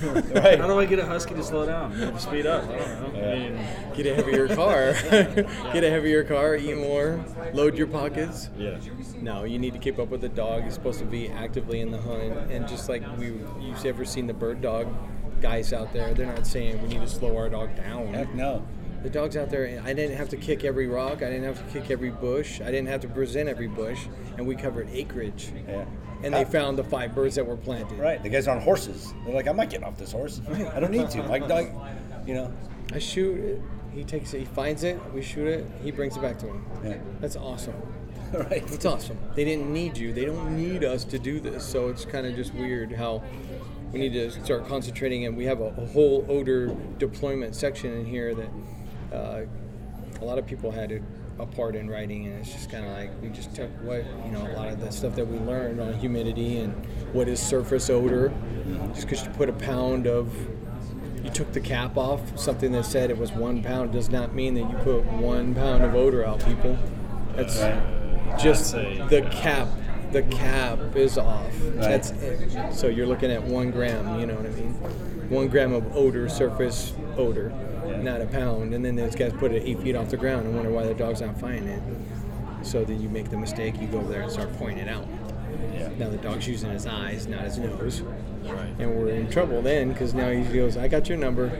So, 0.00 0.08
Right. 0.34 0.58
How 0.58 0.66
do 0.66 0.78
I 0.80 0.86
get 0.86 0.98
a 0.98 1.04
Husky 1.04 1.34
to 1.34 1.42
slow 1.42 1.66
down? 1.66 1.92
To 1.92 2.18
speed 2.18 2.46
up? 2.46 2.64
I 2.64 2.78
don't 2.78 3.14
know. 3.14 3.30
I 3.30 3.38
mean, 3.38 3.66
Get 3.94 4.06
a 4.06 4.14
heavier 4.14 4.48
car. 4.48 4.92
Get 5.74 5.84
a 5.84 5.90
heavier 5.90 6.24
car. 6.24 6.56
Eat 6.56 6.76
more. 6.78 7.22
Load 7.52 7.76
your 7.76 7.86
pockets. 7.86 8.48
yeah. 8.56 8.78
No, 9.20 9.44
you 9.44 9.58
need 9.58 9.74
to 9.74 9.78
keep 9.78 9.98
up 9.98 10.08
with 10.08 10.22
the 10.22 10.28
dog. 10.30 10.62
He's 10.64 10.72
supposed 10.74 11.00
to 11.00 11.04
be 11.04 11.28
actively 11.28 11.80
in 11.80 11.90
the 11.90 12.00
hunt, 12.00 12.50
and 12.50 12.66
just 12.66 12.88
like 12.88 13.02
we, 13.18 13.26
you've 13.60 13.84
ever 13.84 14.04
seen 14.06 14.26
the 14.26 14.32
bird 14.34 14.62
dog 14.62 14.88
guys 15.42 15.72
out 15.74 15.92
there, 15.92 16.14
they're 16.14 16.26
not 16.26 16.46
saying 16.46 16.80
we 16.82 16.88
need 16.88 17.00
to 17.00 17.08
slow 17.08 17.36
our 17.36 17.48
dog 17.50 17.76
down. 17.76 18.14
Heck 18.14 18.34
no. 18.34 18.64
The 19.02 19.10
dogs 19.10 19.36
out 19.36 19.48
there, 19.50 19.80
I 19.84 19.92
didn't 19.92 20.16
have 20.16 20.28
to 20.30 20.36
kick 20.36 20.64
every 20.64 20.86
rock. 20.88 21.22
I 21.22 21.30
didn't 21.30 21.44
have 21.44 21.64
to 21.72 21.80
kick 21.80 21.90
every 21.90 22.10
bush. 22.10 22.60
I 22.60 22.66
didn't 22.66 22.88
have 22.88 23.00
to 23.02 23.08
present 23.08 23.48
every 23.48 23.68
bush, 23.68 24.06
and 24.36 24.46
we 24.46 24.56
covered 24.56 24.88
acreage. 24.92 25.52
Yeah. 25.68 25.84
And 26.24 26.34
they 26.34 26.42
Uh, 26.42 26.46
found 26.46 26.76
the 26.76 26.82
five 26.84 27.14
birds 27.14 27.36
that 27.36 27.46
were 27.46 27.56
planted. 27.56 27.96
Right. 27.98 28.20
The 28.20 28.28
guys 28.28 28.48
are 28.48 28.56
on 28.56 28.60
horses. 28.62 29.14
They're 29.24 29.34
like, 29.34 29.46
I'm 29.46 29.56
not 29.56 29.70
getting 29.70 29.86
off 29.86 29.96
this 29.98 30.10
horse. 30.10 30.40
I 30.48 30.80
don't 30.80 30.90
need 30.90 31.08
to. 31.10 31.22
My 31.22 31.38
dog, 31.38 31.68
you 32.26 32.34
know. 32.34 32.52
I 32.92 32.98
shoot 32.98 33.38
it. 33.38 33.62
He 33.94 34.02
takes 34.02 34.34
it. 34.34 34.40
He 34.40 34.44
finds 34.46 34.82
it. 34.82 34.98
We 35.14 35.22
shoot 35.22 35.46
it. 35.46 35.66
He 35.82 35.92
brings 35.92 36.16
it 36.16 36.20
back 36.20 36.38
to 36.40 36.46
him. 36.46 36.66
Yeah. 36.84 36.96
That's 37.20 37.36
awesome. 37.36 37.74
right. 38.32 38.64
It's 38.72 38.84
awesome. 38.84 39.16
They 39.36 39.44
didn't 39.44 39.72
need 39.72 39.96
you. 39.96 40.12
They 40.12 40.24
don't 40.24 40.56
need 40.56 40.82
us 40.82 41.04
to 41.04 41.18
do 41.20 41.38
this. 41.38 41.64
So 41.64 41.88
it's 41.88 42.04
kind 42.04 42.26
of 42.26 42.34
just 42.34 42.52
weird 42.52 42.90
how 42.92 43.22
we 43.92 44.00
need 44.00 44.12
to 44.14 44.30
start 44.44 44.66
concentrating. 44.66 45.24
And 45.24 45.36
we 45.36 45.44
have 45.44 45.60
a, 45.60 45.66
a 45.78 45.86
whole 45.86 46.26
odor 46.28 46.74
deployment 46.98 47.54
section 47.54 47.92
in 47.92 48.04
here 48.04 48.34
that 48.34 48.48
uh, 49.12 49.42
a 50.20 50.24
lot 50.24 50.38
of 50.38 50.46
people 50.46 50.70
had 50.70 50.92
a, 50.92 51.00
a 51.38 51.46
part 51.46 51.76
in 51.76 51.88
writing. 51.88 52.26
And 52.26 52.40
it's 52.40 52.52
just 52.52 52.70
kind 52.70 52.84
of 52.84 52.92
like 52.92 53.10
we 53.22 53.28
just 53.28 53.54
took 53.54 53.70
what, 53.82 54.04
you 54.24 54.32
know, 54.32 54.46
a 54.46 54.54
lot 54.54 54.68
of 54.68 54.80
the 54.80 54.90
stuff 54.90 55.14
that 55.16 55.26
we 55.26 55.38
learned 55.38 55.80
on 55.80 55.94
humidity 55.94 56.58
and 56.58 56.72
what 57.12 57.28
is 57.28 57.40
surface 57.40 57.90
odor. 57.90 58.32
Just 58.94 59.02
because 59.02 59.24
you 59.24 59.30
put 59.30 59.48
a 59.48 59.52
pound 59.52 60.06
of 60.06 60.34
you 61.24 61.30
took 61.30 61.52
the 61.52 61.60
cap 61.60 61.96
off, 61.96 62.38
something 62.38 62.72
that 62.72 62.84
said 62.84 63.10
it 63.10 63.18
was 63.18 63.32
one 63.32 63.62
pound 63.62 63.92
does 63.92 64.08
not 64.08 64.34
mean 64.34 64.54
that 64.54 64.70
you 64.70 64.76
put 64.78 65.04
one 65.04 65.54
pound 65.54 65.82
of 65.84 65.94
odor 65.94 66.24
out, 66.24 66.44
people. 66.44 66.78
That's 67.34 67.60
just 68.42 68.72
the 68.72 69.28
cap. 69.30 69.68
The 70.12 70.22
cap 70.22 70.96
is 70.96 71.18
off. 71.18 71.52
That's 71.74 72.12
it. 72.12 72.72
So 72.72 72.86
you're 72.86 73.06
looking 73.06 73.30
at 73.30 73.42
one 73.42 73.70
gram. 73.70 74.18
You 74.18 74.26
know 74.26 74.36
what 74.36 74.46
I 74.46 74.50
mean? 74.50 74.72
One 75.28 75.48
gram 75.48 75.74
of 75.74 75.94
odor, 75.94 76.30
surface 76.30 76.94
odor, 77.18 77.52
not 78.02 78.20
a 78.20 78.26
pound. 78.26 78.74
And 78.74 78.84
then 78.84 78.96
those 78.96 79.14
guys 79.14 79.32
put 79.32 79.52
it 79.52 79.62
eight 79.64 79.80
feet 79.80 79.96
off 79.96 80.10
the 80.10 80.16
ground 80.16 80.46
and 80.46 80.54
wonder 80.54 80.70
why 80.70 80.84
the 80.84 80.94
dog's 80.94 81.20
not 81.20 81.38
finding 81.38 81.68
it. 81.68 81.82
So 82.62 82.84
then 82.84 83.00
you 83.00 83.08
make 83.08 83.30
the 83.30 83.36
mistake. 83.36 83.80
You 83.80 83.86
go 83.86 83.98
over 83.98 84.12
there 84.12 84.22
and 84.22 84.30
start 84.30 84.52
pointing 84.56 84.78
it 84.78 84.88
out. 84.88 85.06
Yeah. 85.74 85.88
Now 85.98 86.08
the 86.10 86.16
dog's 86.18 86.46
using 86.46 86.70
his 86.70 86.86
eyes, 86.86 87.26
not 87.26 87.42
his 87.42 87.58
nose, 87.58 88.02
Right. 88.48 88.74
and 88.78 88.96
we're 88.96 89.08
in 89.08 89.30
trouble 89.30 89.62
then 89.62 89.92
because 89.92 90.14
now 90.14 90.30
he 90.30 90.42
goes, 90.44 90.76
"I 90.76 90.88
got 90.88 91.08
your 91.08 91.18
number." 91.18 91.50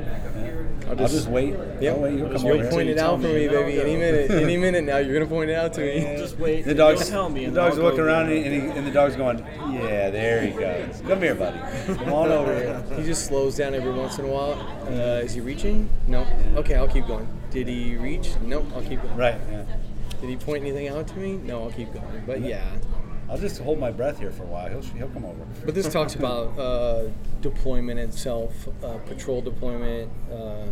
I'll 0.88 0.96
just 0.96 1.29
wait. 1.29 1.55
Yep. 1.81 1.96
I'll 1.96 2.03
wait. 2.03 2.14
You'll 2.14 2.31
come 2.31 2.46
You'll 2.46 2.70
point 2.70 2.88
it 2.88 2.96
tell 2.96 3.14
out 3.14 3.20
for 3.20 3.27
me, 3.27 3.35
me, 3.35 3.46
and 3.46 3.57
I'll 3.57 3.64
baby. 3.64 3.81
Any 3.81 3.96
minute, 3.96 4.31
any 4.31 4.57
minute 4.66 4.85
now, 4.85 4.96
you're 4.98 5.12
gonna 5.12 5.27
point 5.27 5.51
it 5.51 5.55
out 5.55 5.74
to 5.74 5.81
me. 5.81 6.16
Just 6.16 6.38
wait. 6.38 6.64
The 6.64 6.74
dog's, 6.74 7.09
tell 7.09 7.29
me. 7.29 7.46
the 7.46 7.53
dog's 7.53 7.79
I'll 7.79 7.85
looking 7.85 8.01
around 8.01 8.31
and, 8.31 8.53
he, 8.55 8.61
and 8.61 8.87
the 8.87 8.90
dog's 8.90 9.14
going, 9.14 9.38
yeah, 9.70 10.11
there 10.11 10.42
he 10.42 10.53
goes. 10.53 11.03
Come 11.07 11.20
here, 11.20 11.35
buddy. 11.35 11.59
Come 11.94 12.12
on 12.12 12.31
over 12.31 12.55
here. 12.55 12.83
He 12.98 13.05
just 13.05 13.27
slows 13.27 13.57
down 13.57 13.74
every 13.74 13.92
once 13.92 14.18
in 14.18 14.24
a 14.24 14.29
while. 14.29 14.55
Uh, 14.88 15.22
is 15.22 15.35
he 15.35 15.40
reaching? 15.40 15.88
No. 16.07 16.27
Okay, 16.57 16.74
I'll 16.74 16.88
keep 16.88 17.07
going. 17.07 17.29
Did 17.51 17.68
he 17.68 17.96
reach? 17.96 18.31
No, 18.42 18.66
I'll 18.74 18.83
keep 18.83 19.03
going. 19.03 19.16
Right. 19.16 19.40
Yeah. 19.51 19.64
Did 20.20 20.31
he 20.31 20.37
point 20.37 20.62
anything 20.62 20.88
out 20.88 21.07
to 21.09 21.16
me? 21.16 21.37
No, 21.37 21.64
I'll 21.64 21.70
keep 21.70 21.92
going. 21.92 22.22
But 22.27 22.40
yeah. 22.40 22.64
I'll 23.31 23.38
just 23.38 23.61
hold 23.61 23.79
my 23.79 23.91
breath 23.91 24.19
here 24.19 24.31
for 24.31 24.45
a 24.45 24.47
while. 24.47 24.69
He'll, 24.69 24.81
he'll 24.81 25.09
come 25.09 25.25
over. 25.25 25.45
But 25.64 25.75
this 25.75 25.93
talks 25.93 26.14
about 26.14 26.59
uh, 26.59 27.09
deployment 27.43 28.01
itself, 28.01 28.69
uh, 28.83 28.99
patrol 28.99 29.43
deployment, 29.43 30.11
uh, 30.33 30.67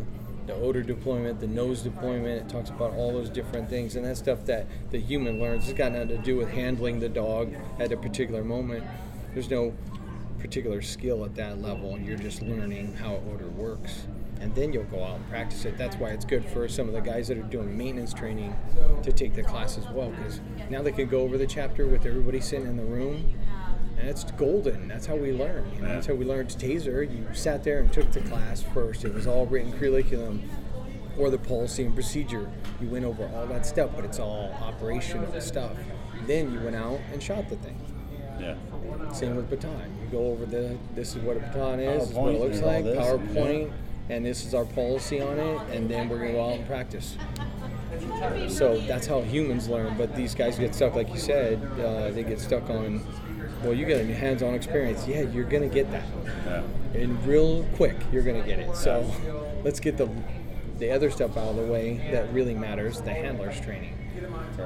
the 0.47 0.55
odor 0.55 0.83
deployment, 0.83 1.41
the 1.41 1.47
nose 1.47 1.83
deployment. 1.83 2.41
It 2.43 2.49
talks 2.49 2.71
about 2.71 2.95
all 2.95 3.13
those 3.13 3.29
different 3.29 3.69
things, 3.69 3.97
and 3.97 4.07
that 4.07 4.17
stuff 4.17 4.47
that 4.47 4.67
the 4.91 4.99
human 4.99 5.39
learns. 5.39 5.69
It's 5.69 5.77
got 5.77 5.93
nothing 5.93 6.09
to 6.09 6.19
do 6.19 6.37
with 6.37 6.49
handling 6.49 6.99
the 7.01 7.09
dog 7.09 7.53
at 7.79 7.93
a 7.93 7.97
particular 7.97 8.43
moment. 8.43 8.85
There's 9.35 9.51
no 9.51 9.75
particular 10.39 10.81
skill 10.81 11.25
at 11.25 11.35
that 11.35 11.61
level. 11.61 11.99
You're 11.99 12.17
just 12.17 12.41
learning 12.41 12.95
how 12.95 13.21
odor 13.33 13.49
works. 13.49 14.07
And 14.41 14.55
then 14.55 14.73
you'll 14.73 14.85
go 14.85 15.03
out 15.03 15.17
and 15.17 15.29
practice 15.29 15.65
it. 15.65 15.79
That's 15.79 15.97
why 15.97 16.11
it's 16.11 16.25
good 16.25 16.45
for 16.45 16.69
some 16.69 16.89
of 16.89 16.95
the 16.95 17.01
guys 17.01 17.29
that 17.29 17.39
are 17.39 17.43
doing 17.43 17.77
maintenance 17.77 18.13
training 18.13 18.55
to 19.03 19.13
take 19.13 19.35
the 19.35 19.43
class 19.43 19.79
as 19.79 19.87
well, 19.89 20.11
because 20.11 20.41
now 20.71 20.83
they 20.83 20.93
can 20.93 21.09
go 21.09 21.21
over 21.21 21.39
the 21.39 21.47
chapter 21.47 21.87
with 21.87 22.07
everybody 22.07 22.41
sitting 22.41 22.67
in 22.67 22.77
the 22.77 22.85
room 22.85 23.35
and 23.99 24.09
it's 24.09 24.25
golden. 24.33 24.89
That's 24.89 25.07
how 25.07 25.17
we 25.17 25.33
learn. 25.33 25.71
You 25.75 25.81
know, 25.83 25.89
that's 25.89 26.07
how 26.07 26.15
we 26.15 26.27
learned 26.27 26.51
Taser. 26.51 27.11
You 27.11 27.27
sat 27.33 27.65
there 27.65 27.81
and 27.81 27.91
took 27.93 28.13
the 28.13 28.21
class 28.21 28.63
first. 28.75 29.05
It 29.05 29.15
was 29.15 29.27
all 29.27 29.47
written 29.47 29.73
curriculum 29.73 30.49
or 31.19 31.31
the 31.31 31.39
policy 31.39 31.85
and 31.85 31.95
procedure. 31.95 32.51
You 32.79 32.89
went 32.89 33.07
over 33.07 33.27
all 33.35 33.47
that 33.47 33.65
stuff, 33.65 33.91
but 33.97 34.05
it's 34.05 34.19
all 34.19 34.53
operational 34.61 35.41
stuff. 35.41 35.73
Then 36.27 36.53
you 36.53 36.61
went 36.61 36.77
out 36.77 37.01
and 37.11 37.23
shot 37.23 37.49
the 37.49 37.57
thing. 37.57 37.81
Yeah. 38.39 38.57
Same 39.13 39.37
with 39.37 39.49
baton. 39.49 39.97
You 40.03 40.09
go 40.11 40.27
over 40.27 40.45
the 40.45 40.77
this 40.95 41.17
is 41.17 41.23
what 41.23 41.39
a 41.39 41.41
baton 41.41 41.81
is, 41.81 42.03
this 42.03 42.11
is 42.11 42.15
what 42.17 42.35
it 42.35 42.41
looks 42.41 42.61
like, 42.61 42.85
PowerPoint, 42.85 43.73
and 44.09 44.25
this 44.25 44.45
is 44.45 44.55
our 44.55 44.65
policy 44.65 45.21
on 45.21 45.39
it, 45.39 45.61
and 45.73 45.89
then 45.89 46.09
we're 46.09 46.19
gonna 46.19 46.33
go 46.33 46.45
out 46.51 46.57
and 46.59 46.67
practice. 46.67 47.17
So 48.49 48.79
that's 48.81 49.07
how 49.07 49.23
humans 49.23 49.69
learn. 49.69 49.97
But 49.97 50.15
these 50.15 50.35
guys 50.35 50.59
get 50.59 50.75
stuck, 50.75 50.95
like 50.95 51.09
you 51.13 51.19
said, 51.19 51.63
uh, 51.81 52.11
they 52.11 52.23
get 52.25 52.41
stuck 52.41 52.69
on. 52.71 53.05
Well, 53.63 53.73
you 53.73 53.87
get 53.87 54.01
a 54.01 54.15
hands-on 54.15 54.55
experience. 54.55 55.07
Yeah, 55.09 55.23
you're 55.23 55.45
gonna 55.45 55.69
get 55.69 55.91
that, 55.91 56.05
Yeah. 56.47 56.63
and 57.01 57.27
real 57.27 57.65
quick, 57.75 57.97
you're 58.13 58.23
gonna 58.23 58.43
get 58.43 58.59
it. 58.59 58.77
So 58.77 59.05
let's 59.65 59.81
get 59.81 59.97
the 59.97 60.09
the 60.79 60.91
other 60.91 61.11
stuff 61.11 61.39
out 61.39 61.49
of 61.49 61.57
the 61.57 61.63
way 61.73 62.07
that 62.13 62.31
really 62.35 62.55
matters, 62.55 63.01
the 63.01 63.11
handlers 63.11 63.59
training. 63.61 63.95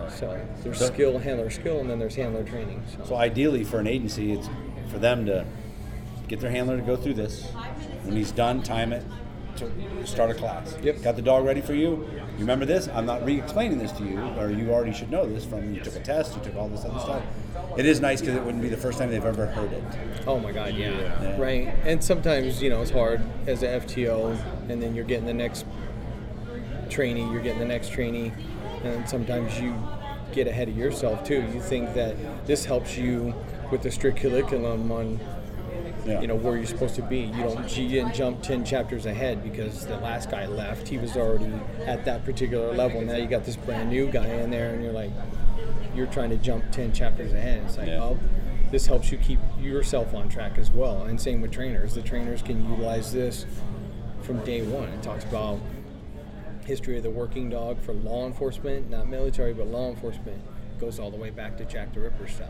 So 0.09 0.37
there's 0.65 0.79
So- 0.79 0.87
skill, 0.87 1.19
handler 1.19 1.51
skill, 1.51 1.79
and 1.79 1.89
then 1.89 2.01
there's 2.01 2.17
handler 2.17 2.43
training. 2.43 2.83
So. 2.97 3.05
So 3.11 3.15
ideally, 3.17 3.63
for 3.63 3.79
an 3.79 3.87
agency, 3.87 4.33
it's 4.33 4.49
for 4.89 4.99
them 4.99 5.25
to 5.27 5.45
get 6.27 6.41
their 6.41 6.51
handler 6.51 6.77
to 6.79 6.83
go 6.83 6.97
through 6.97 7.15
this. 7.15 7.45
When 8.05 8.17
he's 8.17 8.33
done, 8.33 8.63
time 8.63 8.93
it 8.93 9.05
to 9.61 10.07
start 10.07 10.31
a 10.31 10.35
class. 10.35 10.77
Yep. 10.83 11.03
Got 11.03 11.17
the 11.17 11.23
dog 11.23 11.45
ready 11.45 11.61
for 11.61 11.75
you. 11.75 11.91
You 11.91 12.41
remember 12.41 12.65
this? 12.65 12.89
I'm 12.89 13.07
not 13.07 13.25
re-explaining 13.25 13.79
this 13.79 13.93
to 13.93 14.05
you, 14.05 14.19
or 14.39 14.51
you 14.51 14.73
already 14.73 14.93
should 14.93 15.11
know 15.11 15.27
this 15.27 15.45
from 15.45 15.75
you 15.75 15.81
took 15.81 15.97
a 15.97 16.01
test, 16.01 16.37
you 16.37 16.43
took 16.43 16.57
all 16.57 16.69
this 16.69 16.85
other 16.85 16.99
stuff. 16.99 17.23
It 17.77 17.87
is 17.87 18.01
nice 18.01 18.21
because 18.21 18.35
it 18.37 18.43
wouldn't 18.43 18.63
be 18.63 18.69
the 18.69 18.77
first 18.77 18.99
time 18.99 19.11
they've 19.11 19.25
ever 19.25 19.47
heard 19.47 19.73
it. 19.73 19.85
Oh 20.27 20.39
my 20.39 20.51
God, 20.51 20.75
yeah. 20.75 20.91
Yeah. 20.91 21.41
Right. 21.41 21.69
And 21.85 22.03
sometimes, 22.03 22.61
you 22.63 22.71
know, 22.71 22.83
it's 22.83 22.91
hard 22.91 23.23
as 23.47 23.63
a 23.63 23.69
FTO, 23.81 24.37
and 24.69 24.83
then 24.83 24.95
you're 24.95 25.05
getting 25.05 25.27
the 25.27 25.35
next 25.35 25.65
trainee, 26.89 27.31
you're 27.31 27.43
getting 27.43 27.61
the 27.61 27.65
next 27.65 27.91
trainee, 27.91 28.33
and 28.83 29.09
sometimes 29.09 29.61
you 29.61 29.75
get 30.33 30.47
ahead 30.47 30.69
of 30.69 30.77
yourself 30.77 31.25
too. 31.25 31.45
You 31.53 31.61
think 31.61 31.95
that 31.95 32.47
this 32.47 32.65
helps 32.65 32.97
you 32.97 33.35
with 33.71 33.83
the 33.83 33.91
strict 33.91 34.19
curriculum 34.19 34.91
on, 34.91 35.21
Yeah. 36.11 36.21
you 36.21 36.27
know, 36.27 36.35
where 36.37 36.57
you're 36.57 36.67
supposed 36.67 36.95
to 36.97 37.03
be. 37.03 37.21
You 37.21 37.43
don't, 37.43 37.77
you 37.77 37.89
didn't 37.89 38.15
jump 38.15 38.43
ten 38.43 38.65
chapters 38.65 39.07
ahead 39.07 39.43
because 39.43 39.87
the 39.87 39.97
last 39.99 40.31
guy 40.31 40.47
left. 40.47 40.89
He 40.89 40.99
was 40.99 41.17
already 41.17 41.53
at 41.87 42.05
that 42.05 42.25
particular 42.25 42.73
level. 42.75 43.01
Now 43.03 43.17
you 43.17 43.27
got 43.27 43.45
this 43.45 43.57
brand 43.57 43.91
new 43.91 44.11
guy 44.11 44.27
in 44.27 44.51
there, 44.51 44.75
and 44.75 44.83
you're 44.83 44.93
like, 44.93 45.11
you're 45.95 46.07
trying 46.07 46.31
to 46.31 46.37
jump 46.37 46.65
ten 46.73 46.93
chapters 46.93 47.33
ahead. 47.33 47.63
It's 47.67 47.79
like, 47.79 47.89
Yeah. 47.89 48.03
oh, 48.03 48.19
this 48.71 48.87
helps 48.87 49.11
you 49.11 49.19
keep 49.19 49.41
yourself 49.61 50.15
on 50.15 50.29
track 50.29 50.57
as 50.59 50.71
well. 50.71 51.03
And 51.05 51.21
same 51.21 51.41
with 51.41 51.51
trainers. 51.53 51.95
The 51.95 52.03
trainers 52.03 52.43
can 52.43 52.69
utilize 52.71 53.13
this 53.13 53.45
from 54.23 54.39
day 54.45 54.63
one. 54.63 54.89
It 54.91 55.03
talks 55.03 55.25
about 55.25 55.59
history 56.65 56.97
of 56.97 57.03
the 57.03 57.11
working 57.11 57.51
dog 57.51 57.81
for 57.81 57.93
law 57.93 58.27
enforcement, 58.27 58.89
not 58.91 59.09
military, 59.09 59.53
but 59.53 59.67
law 59.67 59.91
enforcement. 59.91 60.41
It 60.77 60.81
goes 60.81 60.99
all 61.01 61.11
the 61.11 61.17
way 61.17 61.31
back 61.31 61.57
to 61.59 61.65
Jack 61.65 61.93
the 61.95 62.01
Ripper 62.01 62.29
stuff. 62.29 62.49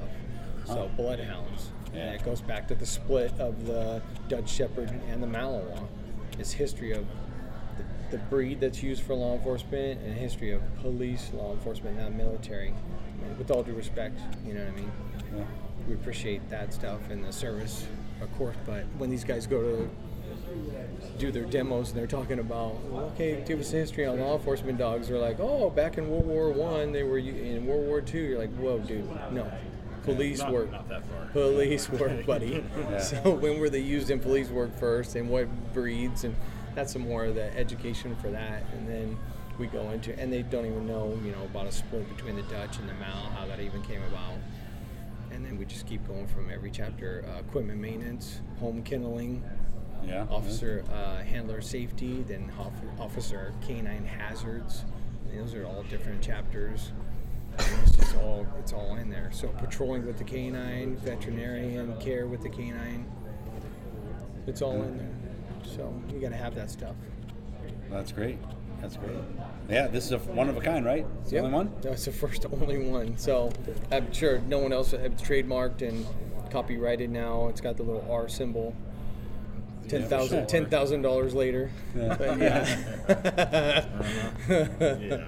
So 0.66 0.90
bloodhounds. 0.96 1.70
Yeah. 1.94 2.00
And 2.00 2.14
it 2.14 2.24
goes 2.24 2.40
back 2.40 2.68
to 2.68 2.74
the 2.74 2.86
split 2.86 3.32
of 3.38 3.66
the 3.66 4.00
Dutch 4.28 4.48
Shepherd 4.48 4.90
and 5.08 5.22
the 5.22 5.26
Malinois. 5.26 5.86
It's 6.38 6.52
history 6.52 6.92
of 6.92 7.06
the, 7.76 8.16
the 8.16 8.22
breed 8.24 8.60
that's 8.60 8.82
used 8.82 9.02
for 9.02 9.14
law 9.14 9.34
enforcement 9.34 10.00
and 10.02 10.14
history 10.14 10.52
of 10.52 10.62
police 10.80 11.30
law 11.34 11.52
enforcement, 11.52 11.98
not 11.98 12.12
military. 12.12 12.68
I 12.68 13.26
mean, 13.26 13.38
with 13.38 13.50
all 13.50 13.62
due 13.62 13.74
respect, 13.74 14.20
you 14.46 14.54
know 14.54 14.64
what 14.64 14.72
I 14.72 14.76
mean? 14.76 14.92
Yeah. 15.36 15.44
we 15.88 15.94
appreciate 15.94 16.48
that 16.50 16.72
stuff 16.72 17.10
and 17.10 17.24
the 17.24 17.32
service, 17.32 17.86
of 18.20 18.32
course. 18.36 18.56
But 18.66 18.84
when 18.98 19.10
these 19.10 19.24
guys 19.24 19.46
go 19.46 19.60
to 19.60 19.90
do 21.18 21.30
their 21.30 21.44
demos 21.44 21.90
and 21.90 21.98
they're 21.98 22.06
talking 22.06 22.38
about, 22.38 22.76
okay, 22.92 23.42
give 23.46 23.60
us 23.60 23.72
a 23.72 23.76
history 23.76 24.06
on 24.06 24.18
law 24.20 24.36
enforcement 24.36 24.78
dogs. 24.78 25.08
They're 25.08 25.18
like, 25.18 25.38
oh, 25.38 25.70
back 25.70 25.98
in 25.98 26.08
World 26.08 26.26
War 26.26 26.50
One, 26.50 26.92
they 26.92 27.02
were 27.02 27.18
in 27.18 27.66
World 27.66 27.86
War 27.86 28.00
Two. 28.00 28.18
You're 28.18 28.38
like, 28.38 28.54
whoa, 28.56 28.78
dude, 28.78 29.08
no, 29.32 29.50
police 30.04 30.38
Not- 30.40 30.52
work. 30.52 30.70
not 30.72 30.88
that 30.88 31.06
far. 31.06 31.26
Police 31.32 31.88
work, 31.90 32.26
buddy. 32.26 32.64
So 33.00 33.34
when 33.34 33.58
were 33.60 33.70
they 33.70 33.80
used 33.80 34.10
in 34.10 34.18
police 34.20 34.48
work 34.48 34.76
first, 34.78 35.16
and 35.16 35.28
what 35.28 35.48
breeds, 35.72 36.24
and 36.24 36.34
that's 36.74 36.92
some 36.92 37.02
more 37.02 37.24
of 37.26 37.34
the 37.34 37.56
education 37.56 38.16
for 38.16 38.30
that, 38.30 38.64
and 38.72 38.88
then 38.88 39.18
we 39.58 39.66
go 39.66 39.90
into, 39.90 40.18
and 40.18 40.32
they 40.32 40.42
don't 40.42 40.66
even 40.66 40.86
know, 40.86 41.18
you 41.24 41.32
know, 41.32 41.42
about 41.44 41.66
a 41.66 41.72
split 41.72 42.08
between 42.16 42.36
the 42.36 42.42
Dutch 42.42 42.78
and 42.78 42.88
the 42.88 42.94
Mal, 42.94 43.30
how 43.36 43.46
that 43.46 43.60
even 43.60 43.82
came 43.82 44.02
about 44.04 44.34
and 45.32 45.46
then 45.46 45.56
we 45.56 45.64
just 45.64 45.86
keep 45.86 46.04
going 46.08 46.26
from 46.26 46.50
every 46.50 46.72
chapter 46.72 47.24
uh, 47.32 47.38
equipment 47.38 47.78
maintenance 47.80 48.40
home 48.58 48.82
kenneling 48.82 49.40
Yeah. 50.04 50.26
officer 50.28 50.84
uh, 50.92 51.22
handler 51.22 51.60
safety 51.60 52.24
then 52.26 52.50
officer 52.98 53.52
canine 53.64 54.04
hazards 54.04 54.84
those 55.32 55.54
are 55.54 55.64
all 55.66 55.84
different 55.84 56.20
chapters 56.20 56.90
it's 57.82 57.96
just 57.96 58.16
all 58.16 58.46
it's 58.58 58.72
all 58.72 58.96
in 58.96 59.08
there 59.10 59.30
so 59.32 59.48
patrolling 59.48 60.06
with 60.06 60.18
the 60.18 60.24
canine 60.24 60.96
veterinarian 60.96 61.96
care 62.00 62.26
with 62.26 62.42
the 62.42 62.48
canine 62.48 63.04
it's 64.46 64.62
all 64.62 64.82
in 64.82 64.96
there 64.98 65.10
so 65.76 65.92
you 66.12 66.18
got 66.20 66.30
to 66.30 66.36
have 66.36 66.54
that 66.54 66.70
stuff 66.70 66.94
That's 67.90 68.12
great. 68.12 68.38
That's 68.80 68.96
great. 68.96 69.18
Yeah, 69.68 69.88
this 69.88 70.06
is 70.06 70.12
a 70.12 70.18
one 70.18 70.48
of 70.48 70.56
a 70.56 70.60
kind, 70.62 70.86
right? 70.86 71.04
It's 71.20 71.30
the 71.30 71.36
Yep. 71.36 71.44
only 71.44 71.54
one. 71.54 71.72
That's 71.82 72.06
the 72.06 72.12
first 72.12 72.46
only 72.52 72.88
one. 72.88 73.18
So 73.18 73.52
I'm 73.92 74.10
sure 74.10 74.38
no 74.48 74.58
one 74.58 74.72
else 74.72 74.94
it's 74.94 75.20
trademarked 75.22 75.82
and 75.86 76.06
copyrighted 76.50 77.10
now. 77.10 77.48
It's 77.48 77.60
got 77.60 77.76
the 77.76 77.82
little 77.82 78.06
R 78.10 78.26
symbol. 78.26 78.74
Ten 79.88 80.04
thousand 80.04 80.38
sure. 80.38 80.46
ten 80.46 80.66
thousand 80.70 81.02
dollars 81.02 81.34
later. 81.34 81.70
But 81.94 82.38
yeah. 82.38 82.64
Uh-huh. 84.48 84.96
yeah. 84.98 85.24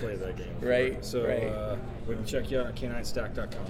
Play 0.00 0.16
that 0.16 0.36
game. 0.36 0.54
Right, 0.60 1.04
So 1.04 1.26
right. 1.26 1.44
Uh, 1.48 1.76
we 2.08 2.14
can 2.16 2.24
check 2.24 2.50
you 2.50 2.60
out 2.60 2.66
at 2.66 2.74
caninestack.com 2.76 3.66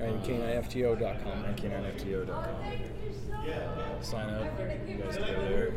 and 0.00 0.22
caninefto.com. 0.22 1.44
and 1.44 1.56
caninefto.com. 1.56 2.54
Sign 4.02 4.30
up. 4.30 4.44
You 4.88 4.96
guys 4.96 5.16
can 5.16 5.26
go 5.26 5.42
there. 5.48 5.70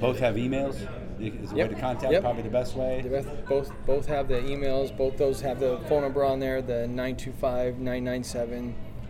Both 0.00 0.18
have 0.20 0.36
emails. 0.36 0.76
Is 1.18 1.50
the 1.50 1.56
Yep. 1.56 1.68
way 1.70 1.74
to 1.74 1.80
contact 1.80 2.12
Yep. 2.12 2.22
probably 2.22 2.42
the 2.42 2.50
best 2.50 2.76
way. 2.76 3.00
They 3.02 3.08
both, 3.08 3.46
both 3.48 3.72
both 3.86 4.06
have 4.06 4.28
the 4.28 4.34
emails. 4.40 4.94
Both 4.96 5.16
those 5.16 5.40
have 5.40 5.58
the 5.60 5.78
phone 5.88 6.02
number 6.02 6.22
on 6.24 6.38
there, 6.40 6.60
the 6.60 6.86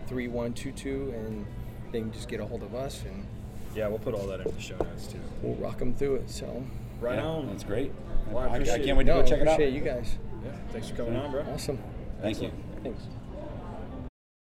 925-997-3122, 0.09 1.13
and 1.15 1.45
they 1.93 2.01
can 2.01 2.13
just 2.13 2.29
get 2.29 2.41
a 2.41 2.47
hold 2.47 2.63
of 2.63 2.75
us, 2.75 3.03
and 3.05 3.27
Yeah, 3.75 3.89
we'll 3.89 3.99
put 3.99 4.15
all 4.15 4.27
that 4.29 4.41
in 4.41 4.55
the 4.55 4.61
show 4.61 4.77
notes 4.79 5.07
too. 5.09 5.19
we'll 5.43 5.55
rock 5.57 5.79
them 5.79 5.95
through 5.95 6.17
it. 6.17 6.31
So, 6.31 6.63
Right 7.07 7.17
Yeah, 7.19 7.25
on. 7.27 7.47
That's 7.47 7.63
great. 7.63 7.93
Well, 8.31 8.39
I 8.39 8.47
I, 8.47 8.51
I 8.51 8.55
appreciate 8.57 8.85
can't 8.85 8.99
wait 8.99 9.05
to 9.05 9.15
no, 9.15 9.23
go 9.23 9.29
check 9.29 9.41
it 9.41 9.47
out. 9.47 9.55
appreciate 9.55 9.75
you 9.75 9.81
guys. 9.81 10.19
Yeah, 10.45 10.51
thanks 10.73 10.89
for 10.89 10.97
coming 10.97 11.15
on, 11.17 11.31
bro. 11.31 11.43
Awesome. 11.55 11.79
Thank 12.21 12.43
you. 12.43 12.51
Thanks. 12.83 13.03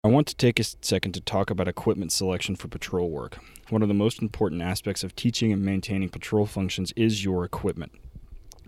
I 0.03 0.07
want 0.07 0.25
to 0.27 0.35
take 0.35 0.59
a 0.59 0.63
second 0.63 1.11
to 1.13 1.21
talk 1.21 1.51
about 1.51 1.67
equipment 1.67 2.11
selection 2.11 2.55
for 2.55 2.67
patrol 2.67 3.11
work. 3.11 3.37
One 3.69 3.83
of 3.83 3.87
the 3.89 3.93
most 3.93 4.21
important 4.23 4.63
aspects 4.63 5.03
of 5.03 5.15
teaching 5.15 5.51
and 5.53 5.63
maintaining 5.63 6.09
patrol 6.09 6.47
functions 6.47 6.93
is 6.95 7.23
your 7.23 7.43
equipment. 7.45 7.91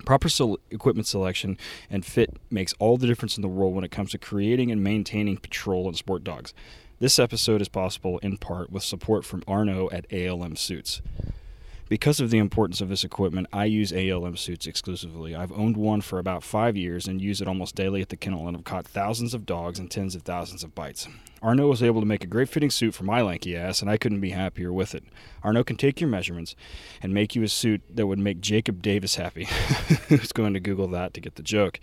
Proper 0.05 0.29
sel- 0.29 0.59
equipment 0.69 1.07
selection 1.07 1.57
and 1.89 2.05
fit 2.05 2.35
makes 2.51 2.73
all 2.77 2.97
the 2.97 3.07
difference 3.07 3.37
in 3.37 3.41
the 3.41 3.47
world 3.47 3.73
when 3.73 3.83
it 3.83 3.91
comes 3.91 4.11
to 4.11 4.17
creating 4.19 4.69
and 4.71 4.83
maintaining 4.83 5.37
patrol 5.37 5.87
and 5.87 5.97
sport 5.97 6.23
dogs. 6.23 6.53
This 6.99 7.17
episode 7.17 7.61
is 7.61 7.69
possible 7.69 8.19
in 8.19 8.37
part 8.37 8.69
with 8.71 8.83
support 8.83 9.25
from 9.25 9.41
Arno 9.47 9.89
at 9.91 10.05
ALM 10.13 10.55
Suits. 10.57 11.01
Because 11.89 12.19
of 12.19 12.29
the 12.29 12.37
importance 12.37 12.81
of 12.81 12.89
this 12.89 13.03
equipment, 13.03 13.47
I 13.51 13.65
use 13.65 13.91
ALM 13.91 14.37
suits 14.37 14.67
exclusively. 14.67 15.35
I've 15.35 15.51
owned 15.51 15.75
one 15.75 16.01
for 16.01 16.19
about 16.19 16.43
five 16.43 16.77
years 16.77 17.07
and 17.07 17.19
use 17.19 17.41
it 17.41 17.47
almost 17.47 17.73
daily 17.73 17.99
at 17.99 18.09
the 18.09 18.15
kennel 18.15 18.47
and 18.47 18.55
have 18.55 18.63
caught 18.63 18.85
thousands 18.85 19.33
of 19.33 19.47
dogs 19.47 19.79
and 19.79 19.89
tens 19.89 20.13
of 20.13 20.21
thousands 20.21 20.63
of 20.63 20.75
bites. 20.75 21.07
Arno 21.41 21.67
was 21.67 21.81
able 21.81 21.99
to 21.99 22.05
make 22.05 22.23
a 22.23 22.27
great 22.27 22.47
fitting 22.47 22.69
suit 22.69 22.93
for 22.93 23.05
my 23.05 23.23
lanky 23.23 23.57
ass, 23.57 23.81
and 23.81 23.89
I 23.89 23.97
couldn't 23.97 24.21
be 24.21 24.29
happier 24.29 24.71
with 24.71 24.93
it. 24.93 25.03
Arno 25.43 25.63
can 25.63 25.77
take 25.77 25.99
your 25.99 26.11
measurements 26.11 26.55
and 27.01 27.11
make 27.11 27.35
you 27.35 27.41
a 27.41 27.47
suit 27.47 27.81
that 27.89 28.05
would 28.05 28.19
make 28.19 28.39
Jacob 28.39 28.83
Davis 28.83 29.15
happy. 29.15 29.45
Who's 30.09 30.31
going 30.31 30.53
to 30.53 30.59
Google 30.59 30.89
that 30.89 31.15
to 31.15 31.21
get 31.21 31.35
the 31.35 31.43
joke? 31.43 31.79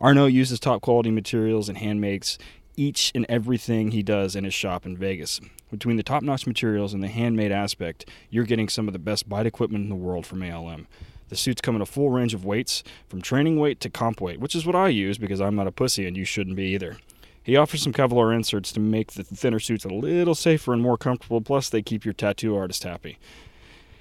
Arno 0.00 0.26
uses 0.26 0.58
top 0.58 0.80
quality 0.82 1.12
materials 1.12 1.68
and 1.68 1.78
hand 1.78 2.00
makes 2.00 2.36
each 2.80 3.12
and 3.14 3.26
everything 3.28 3.90
he 3.90 4.02
does 4.02 4.34
in 4.34 4.44
his 4.44 4.54
shop 4.54 4.86
in 4.86 4.96
Vegas. 4.96 5.38
Between 5.70 5.96
the 5.96 6.02
top 6.02 6.22
notch 6.22 6.46
materials 6.46 6.94
and 6.94 7.02
the 7.02 7.08
handmade 7.08 7.52
aspect, 7.52 8.08
you're 8.30 8.44
getting 8.44 8.70
some 8.70 8.88
of 8.88 8.94
the 8.94 8.98
best 8.98 9.28
bite 9.28 9.44
equipment 9.44 9.84
in 9.84 9.90
the 9.90 9.94
world 9.94 10.24
from 10.24 10.42
ALM. 10.42 10.86
The 11.28 11.36
suits 11.36 11.60
come 11.60 11.76
in 11.76 11.82
a 11.82 11.86
full 11.86 12.08
range 12.08 12.32
of 12.32 12.46
weights, 12.46 12.82
from 13.06 13.20
training 13.20 13.60
weight 13.60 13.80
to 13.80 13.90
comp 13.90 14.22
weight, 14.22 14.40
which 14.40 14.54
is 14.54 14.64
what 14.64 14.74
I 14.74 14.88
use 14.88 15.18
because 15.18 15.42
I'm 15.42 15.54
not 15.54 15.66
a 15.66 15.72
pussy 15.72 16.06
and 16.06 16.16
you 16.16 16.24
shouldn't 16.24 16.56
be 16.56 16.72
either. 16.74 16.96
He 17.42 17.54
offers 17.54 17.82
some 17.82 17.92
Kevlar 17.92 18.34
inserts 18.34 18.72
to 18.72 18.80
make 18.80 19.12
the 19.12 19.24
thinner 19.24 19.60
suits 19.60 19.84
a 19.84 19.88
little 19.88 20.34
safer 20.34 20.72
and 20.72 20.80
more 20.80 20.96
comfortable, 20.96 21.42
plus, 21.42 21.68
they 21.68 21.82
keep 21.82 22.06
your 22.06 22.14
tattoo 22.14 22.56
artist 22.56 22.84
happy. 22.84 23.18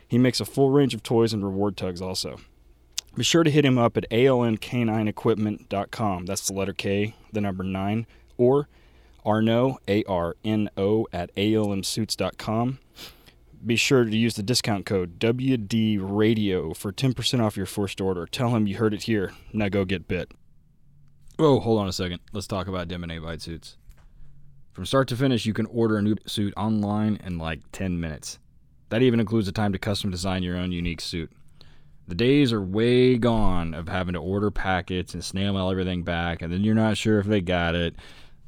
He 0.07 0.17
makes 0.17 0.39
a 0.39 0.45
full 0.45 0.69
range 0.69 0.93
of 0.93 1.03
toys 1.03 1.33
and 1.33 1.43
reward 1.43 1.75
tugs 1.75 2.01
also. 2.01 2.37
Be 3.15 3.23
sure 3.23 3.43
to 3.43 3.51
hit 3.51 3.65
him 3.65 3.77
up 3.77 3.97
at 3.97 4.09
almk9equipment.com. 4.09 6.25
That's 6.25 6.47
the 6.47 6.53
letter 6.53 6.73
K, 6.73 7.15
the 7.33 7.41
number 7.41 7.63
9, 7.63 8.07
or 8.39 8.67
Arno, 9.23 9.77
A 9.87 10.03
R 10.05 10.35
N 10.43 10.69
O, 10.77 11.07
at 11.13 11.33
almsuits.com. 11.35 12.79
Be 13.63 13.75
sure 13.75 14.05
to 14.05 14.17
use 14.17 14.35
the 14.35 14.43
discount 14.43 14.85
code 14.85 15.19
WDRadio 15.19 16.75
for 16.75 16.93
10% 16.93 17.41
off 17.41 17.57
your 17.57 17.65
first 17.65 17.99
order. 17.99 18.25
Tell 18.25 18.55
him 18.55 18.67
you 18.67 18.77
heard 18.77 18.93
it 18.93 19.03
here. 19.03 19.33
Now 19.51 19.67
go 19.67 19.83
get 19.83 20.07
bit. 20.07 20.31
Oh, 21.37 21.59
hold 21.59 21.79
on 21.79 21.87
a 21.87 21.93
second. 21.93 22.21
Let's 22.31 22.47
talk 22.47 22.67
about 22.67 22.87
Demanet 22.87 23.21
Bite 23.21 23.41
Suits. 23.41 23.77
From 24.71 24.85
start 24.85 25.09
to 25.09 25.17
finish, 25.17 25.45
you 25.45 25.53
can 25.53 25.65
order 25.65 25.97
a 25.97 26.01
new 26.01 26.15
suit 26.25 26.53
online 26.55 27.19
in 27.23 27.37
like 27.37 27.59
10 27.73 27.99
minutes. 27.99 28.39
That 28.89 29.01
even 29.01 29.19
includes 29.19 29.45
the 29.45 29.51
time 29.51 29.73
to 29.73 29.79
custom 29.79 30.09
design 30.09 30.41
your 30.41 30.57
own 30.57 30.71
unique 30.71 31.01
suit. 31.01 31.31
The 32.07 32.15
days 32.15 32.51
are 32.51 32.61
way 32.61 33.17
gone 33.17 33.73
of 33.73 33.87
having 33.87 34.13
to 34.13 34.19
order 34.19 34.49
packets 34.49 35.13
and 35.13 35.23
snail 35.23 35.53
mail 35.53 35.69
everything 35.69 36.03
back, 36.03 36.41
and 36.41 36.51
then 36.51 36.63
you're 36.63 36.73
not 36.75 36.97
sure 36.97 37.19
if 37.19 37.27
they 37.27 37.41
got 37.41 37.75
it. 37.75 37.95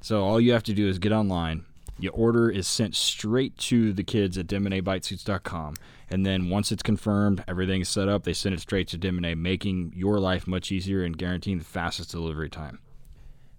So 0.01 0.23
all 0.23 0.41
you 0.41 0.51
have 0.53 0.63
to 0.63 0.73
do 0.73 0.87
is 0.87 0.99
get 0.99 1.11
online. 1.11 1.65
Your 1.99 2.13
order 2.13 2.49
is 2.49 2.67
sent 2.67 2.95
straight 2.95 3.55
to 3.59 3.93
the 3.93 4.03
kids 4.03 4.35
at 4.35 4.47
DemanetBiteSuits.com, 4.47 5.75
and 6.09 6.25
then 6.25 6.49
once 6.49 6.71
it's 6.71 6.81
confirmed, 6.81 7.43
everything's 7.47 7.89
set 7.89 8.09
up, 8.09 8.23
they 8.23 8.33
send 8.33 8.55
it 8.55 8.61
straight 8.61 8.87
to 8.87 8.97
Demanet, 8.97 9.37
making 9.37 9.93
your 9.95 10.19
life 10.19 10.47
much 10.47 10.71
easier 10.71 11.03
and 11.03 11.15
guaranteeing 11.15 11.59
the 11.59 11.63
fastest 11.63 12.09
delivery 12.09 12.49
time. 12.49 12.79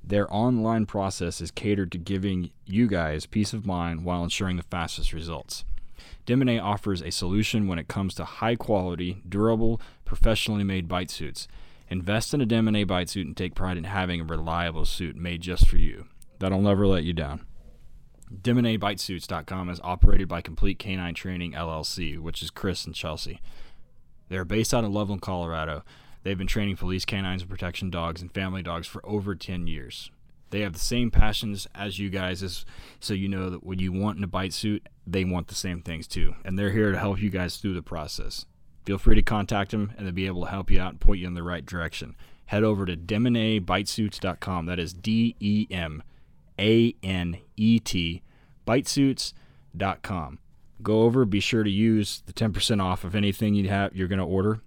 Their 0.03 0.32
online 0.34 0.86
process 0.86 1.40
is 1.40 1.53
catered 1.53 1.93
to 1.93 1.99
giving 1.99 2.51
you 2.66 2.88
guys 2.88 3.26
peace 3.26 3.53
of 3.53 3.64
mind 3.64 4.05
while 4.05 4.24
ensuring 4.24 4.57
the 4.57 4.64
fastest 4.64 5.12
results. 5.12 5.64
Demanet 6.26 6.61
offers 6.61 7.01
a 7.01 7.12
solution 7.12 7.68
when 7.68 7.78
it 7.78 7.86
comes 7.86 8.14
to 8.16 8.24
high 8.24 8.57
quality, 8.57 9.22
durable, 9.28 9.80
professionally 10.05 10.64
made 10.64 10.88
bite 10.88 11.11
suits. 11.11 11.47
Invest 11.88 12.34
in 12.34 12.40
a 12.40 12.47
Demanet 12.47 12.88
bite 12.88 13.11
suit 13.11 13.28
and 13.28 13.36
take 13.36 13.55
pride 13.55 13.76
in 13.76 13.84
having 13.84 14.20
a 14.20 14.24
reliable 14.24 14.84
suit 14.84 15.14
made 15.14 15.43
just 15.43 15.68
for 15.68 15.76
you. 15.76 16.07
That'll 16.43 16.61
never 16.61 16.88
let 16.88 17.05
you 17.05 17.12
down. 17.12 17.47
DemanetBiteSuits.com 18.34 19.70
is 19.70 19.78
operated 19.84 20.26
by 20.26 20.40
Complete 20.40 20.76
Canine 20.76 21.14
Training 21.14 21.53
LLC, 21.53 22.18
which 22.18 22.43
is 22.43 22.51
Chris 22.51 22.84
and 22.84 22.97
Chelsea. 22.97 23.40
They're 24.28 24.45
based 24.45 24.74
out 24.74 24.82
of 24.82 24.90
Loveland, 24.90 25.22
Colorado. 25.22 25.84
They've 26.24 26.36
been 26.36 26.49
training 26.49 26.78
police 26.78 27.05
canines 27.05 27.43
and 27.43 27.51
protection 27.51 27.90
dogs 27.90 28.20
and 28.20 28.34
family 28.34 28.61
dogs 28.61 28.88
for 28.88 29.07
over 29.07 29.36
10 29.36 29.68
years. 29.68 30.11
They 30.51 30.62
have 30.62 30.72
the 30.72 30.80
same 30.80 31.12
passions 31.12 31.68
as 31.76 32.01
you 32.01 32.11
guys, 32.11 32.43
as, 32.43 32.64
so 32.99 33.14
you 33.14 33.28
know 33.28 33.49
that 33.49 33.62
when 33.62 33.78
you 33.78 33.93
want 33.93 34.18
in 34.18 34.24
a 34.24 34.26
bite 34.26 34.53
suit, 34.53 34.88
they 35.07 35.24
want 35.24 35.47
the 35.47 35.55
same 35.55 35.80
things 35.80 36.09
too. 36.09 36.34
And 36.45 36.59
they're 36.59 36.72
here 36.72 36.90
to 36.90 36.99
help 36.99 37.22
you 37.22 37.30
guys 37.30 37.59
through 37.59 37.74
the 37.74 37.82
process. 37.82 38.47
Feel 38.84 38.99
free 38.99 39.14
to 39.14 39.22
contact 39.22 39.70
them 39.70 39.93
and 39.97 40.05
they'll 40.05 40.12
be 40.12 40.26
able 40.26 40.43
to 40.43 40.51
help 40.51 40.72
you 40.72 40.80
out 40.80 40.90
and 40.90 41.01
point 41.01 41.20
you 41.20 41.28
in 41.28 41.34
the 41.34 41.45
right 41.45 41.64
direction. 41.64 42.16
Head 42.47 42.64
over 42.64 42.84
to 42.84 42.97
demanetbitesuits.com. 42.97 44.66
That 44.66 44.80
is 44.80 44.93
D 44.93 45.36
E 45.38 45.68
M 45.70 46.03
A 46.59 46.94
N 47.03 47.38
E 47.57 47.78
T, 47.78 48.22
bitesuits.com. 48.66 50.38
Go 50.82 51.03
over, 51.03 51.24
be 51.24 51.40
sure 51.40 51.62
to 51.62 51.70
use 51.70 52.22
the 52.26 52.32
10% 52.32 52.82
off 52.82 53.05
of 53.05 53.14
anything 53.14 53.55
you 53.55 53.68
have 53.68 53.94
you're 53.94 54.09
going 54.09 54.18
to 54.18 54.24
order. 54.24 54.61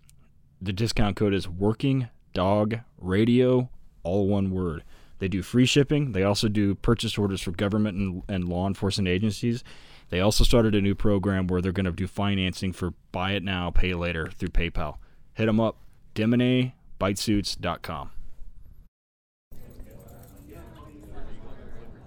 The 0.62 0.74
discount 0.74 1.18
code 1.18 1.34
is 1.34 1.48
working 1.48 2.08
dog 2.34 2.80
radio, 2.98 3.70
all 4.04 4.28
one 4.28 4.52
word. 4.52 4.84
They 5.20 5.28
do 5.28 5.42
free 5.42 5.66
shipping. 5.66 6.12
They 6.12 6.24
also 6.24 6.48
do 6.48 6.76
purchase 6.76 7.18
orders 7.18 7.42
for 7.42 7.52
government 7.52 7.98
and, 7.98 8.24
and 8.28 8.48
law 8.48 8.68
enforcement 8.68 9.08
agencies. 9.08 9.64
They 10.10 10.20
also 10.20 10.44
started 10.44 10.76
a 10.76 10.82
new 10.82 10.94
program 10.96 11.48
where 11.48 11.62
they're 11.62 11.72
going 11.72 11.86
to 11.86 11.92
do 11.92 12.08
financing 12.08 12.74
for 12.74 12.94
buy 13.12 13.32
it 13.32 13.44
now, 13.44 13.72
pay 13.72 13.94
later 13.94 14.30
through 14.38 14.50
PayPal. 14.50 14.98
Hit 15.34 15.48
them 15.48 15.60
up, 15.60 15.78
demanetbitesuits.com. 16.14 18.12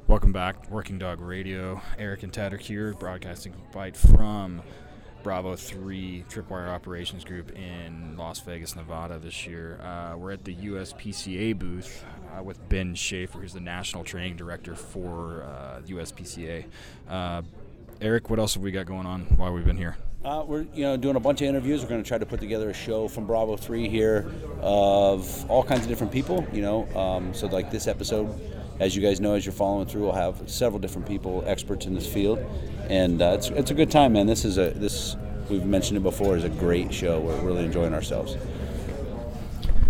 Welcome 0.08 0.32
back, 0.32 0.70
Working 0.70 0.98
Dog 0.98 1.20
Radio. 1.20 1.82
Eric 1.98 2.22
and 2.22 2.32
Tatter 2.32 2.56
here, 2.56 2.94
broadcasting 2.94 3.52
Bite 3.74 3.94
from 3.94 4.62
Bravo 5.22 5.54
3 5.54 6.24
Tripwire 6.30 6.68
Operations 6.68 7.26
Group 7.26 7.50
in 7.50 8.16
Las 8.16 8.40
Vegas, 8.40 8.74
Nevada 8.74 9.18
this 9.18 9.46
year. 9.46 9.78
Uh, 9.82 10.16
we're 10.16 10.32
at 10.32 10.46
the 10.46 10.54
USPCA 10.54 11.58
booth 11.58 12.06
uh, 12.34 12.42
with 12.42 12.66
Ben 12.70 12.94
Schaefer, 12.94 13.40
who's 13.40 13.52
the 13.52 13.60
National 13.60 14.02
Training 14.02 14.36
Director 14.36 14.74
for 14.74 15.42
uh, 15.42 15.82
USPCA. 15.86 16.64
Uh, 17.06 17.42
Eric, 18.00 18.30
what 18.30 18.38
else 18.38 18.54
have 18.54 18.62
we 18.62 18.70
got 18.70 18.86
going 18.86 19.04
on 19.04 19.24
while 19.36 19.52
we've 19.52 19.66
been 19.66 19.76
here? 19.76 19.98
Uh, 20.24 20.42
we're 20.46 20.62
you 20.72 20.84
know 20.84 20.96
doing 20.96 21.16
a 21.16 21.20
bunch 21.20 21.42
of 21.42 21.48
interviews. 21.48 21.82
We're 21.82 21.90
going 21.90 22.02
to 22.02 22.08
try 22.08 22.16
to 22.16 22.26
put 22.26 22.40
together 22.40 22.70
a 22.70 22.74
show 22.74 23.08
from 23.08 23.26
Bravo 23.26 23.56
Three 23.56 23.90
here 23.90 24.26
of 24.62 25.48
all 25.50 25.62
kinds 25.62 25.82
of 25.82 25.88
different 25.88 26.14
people. 26.14 26.46
You 26.50 26.62
know, 26.62 26.98
um, 26.98 27.34
so 27.34 27.46
like 27.46 27.70
this 27.70 27.86
episode, 27.86 28.28
as 28.80 28.94
you 28.94 29.02
guys 29.02 29.20
know, 29.20 29.34
as 29.34 29.44
you're 29.44 29.52
following 29.52 29.86
through, 29.86 30.02
we'll 30.02 30.12
have 30.12 30.42
several 30.46 30.78
different 30.78 31.06
people, 31.06 31.42
experts 31.46 31.86
in 31.86 31.94
this 31.94 32.06
field, 32.06 32.38
and 32.88 33.20
uh, 33.20 33.36
it's 33.36 33.48
it's 33.50 33.70
a 33.70 33.74
good 33.74 33.90
time, 33.90 34.12
man. 34.12 34.26
This 34.26 34.44
is 34.44 34.58
a 34.58 34.70
this 34.70 35.16
we've 35.50 35.64
mentioned 35.64 35.96
it 35.96 36.02
before 36.02 36.36
is 36.36 36.44
a 36.44 36.48
great 36.48 36.92
show. 36.92 37.20
We're 37.20 37.40
really 37.40 37.64
enjoying 37.64 37.94
ourselves. 37.94 38.36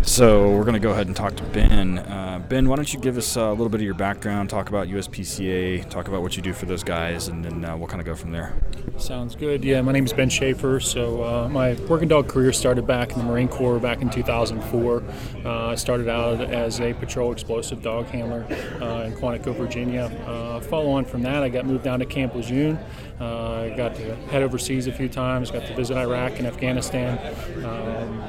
So 0.08 0.50
we're 0.50 0.62
going 0.64 0.72
to 0.72 0.80
go 0.80 0.92
ahead 0.92 1.06
and 1.06 1.14
talk 1.14 1.36
to 1.36 1.42
Ben. 1.44 1.98
Uh, 1.98 2.42
ben, 2.48 2.66
why 2.66 2.76
don't 2.76 2.92
you 2.92 2.98
give 2.98 3.18
us 3.18 3.36
a 3.36 3.50
little 3.50 3.68
bit 3.68 3.82
of 3.82 3.84
your 3.84 3.92
background, 3.92 4.48
talk 4.48 4.70
about 4.70 4.88
USPCA, 4.88 5.88
talk 5.90 6.08
about 6.08 6.22
what 6.22 6.34
you 6.34 6.42
do 6.42 6.54
for 6.54 6.64
those 6.64 6.82
guys, 6.82 7.28
and 7.28 7.44
then 7.44 7.62
uh, 7.62 7.76
we'll 7.76 7.86
kind 7.88 8.00
of 8.00 8.06
go 8.06 8.14
from 8.14 8.32
there. 8.32 8.54
Sounds 8.96 9.36
good. 9.36 9.62
Yeah, 9.62 9.82
my 9.82 9.92
name 9.92 10.06
is 10.06 10.14
Ben 10.14 10.30
Schaefer. 10.30 10.80
So 10.80 11.22
uh, 11.22 11.48
my 11.50 11.74
working 11.88 12.08
dog 12.08 12.26
career 12.26 12.54
started 12.54 12.86
back 12.86 13.12
in 13.12 13.18
the 13.18 13.24
Marine 13.24 13.48
Corps 13.48 13.78
back 13.78 14.00
in 14.00 14.08
2004. 14.08 15.04
Uh, 15.44 15.66
I 15.66 15.74
started 15.74 16.08
out 16.08 16.40
as 16.40 16.80
a 16.80 16.94
patrol 16.94 17.30
explosive 17.30 17.82
dog 17.82 18.06
handler 18.06 18.46
uh, 18.80 19.04
in 19.04 19.12
Quantico, 19.12 19.54
Virginia. 19.54 20.04
Uh, 20.26 20.58
follow 20.60 20.90
on 20.90 21.04
from 21.04 21.22
that, 21.22 21.42
I 21.42 21.50
got 21.50 21.66
moved 21.66 21.84
down 21.84 21.98
to 21.98 22.06
Camp 22.06 22.34
Lejeune. 22.34 22.78
I 23.20 23.74
got 23.76 23.94
to 23.96 24.16
head 24.30 24.42
overseas 24.42 24.86
a 24.86 24.92
few 24.92 25.08
times, 25.08 25.50
got 25.50 25.66
to 25.66 25.74
visit 25.74 25.98
Iraq 25.98 26.38
and 26.38 26.46
Afghanistan. 26.46 27.18
Um, 27.62 28.24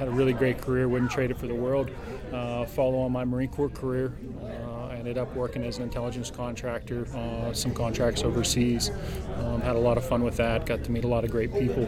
had 0.00 0.08
a 0.08 0.10
really 0.10 0.32
great 0.32 0.58
career, 0.58 0.88
wouldn't 0.88 1.10
trade 1.10 1.30
it 1.30 1.36
for 1.36 1.46
the 1.46 1.54
world. 1.54 1.90
Uh, 2.32 2.64
follow 2.64 3.00
on 3.00 3.12
my 3.12 3.22
Marine 3.22 3.50
Corps 3.50 3.68
career, 3.68 4.14
uh, 4.42 4.88
ended 4.94 5.18
up 5.18 5.34
working 5.36 5.62
as 5.62 5.76
an 5.76 5.82
intelligence 5.82 6.30
contractor, 6.30 7.06
uh, 7.14 7.52
some 7.52 7.74
contracts 7.74 8.22
overseas. 8.22 8.90
Um, 9.36 9.60
had 9.60 9.76
a 9.76 9.78
lot 9.78 9.98
of 9.98 10.08
fun 10.08 10.22
with 10.22 10.38
that, 10.38 10.64
got 10.64 10.82
to 10.84 10.90
meet 10.90 11.04
a 11.04 11.06
lot 11.06 11.24
of 11.24 11.30
great 11.30 11.52
people. 11.52 11.84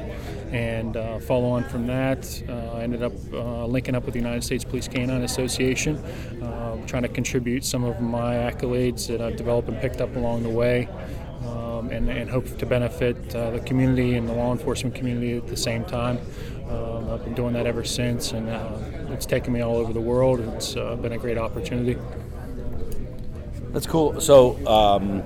And 0.51 0.95
uh, 0.95 1.21
follow 1.21 1.49
on 1.49 1.65
from 1.65 1.87
that, 1.87 2.43
uh, 2.51 2.77
I 2.77 2.83
ended 2.83 3.03
up 3.03 3.15
uh, 3.33 3.65
linking 3.65 3.95
up 3.95 4.05
with 4.05 4.13
the 4.13 4.21
United 4.21 4.45
States 4.45 4.63
Police 4.63 4.89
Canine 4.89 5.23
Association, 5.23 5.99
trying 6.87 7.03
to 7.03 7.09
contribute 7.09 7.65
some 7.65 7.85
of 7.85 8.03
my 8.03 8.35
accolades 8.35 9.07
that 9.07 9.23
I've 9.23 9.37
developed 9.37 9.69
and 9.69 9.81
picked 9.81 10.03
up 10.03 10.15
along 10.17 10.43
the 10.43 10.51
way. 10.51 10.87
Um, 11.47 11.91
and, 11.91 12.09
and, 12.09 12.31
hope 12.31 12.47
to 12.59 12.67
benefit 12.67 13.35
uh, 13.35 13.51
the 13.51 13.61
community 13.61 14.15
and 14.15 14.29
the 14.29 14.33
law 14.33 14.53
enforcement 14.53 14.95
community 14.95 15.37
at 15.37 15.49
the 15.49 15.57
same 15.57 15.85
time. 15.85 16.21
Um, 16.73 17.11
I've 17.11 17.25
been 17.25 17.35
doing 17.35 17.53
that 17.55 17.67
ever 17.67 17.85
since, 17.85 18.33
and 18.33 18.49
uh, 18.49 18.79
it's 19.11 19.27
taken 19.27 19.53
me 19.53 19.61
all 19.61 19.77
over 19.77 19.93
the 19.93 20.01
world. 20.01 20.41
It's 20.41 20.77
uh, 20.77 20.97
been 20.97 21.13
a 21.13 21.19
great 21.19 21.39
opportunity. 21.39 21.99
That's 23.73 23.87
cool. 23.87 24.21
So, 24.21 24.57
um, 24.67 25.23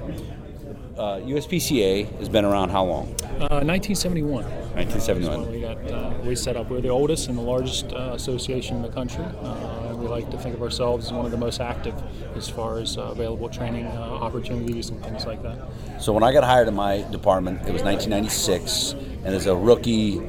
uh, 0.96 1.20
USPCA 1.20 2.18
has 2.18 2.28
been 2.28 2.44
around 2.44 2.70
how 2.70 2.84
long? 2.84 3.08
1971. 3.38 4.44
1971. 4.44 5.52
we 5.52 5.60
got 5.60 5.76
uh, 5.90 6.14
we 6.24 6.34
set 6.34 6.56
up. 6.56 6.70
We're 6.70 6.80
the 6.80 6.88
oldest 6.88 7.28
and 7.28 7.36
the 7.36 7.42
largest 7.42 7.92
uh, 7.92 8.12
association 8.14 8.76
in 8.76 8.82
the 8.82 8.88
country. 8.88 9.24
Uh, 9.24 9.94
we 9.94 10.06
like 10.08 10.30
to 10.30 10.38
think 10.38 10.54
of 10.54 10.62
ourselves 10.62 11.06
as 11.06 11.12
one 11.12 11.26
of 11.26 11.30
the 11.30 11.36
most 11.36 11.60
active 11.60 11.94
as 12.34 12.48
far 12.48 12.78
as 12.78 12.96
available 12.96 13.48
training 13.48 13.86
opportunities 13.86 14.88
and 14.88 15.02
things 15.02 15.26
like 15.26 15.42
that. 15.42 15.58
So 16.00 16.12
when 16.12 16.22
I 16.22 16.32
got 16.32 16.44
hired 16.44 16.68
in 16.68 16.74
my 16.74 17.02
department, 17.10 17.60
it 17.68 17.72
was 17.72 17.82
1996, 17.82 18.92
and 19.24 19.34
as 19.34 19.46
a 19.46 19.54
rookie 19.56 20.20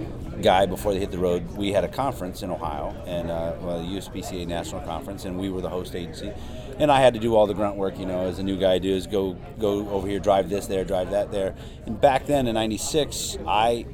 guy 0.42 0.66
before 0.66 0.94
they 0.94 1.00
hit 1.00 1.12
the 1.12 1.18
road, 1.18 1.52
we 1.58 1.72
had 1.72 1.84
a 1.84 1.88
conference 1.88 2.44
in 2.44 2.52
Ohio, 2.52 2.96
and 3.06 3.32
uh, 3.32 3.54
well, 3.62 3.80
the 3.80 3.86
USPCA 3.86 4.48
National 4.48 4.82
Conference, 4.82 5.26
and 5.26 5.38
we 5.38 5.50
were 5.50 5.62
the 5.62 5.70
host 5.70 5.96
agency. 5.96 6.32
And 6.80 6.92
I 6.92 7.02
had 7.02 7.14
to 7.16 7.20
do 7.20 7.36
all 7.36 7.48
the 7.48 7.54
grunt 7.54 7.76
work, 7.76 7.98
you 7.98 8.06
know, 8.06 8.28
as 8.28 8.40
a 8.40 8.44
new 8.44 8.58
guy 8.58 8.80
does, 8.80 9.08
go 9.08 9.34
go 9.60 9.90
over 9.90 10.08
here, 10.08 10.20
drive 10.20 10.50
this 10.50 10.68
there, 10.68 10.86
drive 10.86 11.12
that 11.12 11.32
there. 11.32 11.56
And 11.86 12.00
back 12.00 12.26
then 12.28 12.48
in 12.48 12.54
'96, 12.56 13.38
I 13.48 13.86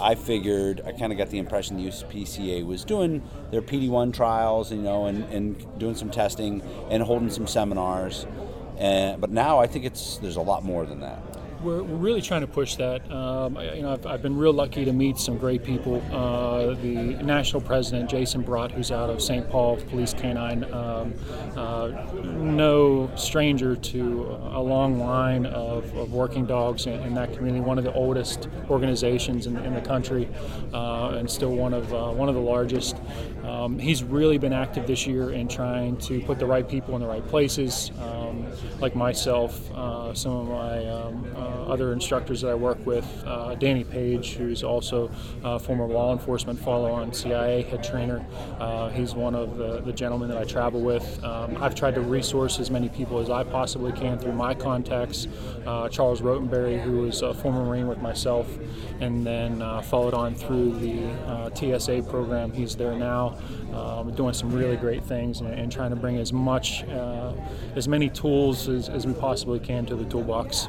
I 0.00 0.14
figured 0.14 0.82
I 0.84 0.92
kind 0.92 1.12
of 1.12 1.18
got 1.18 1.30
the 1.30 1.38
impression 1.38 1.76
the 1.76 1.88
USPCA 1.88 2.64
was 2.64 2.84
doing 2.84 3.22
their 3.50 3.62
PD1 3.62 4.14
trials, 4.14 4.70
you 4.72 4.78
know, 4.78 5.06
and, 5.06 5.24
and 5.24 5.78
doing 5.78 5.94
some 5.94 6.10
testing 6.10 6.62
and 6.90 7.02
holding 7.02 7.30
some 7.30 7.46
seminars. 7.46 8.26
And, 8.78 9.20
but 9.20 9.30
now 9.30 9.58
I 9.58 9.66
think 9.66 9.84
it's 9.84 10.16
there's 10.18 10.36
a 10.36 10.42
lot 10.42 10.64
more 10.64 10.86
than 10.86 11.00
that 11.00 11.22
we're, 11.62 11.82
we're 11.82 11.96
really 11.96 12.22
trying 12.22 12.40
to 12.40 12.46
push 12.46 12.76
that. 12.76 13.10
Um, 13.10 13.56
you 13.56 13.82
know, 13.82 13.92
I've, 13.92 14.06
I've, 14.06 14.22
been 14.22 14.36
real 14.36 14.52
lucky 14.52 14.84
to 14.84 14.92
meet 14.92 15.18
some 15.18 15.38
great 15.38 15.62
people. 15.62 16.02
Uh, 16.12 16.74
the 16.74 17.22
national 17.22 17.62
president, 17.62 18.10
Jason 18.10 18.42
Brott, 18.42 18.70
who's 18.70 18.90
out 18.90 19.10
of 19.10 19.20
St. 19.22 19.48
Paul 19.48 19.76
Police 19.76 20.14
Canine, 20.14 20.64
um, 20.72 21.14
uh, 21.56 21.88
no 22.24 23.10
stranger 23.16 23.76
to 23.76 24.22
a 24.52 24.60
long 24.60 24.98
line 24.98 25.46
of, 25.46 25.94
of 25.96 26.12
working 26.12 26.46
dogs 26.46 26.86
in, 26.86 26.94
in, 27.00 27.14
that 27.14 27.32
community. 27.34 27.60
One 27.60 27.78
of 27.78 27.84
the 27.84 27.92
oldest 27.92 28.48
organizations 28.68 29.46
in, 29.46 29.56
in 29.58 29.74
the 29.74 29.80
country, 29.80 30.28
uh, 30.72 31.10
and 31.10 31.30
still 31.30 31.52
one 31.52 31.74
of 31.74 31.92
uh, 31.92 32.10
one 32.10 32.28
of 32.28 32.34
the 32.34 32.40
largest. 32.40 32.96
Um, 33.50 33.78
he's 33.78 34.04
really 34.04 34.38
been 34.38 34.52
active 34.52 34.86
this 34.86 35.06
year 35.06 35.30
in 35.30 35.48
trying 35.48 35.96
to 35.98 36.20
put 36.20 36.38
the 36.38 36.46
right 36.46 36.68
people 36.68 36.94
in 36.94 37.02
the 37.02 37.08
right 37.08 37.26
places. 37.26 37.90
Um, 38.00 38.46
like 38.78 38.94
myself, 38.94 39.70
uh, 39.72 40.14
some 40.14 40.32
of 40.32 40.48
my 40.48 40.86
um, 40.86 41.26
uh, 41.34 41.64
other 41.66 41.92
instructors 41.92 42.40
that 42.42 42.50
I 42.50 42.54
work 42.54 42.84
with, 42.86 43.06
uh, 43.26 43.56
Danny 43.56 43.82
Page, 43.82 44.34
who's 44.34 44.62
also 44.62 45.10
a 45.42 45.58
former 45.58 45.86
law 45.86 46.12
enforcement 46.12 46.60
follow-on 46.60 47.12
CIA 47.12 47.62
head 47.62 47.82
trainer. 47.82 48.24
Uh, 48.60 48.88
he's 48.90 49.14
one 49.14 49.34
of 49.34 49.56
the, 49.56 49.80
the, 49.80 49.92
gentlemen 49.92 50.28
that 50.28 50.38
I 50.38 50.44
travel 50.44 50.80
with. 50.80 51.22
Um, 51.24 51.58
I've 51.60 51.74
tried 51.74 51.96
to 51.96 52.00
resource 52.00 52.60
as 52.60 52.70
many 52.70 52.88
people 52.88 53.18
as 53.18 53.28
I 53.28 53.42
possibly 53.42 53.92
can 53.92 54.18
through 54.18 54.32
my 54.32 54.54
contacts. 54.54 55.26
Uh, 55.66 55.88
Charles 55.88 56.20
Rotenberry, 56.20 56.80
who 56.80 57.02
was 57.02 57.22
a 57.22 57.34
former 57.34 57.64
Marine 57.64 57.88
with 57.88 57.98
myself, 57.98 58.46
and 59.00 59.26
then 59.26 59.62
uh, 59.62 59.82
followed 59.82 60.14
on 60.14 60.34
through 60.34 60.78
the 60.78 61.10
uh, 61.26 61.50
TSA 61.54 62.02
program. 62.08 62.52
He's 62.52 62.76
there 62.76 62.94
now, 62.94 63.38
um, 63.72 64.12
doing 64.14 64.34
some 64.34 64.52
really 64.52 64.76
great 64.76 65.04
things 65.04 65.40
and, 65.40 65.52
and 65.52 65.72
trying 65.72 65.90
to 65.90 65.96
bring 65.96 66.18
as 66.18 66.32
much, 66.32 66.84
uh, 66.84 67.32
as 67.76 67.88
many 67.88 68.08
tools 68.08 68.68
as, 68.68 68.88
as 68.88 69.06
we 69.06 69.12
possibly 69.14 69.58
can 69.58 69.86
to 69.86 69.96
the 69.96 70.04
toolbox. 70.04 70.68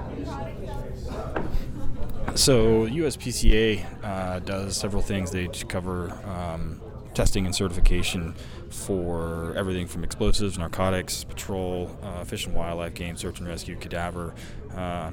So 2.35 2.87
USPCA 2.87 4.03
uh, 4.03 4.39
does 4.39 4.77
several 4.77 5.01
things. 5.01 5.31
They 5.31 5.47
cover 5.67 6.11
um, 6.25 6.79
testing 7.13 7.45
and 7.45 7.55
certification 7.55 8.35
for 8.69 9.53
everything 9.55 9.87
from 9.87 10.03
explosives, 10.03 10.57
narcotics, 10.57 11.23
patrol, 11.23 11.97
uh, 12.01 12.23
fish 12.23 12.45
and 12.45 12.55
wildlife, 12.55 12.93
game 12.93 13.15
search 13.17 13.39
and 13.39 13.47
rescue, 13.47 13.75
cadaver. 13.75 14.33
Uh, 14.75 15.11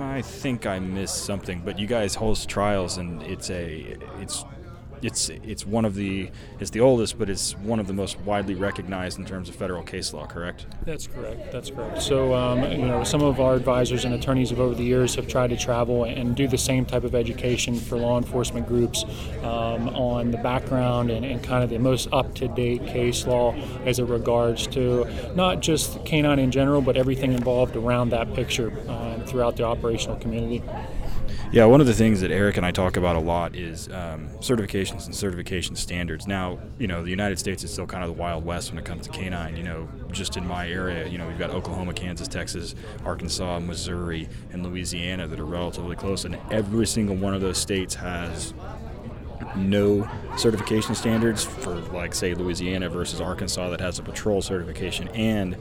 I 0.00 0.22
think 0.22 0.66
I 0.66 0.78
missed 0.78 1.24
something, 1.24 1.62
but 1.64 1.78
you 1.78 1.86
guys 1.86 2.14
host 2.14 2.48
trials, 2.48 2.98
and 2.98 3.22
it's 3.22 3.50
a 3.50 3.96
it's 4.20 4.44
it's 5.02 5.28
it's 5.28 5.66
one 5.66 5.84
of 5.84 5.94
the 5.94 6.30
it's 6.60 6.70
the 6.70 6.80
oldest, 6.80 7.18
but 7.18 7.28
it's 7.28 7.56
one 7.58 7.80
of 7.80 7.86
the 7.86 7.92
most 7.92 8.18
widely 8.20 8.54
recognized 8.54 9.18
in 9.18 9.24
terms 9.24 9.48
of 9.48 9.54
federal 9.54 9.82
case 9.82 10.12
law. 10.12 10.26
Correct? 10.26 10.66
That's 10.84 11.06
correct. 11.06 11.52
That's 11.52 11.70
correct. 11.70 12.02
So 12.02 12.34
um, 12.34 12.62
you 12.70 12.86
know, 12.86 13.04
some 13.04 13.22
of 13.22 13.40
our 13.40 13.54
advisors 13.54 14.04
and 14.04 14.14
attorneys 14.14 14.50
have 14.50 14.60
over 14.60 14.74
the 14.74 14.84
years 14.84 15.14
have 15.14 15.28
tried 15.28 15.50
to 15.50 15.56
travel 15.56 16.04
and 16.04 16.34
do 16.34 16.48
the 16.48 16.58
same 16.58 16.84
type 16.84 17.04
of 17.04 17.14
education 17.14 17.76
for 17.76 17.96
law 17.96 18.18
enforcement 18.18 18.66
groups 18.66 19.04
um, 19.42 19.88
on 19.90 20.30
the 20.30 20.38
background 20.38 21.10
and, 21.10 21.24
and, 21.24 21.42
kind 21.44 21.62
of 21.62 21.68
the 21.68 21.78
most 21.78 22.08
up-to-date 22.10 22.86
case 22.86 23.26
law 23.26 23.54
as 23.84 23.98
it 23.98 24.04
regards 24.04 24.66
to 24.66 25.06
not 25.34 25.60
just 25.60 26.02
canine 26.06 26.38
in 26.38 26.50
general, 26.50 26.80
but 26.80 26.96
everything 26.96 27.32
involved 27.32 27.76
around 27.76 28.08
that 28.10 28.32
picture 28.34 28.72
um, 28.88 29.22
throughout 29.26 29.56
the 29.56 29.62
operational 29.62 30.16
community. 30.16 30.62
Yeah, 31.54 31.66
one 31.66 31.80
of 31.80 31.86
the 31.86 31.94
things 31.94 32.20
that 32.22 32.32
Eric 32.32 32.56
and 32.56 32.66
I 32.66 32.72
talk 32.72 32.96
about 32.96 33.14
a 33.14 33.20
lot 33.20 33.54
is 33.54 33.86
um, 33.90 34.28
certifications 34.40 35.06
and 35.06 35.14
certification 35.14 35.76
standards. 35.76 36.26
Now, 36.26 36.58
you 36.80 36.88
know, 36.88 37.04
the 37.04 37.10
United 37.10 37.38
States 37.38 37.62
is 37.62 37.72
still 37.72 37.86
kind 37.86 38.02
of 38.02 38.08
the 38.08 38.20
Wild 38.20 38.44
West 38.44 38.70
when 38.72 38.78
it 38.80 38.84
comes 38.84 39.06
to 39.06 39.12
canine. 39.12 39.56
You 39.56 39.62
know, 39.62 39.88
just 40.10 40.36
in 40.36 40.44
my 40.48 40.68
area, 40.68 41.06
you 41.06 41.16
know, 41.16 41.28
we've 41.28 41.38
got 41.38 41.50
Oklahoma, 41.50 41.94
Kansas, 41.94 42.26
Texas, 42.26 42.74
Arkansas, 43.04 43.60
Missouri, 43.60 44.28
and 44.50 44.66
Louisiana 44.66 45.28
that 45.28 45.38
are 45.38 45.44
relatively 45.44 45.94
close, 45.94 46.24
and 46.24 46.36
every 46.50 46.88
single 46.88 47.14
one 47.14 47.34
of 47.34 47.40
those 47.40 47.56
states 47.56 47.94
has 47.94 48.52
no 49.54 50.10
certification 50.36 50.96
standards 50.96 51.44
for, 51.44 51.76
like, 51.92 52.16
say, 52.16 52.34
Louisiana 52.34 52.90
versus 52.90 53.20
Arkansas 53.20 53.70
that 53.70 53.80
has 53.80 54.00
a 54.00 54.02
patrol 54.02 54.42
certification 54.42 55.06
and 55.10 55.56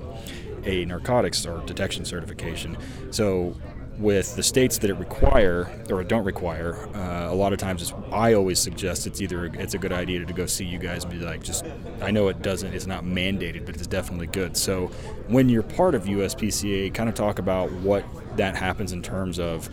a 0.66 0.86
narcotics 0.86 1.46
or 1.46 1.60
detection 1.68 2.04
certification. 2.04 2.78
So 3.12 3.56
with 3.98 4.36
the 4.36 4.44
states 4.44 4.78
that 4.80 4.90
it 4.90 4.96
require 4.96 5.70
or 5.90 6.04
don't 6.04 6.24
require, 6.24 6.76
uh, 6.96 7.32
a 7.32 7.36
lot 7.36 7.54
of 7.54 7.60
times 7.60 7.94
I 8.12 8.34
always 8.34 8.60
suggest 8.60 9.08
it's 9.08 9.22
either 9.22 9.46
it's 9.46 9.74
a 9.74 9.78
good 9.78 9.94
idea 9.94 10.26
to 10.26 10.34
go 10.34 10.46
see 10.46 10.66
you 10.66 10.80
guys 10.80 11.04
and 11.04 11.14
be 11.14 11.20
like, 11.20 11.44
just 11.44 11.66
I 12.02 12.12
know 12.12 12.28
it 12.28 12.42
doesn't, 12.42 12.74
it's 12.74 12.88
not 12.88 13.04
mandated, 13.04 13.66
but 13.66 13.76
it's 13.76 13.88
definitely 13.88 14.28
good. 14.28 14.58
So 14.58 14.88
when 15.28 15.50
you're 15.50 15.64
part 15.64 15.96
of 15.96 16.06
USPCA, 16.06 16.94
kind 16.94 17.08
of 17.10 17.16
talk 17.16 17.40
about 17.40 17.72
what 17.72 18.04
that 18.38 18.56
happens 18.56 18.92
in 18.92 19.02
terms 19.02 19.40
of 19.40 19.70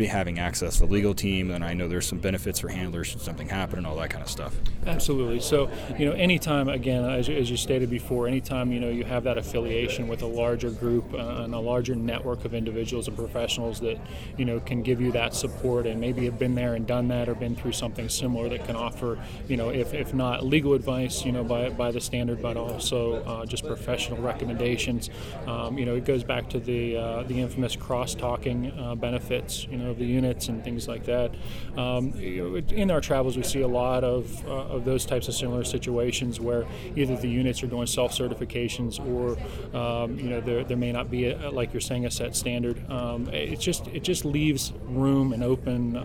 be 0.00 0.06
having 0.06 0.38
access 0.38 0.78
to 0.78 0.86
the 0.86 0.92
legal 0.92 1.14
team, 1.14 1.50
and 1.50 1.62
I 1.62 1.74
know 1.74 1.86
there's 1.86 2.06
some 2.06 2.18
benefits 2.18 2.58
for 2.60 2.68
handlers 2.68 3.08
should 3.08 3.20
something 3.20 3.48
happen 3.48 3.78
and 3.78 3.86
all 3.86 3.96
that 3.96 4.10
kind 4.10 4.24
of 4.24 4.30
stuff. 4.30 4.56
Absolutely. 4.86 5.40
So, 5.40 5.70
you 5.98 6.06
know, 6.06 6.12
anytime, 6.12 6.68
again, 6.68 7.04
as, 7.04 7.28
as 7.28 7.50
you 7.50 7.56
stated 7.56 7.90
before, 7.90 8.26
anytime, 8.26 8.72
you 8.72 8.80
know, 8.80 8.88
you 8.88 9.04
have 9.04 9.24
that 9.24 9.36
affiliation 9.36 10.08
with 10.08 10.22
a 10.22 10.26
larger 10.26 10.70
group 10.70 11.12
uh, 11.12 11.44
and 11.44 11.54
a 11.54 11.58
larger 11.58 11.94
network 11.94 12.44
of 12.46 12.54
individuals 12.54 13.08
and 13.08 13.16
professionals 13.16 13.78
that, 13.80 13.98
you 14.38 14.46
know, 14.46 14.58
can 14.60 14.82
give 14.82 15.00
you 15.00 15.12
that 15.12 15.34
support 15.34 15.86
and 15.86 16.00
maybe 16.00 16.24
have 16.24 16.38
been 16.38 16.54
there 16.54 16.74
and 16.74 16.86
done 16.86 17.08
that 17.08 17.28
or 17.28 17.34
been 17.34 17.54
through 17.54 17.72
something 17.72 18.08
similar 18.08 18.48
that 18.48 18.64
can 18.64 18.76
offer, 18.76 19.18
you 19.48 19.56
know, 19.58 19.68
if, 19.68 19.92
if 19.92 20.14
not 20.14 20.44
legal 20.44 20.72
advice, 20.72 21.24
you 21.26 21.32
know, 21.32 21.44
by, 21.44 21.68
by 21.68 21.90
the 21.90 22.00
standard, 22.00 22.40
but 22.40 22.56
also 22.56 23.22
uh, 23.24 23.44
just 23.44 23.66
professional 23.66 24.18
recommendations. 24.22 25.10
Um, 25.46 25.76
you 25.76 25.84
know, 25.84 25.94
it 25.94 26.06
goes 26.06 26.24
back 26.24 26.48
to 26.50 26.58
the, 26.58 26.96
uh, 26.96 27.22
the 27.24 27.38
infamous 27.38 27.76
cross-talking 27.76 28.72
uh, 28.78 28.94
benefits, 28.94 29.66
you 29.70 29.76
know, 29.76 29.89
of 29.90 29.98
the 29.98 30.06
units 30.06 30.48
and 30.48 30.64
things 30.64 30.88
like 30.88 31.04
that. 31.04 31.34
Um, 31.76 32.12
in 32.14 32.90
our 32.90 33.00
travels, 33.00 33.36
we 33.36 33.42
see 33.42 33.60
a 33.60 33.68
lot 33.68 34.04
of, 34.04 34.46
uh, 34.46 34.76
of 34.76 34.84
those 34.84 35.04
types 35.04 35.28
of 35.28 35.34
similar 35.34 35.64
situations 35.64 36.40
where 36.40 36.64
either 36.96 37.16
the 37.16 37.28
units 37.28 37.62
are 37.62 37.66
doing 37.66 37.86
self-certifications 37.86 38.98
or, 39.04 39.36
um, 39.76 40.18
you 40.18 40.30
know, 40.30 40.40
there, 40.40 40.64
there 40.64 40.76
may 40.76 40.92
not 40.92 41.10
be, 41.10 41.26
a, 41.26 41.50
like 41.50 41.72
you're 41.74 41.80
saying, 41.80 42.06
a 42.06 42.10
set 42.10 42.34
standard. 42.34 42.90
Um, 42.90 43.28
it 43.28 43.60
just 43.60 43.86
it 43.88 44.02
just 44.02 44.24
leaves 44.24 44.72
room 44.84 45.32
and 45.32 45.42
open. 45.42 45.96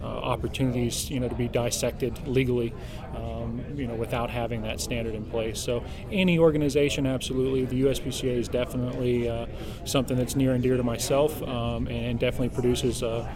Uh, 0.00 0.06
opportunities, 0.06 1.10
you 1.10 1.18
know, 1.18 1.28
to 1.28 1.34
be 1.34 1.48
dissected 1.48 2.24
legally, 2.28 2.72
um, 3.16 3.60
you 3.74 3.84
know, 3.88 3.96
without 3.96 4.30
having 4.30 4.62
that 4.62 4.80
standard 4.80 5.12
in 5.12 5.24
place. 5.24 5.58
So, 5.58 5.82
any 6.12 6.38
organization, 6.38 7.04
absolutely, 7.04 7.64
the 7.64 7.82
USPCA 7.82 8.38
is 8.38 8.46
definitely 8.46 9.28
uh, 9.28 9.46
something 9.84 10.16
that's 10.16 10.36
near 10.36 10.52
and 10.52 10.62
dear 10.62 10.76
to 10.76 10.84
myself, 10.84 11.42
um, 11.42 11.88
and 11.88 12.16
definitely 12.20 12.50
produces 12.50 13.02
a, 13.02 13.28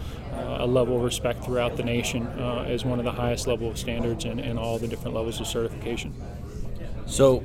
a 0.61 0.67
level 0.67 0.97
of 0.99 1.03
respect 1.03 1.45
throughout 1.45 1.77
the 1.77 1.83
nation 1.83 2.29
uh, 2.29 2.65
as 2.69 2.85
one 2.85 3.01
of 3.01 3.05
the 3.05 3.11
highest 3.11 3.49
level 3.49 3.69
of 3.69 3.77
standards 3.77 4.25
and, 4.25 4.39
and 4.39 4.57
all 4.57 4.79
the 4.79 4.87
different 4.87 5.17
levels 5.17 5.41
of 5.41 5.49
certification. 5.49 6.15
So 7.07 7.43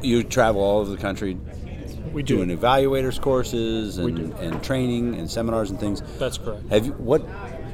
you 0.00 0.22
travel 0.22 0.62
all 0.62 0.80
over 0.80 0.90
the 0.90 0.96
country 0.96 1.36
We 2.12 2.22
do. 2.22 2.36
doing 2.44 2.56
evaluators 2.58 3.20
courses 3.20 3.98
and, 3.98 4.32
and 4.34 4.64
training 4.64 5.14
and 5.14 5.30
seminars 5.30 5.70
and 5.70 5.78
things. 5.78 6.02
That's 6.18 6.38
correct. 6.38 6.68
Have 6.70 6.86
you 6.86 6.92
what 6.92 7.22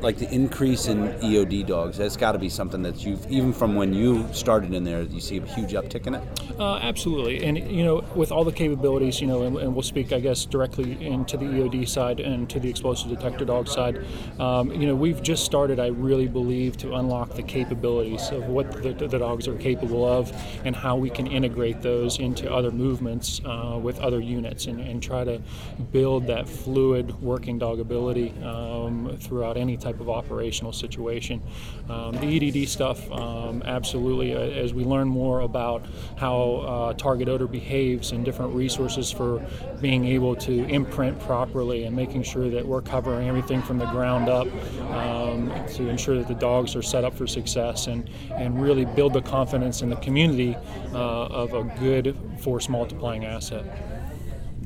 like 0.01 0.17
the 0.19 0.31
increase 0.33 0.87
in 0.87 1.09
EOD 1.21 1.67
dogs? 1.67 1.99
That's 1.99 2.17
got 2.17 2.33
to 2.33 2.39
be 2.39 2.49
something 2.49 2.83
that 2.83 3.05
you've 3.05 3.31
even 3.31 3.53
from 3.53 3.75
when 3.75 3.93
you 3.93 4.27
started 4.33 4.75
in 4.75 4.85
there. 4.85 5.03
You 5.03 5.21
see 5.21 5.39
a 5.39 5.45
huge 5.45 5.73
uptick 5.73 6.07
in 6.07 6.15
it. 6.15 6.23
Uh, 6.59 6.77
absolutely, 6.77 7.45
and 7.45 7.59
you 7.59 7.85
know, 7.85 8.05
with 8.15 8.33
all 8.33 8.45
the 8.45 8.53
capabilities, 8.53 9.21
you 9.21 9.27
know, 9.27 9.43
and, 9.43 9.57
and 9.57 9.75
we'll 9.75 9.83
speak, 9.83 10.13
I 10.13 10.21
guess, 10.21 10.45
directly 10.45 11.05
into 11.05 11.37
the 11.37 11.45
EOD 11.45 11.89
side 11.89 12.21
and 12.21 12.49
to 12.51 12.61
the 12.61 12.69
explosive 12.69 13.11
detector 13.11 13.45
dog 13.45 13.69
side. 13.69 14.05
Um, 14.39 14.73
you 14.73 14.87
know, 14.87 14.95
we've 14.95 15.23
just 15.23 15.45
started, 15.45 15.81
I 15.81 15.89
really 15.89 16.29
believe, 16.29 16.77
to 16.79 16.95
unlock 16.95 17.35
the 17.35 17.43
capabilities 17.43 18.31
of 18.31 18.47
what 18.49 18.71
the, 18.83 18.93
the 18.93 19.19
dogs 19.19 19.49
are 19.49 19.57
capable 19.57 20.05
of 20.05 20.33
and 20.65 20.75
how 20.75 20.97
we 20.97 21.11
can 21.11 21.27
integrate 21.27 21.83
those 21.83 22.19
into 22.19 22.53
other 22.53 22.71
movements 22.71 23.41
uh, 23.45 23.79
with 23.81 23.99
other 24.01 24.21
units 24.21 24.67
and, 24.67 24.81
and 24.81 25.03
try 25.03 25.25
to 25.25 25.41
build 25.93 26.27
that 26.27 26.49
fluid 26.49 27.21
working 27.21 27.59
dog 27.59 27.81
ability 27.81 28.33
um, 28.43 29.17
throughout 29.21 29.57
any 29.57 29.77
type 29.89 30.01
of 30.01 30.11
operational 30.11 30.73
situation. 30.73 31.43
Um, 31.89 32.13
the 32.17 32.29
EDD 32.37 32.69
stuff, 32.69 33.11
um, 33.11 33.63
absolutely, 33.65 34.35
uh, 34.35 34.39
as 34.39 34.75
we 34.75 34.85
learn 34.85 35.09
more 35.09 35.41
about 35.41 35.87
how 36.17 36.41
uh, 36.41 36.93
target 36.95 37.29
odor 37.29 37.47
behaves 37.47 38.13
and 38.13 38.25
different 38.25 38.55
resources 38.55 39.11
for 39.11 39.45
being 39.81 40.05
able 40.05 40.37
to 40.37 40.65
imprint 40.67 41.19
properly 41.21 41.85
and 41.85 41.97
making 41.97 42.23
sure 42.23 42.51
that 42.51 42.67
we're 42.67 42.83
covering 42.83 43.29
everything 43.29 43.63
from 43.63 43.79
the 43.79 43.87
ground 43.87 44.29
up 44.29 44.47
um, 44.91 45.51
to 45.69 45.89
ensure 45.89 46.19
that 46.19 46.29
the 46.29 46.35
dogs 46.35 46.77
are 46.77 46.83
set 46.83 47.05
up 47.05 47.15
for 47.15 47.27
success 47.27 47.87
and, 47.87 48.11
and 48.33 48.61
really 48.61 48.85
build 48.85 49.15
the 49.15 49.23
confidence 49.23 49.81
in 49.81 49.89
the 49.89 49.97
community 49.97 50.55
uh, 50.93 51.27
of 51.27 51.55
a 51.55 51.63
good 51.81 52.15
force 52.41 52.69
multiplying 52.69 53.25
asset. 53.25 53.98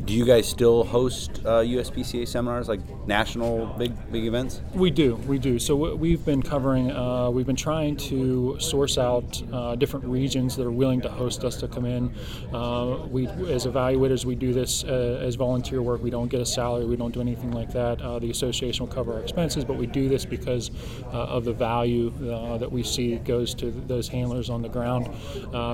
Do 0.04 0.14
you 0.14 0.24
guys 0.24 0.48
still 0.48 0.82
host 0.82 1.42
uh, 1.44 1.60
USPCA 1.60 2.26
seminars, 2.26 2.68
like 2.68 2.80
national 3.06 3.66
big 3.78 3.92
big 4.10 4.24
events? 4.24 4.60
We 4.74 4.90
do, 4.90 5.14
we 5.28 5.38
do. 5.38 5.60
So 5.60 5.94
we've 5.94 6.24
been 6.24 6.42
covering, 6.42 6.90
uh, 6.90 7.30
we've 7.30 7.46
been 7.46 7.54
trying 7.54 7.96
to 8.08 8.56
source 8.58 8.98
out 8.98 9.40
uh, 9.52 9.76
different 9.76 10.04
regions 10.06 10.56
that 10.56 10.66
are 10.66 10.72
willing 10.72 11.00
to 11.02 11.08
host 11.08 11.44
us 11.44 11.56
to 11.58 11.68
come 11.68 11.84
in. 11.84 12.12
Uh, 12.52 13.06
we, 13.10 13.28
as 13.28 13.66
evaluators, 13.66 14.24
we 14.24 14.34
do 14.34 14.52
this 14.52 14.82
uh, 14.82 15.20
as 15.22 15.36
volunteer 15.36 15.82
work. 15.82 16.02
We 16.02 16.10
don't 16.10 16.28
get 16.28 16.40
a 16.40 16.46
salary. 16.46 16.84
We 16.84 16.96
don't 16.96 17.14
do 17.14 17.20
anything 17.20 17.52
like 17.52 17.70
that. 17.70 18.02
Uh, 18.02 18.18
the 18.18 18.30
association 18.30 18.84
will 18.84 18.92
cover 18.92 19.12
our 19.12 19.20
expenses, 19.20 19.64
but 19.64 19.76
we 19.76 19.86
do 19.86 20.08
this 20.08 20.24
because 20.24 20.72
of 21.12 21.44
the 21.44 21.52
value 21.52 22.10
that 22.58 22.70
we 22.70 22.82
see 22.82 23.16
goes 23.18 23.54
to 23.54 23.70
those 23.86 24.08
handlers 24.08 24.50
on 24.50 24.62
the 24.62 24.68
ground. 24.68 25.08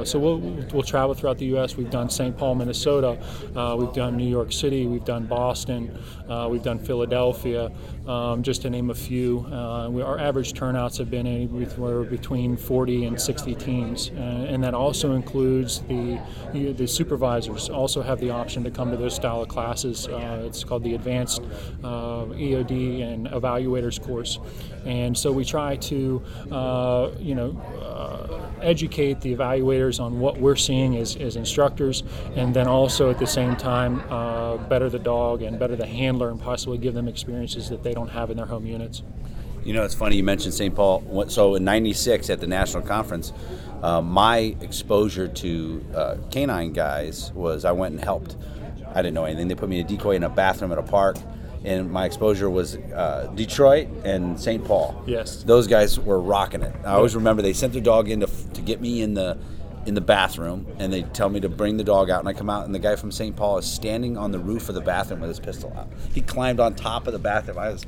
So 0.06 0.18
we'll, 0.18 0.38
we'll 0.72 0.82
travel 0.82 1.14
throughout 1.14 1.38
the 1.38 1.46
U.S. 1.46 1.78
We've 1.78 1.90
done 1.90 2.10
St. 2.10 2.36
Paul, 2.36 2.56
Minnesota. 2.56 3.18
We've 3.78 3.92
done 3.94 4.17
New 4.18 4.28
York 4.28 4.52
City. 4.52 4.86
We've 4.86 5.04
done 5.04 5.26
Boston. 5.26 5.96
Uh, 6.28 6.48
we've 6.50 6.62
done 6.62 6.78
Philadelphia, 6.78 7.70
um, 8.08 8.42
just 8.42 8.62
to 8.62 8.70
name 8.70 8.90
a 8.90 8.94
few. 8.94 9.40
Uh, 9.52 9.88
we, 9.90 10.02
our 10.02 10.18
average 10.18 10.54
turnouts 10.54 10.96
have 10.96 11.10
been 11.10 11.26
anywhere 11.26 12.02
between 12.04 12.56
40 12.56 13.04
and 13.04 13.20
60 13.20 13.54
teams, 13.56 14.10
uh, 14.16 14.20
and 14.48 14.64
that 14.64 14.74
also 14.74 15.12
includes 15.12 15.80
the 15.82 16.18
the 16.52 16.86
supervisors 16.86 17.68
also 17.68 18.00
have 18.00 18.18
the 18.20 18.30
option 18.30 18.64
to 18.64 18.70
come 18.70 18.90
to 18.90 18.96
those 18.96 19.14
style 19.14 19.42
of 19.42 19.48
classes. 19.48 20.08
Uh, 20.08 20.42
it's 20.46 20.64
called 20.64 20.82
the 20.82 20.94
Advanced 20.94 21.42
uh, 21.84 22.24
EOD 22.32 23.02
and 23.02 23.28
Evaluators 23.28 24.02
course, 24.02 24.38
and 24.86 25.16
so 25.16 25.30
we 25.30 25.44
try 25.44 25.76
to 25.76 26.22
uh, 26.50 27.10
you 27.18 27.34
know. 27.34 27.50
Uh, 27.82 28.44
educate 28.60 29.20
the 29.20 29.36
evaluators 29.36 30.00
on 30.00 30.18
what 30.18 30.36
we're 30.40 30.56
seeing 30.56 30.96
as, 30.96 31.14
as 31.14 31.36
instructors, 31.36 32.02
and 32.34 32.52
then 32.54 32.66
also 32.66 33.08
at 33.08 33.16
the 33.16 33.26
same 33.26 33.54
time 33.54 33.98
better 34.68 34.90
the 34.90 34.98
dog 34.98 35.42
and 35.42 35.60
better 35.60 35.76
the 35.76 35.86
handler, 35.86 36.30
and 36.30 36.40
possibly 36.40 36.76
give 36.76 36.92
them 36.92 37.06
experiences 37.06 37.68
that 37.68 37.84
they 37.84 37.94
don't 37.98 38.08
have 38.08 38.30
in 38.30 38.36
their 38.36 38.46
home 38.46 38.64
units. 38.64 39.02
You 39.64 39.72
know, 39.74 39.82
it's 39.82 39.94
funny 39.94 40.16
you 40.16 40.22
mentioned 40.22 40.54
St. 40.54 40.74
Paul. 40.74 41.26
So 41.28 41.56
in 41.56 41.64
'96 41.64 42.30
at 42.30 42.40
the 42.40 42.46
national 42.46 42.84
conference, 42.84 43.32
uh, 43.82 44.00
my 44.00 44.56
exposure 44.60 45.28
to 45.28 45.84
uh, 45.94 46.16
canine 46.30 46.72
guys 46.72 47.32
was 47.34 47.64
I 47.64 47.72
went 47.72 47.94
and 47.94 48.02
helped. 48.02 48.36
I 48.94 49.02
didn't 49.02 49.14
know 49.14 49.24
anything. 49.24 49.48
They 49.48 49.54
put 49.54 49.68
me 49.68 49.80
in 49.80 49.86
a 49.86 49.88
decoy 49.88 50.16
in 50.16 50.22
a 50.22 50.28
bathroom 50.28 50.72
at 50.72 50.78
a 50.78 50.82
park, 50.82 51.16
and 51.64 51.90
my 51.90 52.06
exposure 52.06 52.48
was 52.48 52.76
uh, 52.76 53.30
Detroit 53.34 53.88
and 54.04 54.40
St. 54.40 54.64
Paul. 54.64 55.02
Yes. 55.06 55.42
those 55.42 55.66
guys 55.66 55.98
were 55.98 56.20
rocking 56.20 56.62
it. 56.62 56.74
I 56.84 56.92
always 56.92 57.14
remember 57.16 57.42
they 57.42 57.52
sent 57.52 57.72
their 57.72 57.82
dog 57.82 58.08
in 58.08 58.20
to, 58.20 58.26
to 58.26 58.62
get 58.62 58.80
me 58.80 59.02
in 59.02 59.14
the 59.14 59.36
in 59.88 59.94
the 59.94 60.00
bathroom, 60.02 60.66
and 60.78 60.92
they 60.92 61.02
tell 61.02 61.30
me 61.30 61.40
to 61.40 61.48
bring 61.48 61.78
the 61.78 61.82
dog 61.84 62.10
out, 62.10 62.20
and 62.20 62.28
I 62.28 62.34
come 62.34 62.50
out, 62.50 62.66
and 62.66 62.74
the 62.74 62.78
guy 62.78 62.94
from 62.94 63.10
St. 63.10 63.34
Paul 63.34 63.56
is 63.56 63.64
standing 63.64 64.18
on 64.18 64.32
the 64.32 64.38
roof 64.38 64.68
of 64.68 64.74
the 64.74 64.82
bathroom 64.82 65.20
with 65.20 65.30
his 65.30 65.40
pistol 65.40 65.72
out. 65.76 65.88
He 66.12 66.20
climbed 66.20 66.60
on 66.60 66.74
top 66.74 67.06
of 67.06 67.14
the 67.14 67.18
bathroom. 67.18 67.58
I 67.58 67.70
was, 67.70 67.86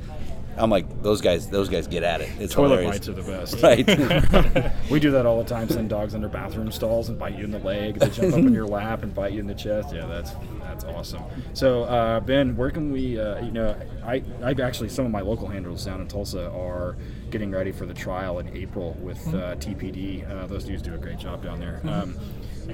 I'm 0.57 0.71
like, 0.71 1.03
those 1.03 1.21
guys, 1.21 1.47
those 1.47 1.69
guys 1.69 1.85
get 1.85 2.01
at 2.01 2.21
it. 2.21 2.29
It's 2.39 2.55
Toilet 2.55 2.81
hilarious. 2.81 2.91
bites 2.91 3.07
are 3.07 3.13
the 3.13 3.21
best. 3.21 3.61
right. 4.57 4.71
We 4.91 4.99
do 4.99 5.11
that 5.11 5.25
all 5.25 5.37
the 5.41 5.47
time. 5.47 5.69
Send 5.69 5.89
dogs 5.89 6.15
under 6.15 6.27
bathroom 6.27 6.71
stalls 6.71 7.07
and 7.07 7.17
bite 7.17 7.37
you 7.37 7.45
in 7.45 7.51
the 7.51 7.59
leg. 7.59 7.99
They 7.99 8.09
jump 8.09 8.33
up 8.33 8.39
in 8.39 8.53
your 8.53 8.67
lap 8.67 9.03
and 9.03 9.13
bite 9.13 9.31
you 9.31 9.39
in 9.39 9.47
the 9.47 9.53
chest. 9.53 9.93
Yeah, 9.93 10.05
that's 10.05 10.31
that's 10.59 10.83
awesome. 10.83 11.23
So 11.53 11.83
uh, 11.83 12.19
Ben, 12.19 12.57
where 12.57 12.71
can 12.71 12.91
we? 12.91 13.17
Uh, 13.17 13.41
you 13.41 13.51
know, 13.51 13.73
I 14.03 14.21
I 14.43 14.51
actually 14.61 14.89
some 14.89 15.05
of 15.05 15.11
my 15.11 15.21
local 15.21 15.47
handlers 15.47 15.85
down 15.85 16.01
in 16.01 16.09
Tulsa 16.09 16.49
are 16.51 16.97
getting 17.31 17.51
ready 17.51 17.71
for 17.71 17.85
the 17.85 17.93
trial 17.93 18.39
in 18.39 18.55
April 18.55 18.95
with 19.01 19.25
uh, 19.29 19.55
TPD. 19.55 20.29
Uh, 20.29 20.45
those 20.47 20.65
dudes 20.65 20.81
do 20.81 20.93
a 20.93 20.97
great 20.97 21.17
job 21.17 21.41
down 21.43 21.59
there. 21.59 21.81
Um, 21.85 22.13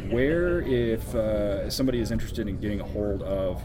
where, 0.09 0.61
if 0.61 1.15
uh, 1.15 1.69
somebody 1.69 1.99
is 1.99 2.11
interested 2.11 2.47
in 2.47 2.59
getting 2.59 2.81
a 2.81 2.83
hold 2.83 3.21
of 3.23 3.61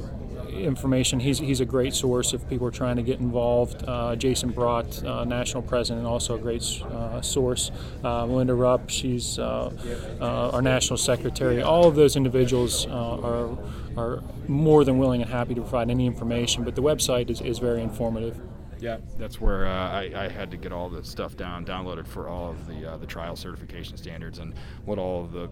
information. 0.52 1.20
He's, 1.20 1.38
he's 1.38 1.60
a 1.60 1.64
great 1.64 1.94
source 1.94 2.32
if 2.32 2.48
people 2.48 2.66
are 2.66 2.72
trying 2.72 2.96
to 2.96 3.02
get 3.02 3.20
involved. 3.20 3.84
Uh, 3.86 4.16
Jason 4.16 4.52
Brott, 4.52 5.04
uh, 5.04 5.24
national 5.24 5.62
president, 5.62 6.06
also 6.06 6.36
a 6.36 6.38
great 6.38 6.62
uh, 6.82 7.20
source. 7.20 7.70
Uh, 8.04 8.26
Melinda 8.26 8.54
Rupp, 8.54 8.90
she's 8.90 9.38
uh, 9.38 10.50
our 10.52 10.62
national 10.62 10.96
secretary. 10.96 11.62
All 11.62 11.86
of 11.86 11.94
those 11.94 12.16
individuals 12.16 12.86
are, 12.86 13.58
are 13.96 14.22
more 14.48 14.84
than 14.84 14.98
willing 14.98 15.22
and 15.22 15.30
happy 15.30 15.54
to 15.54 15.60
provide 15.60 15.90
any 15.90 16.06
information, 16.06 16.64
but 16.64 16.74
the 16.74 16.82
website 16.82 17.30
is, 17.30 17.40
is 17.40 17.58
very 17.58 17.82
informative. 17.82 18.40
Yeah, 18.82 18.96
that's 19.16 19.40
where 19.40 19.66
uh, 19.66 19.90
I, 19.90 20.12
I, 20.16 20.28
had 20.28 20.50
to 20.50 20.56
get 20.56 20.72
all 20.72 20.88
the 20.88 21.04
stuff 21.04 21.36
down, 21.36 21.64
downloaded 21.64 22.04
for 22.04 22.28
all 22.28 22.50
of 22.50 22.66
the 22.66 22.90
uh, 22.90 22.96
the 22.96 23.06
trial 23.06 23.36
certification 23.36 23.96
standards 23.96 24.40
and 24.40 24.54
what 24.86 24.98
all 24.98 25.24
of 25.24 25.30
the 25.30 25.48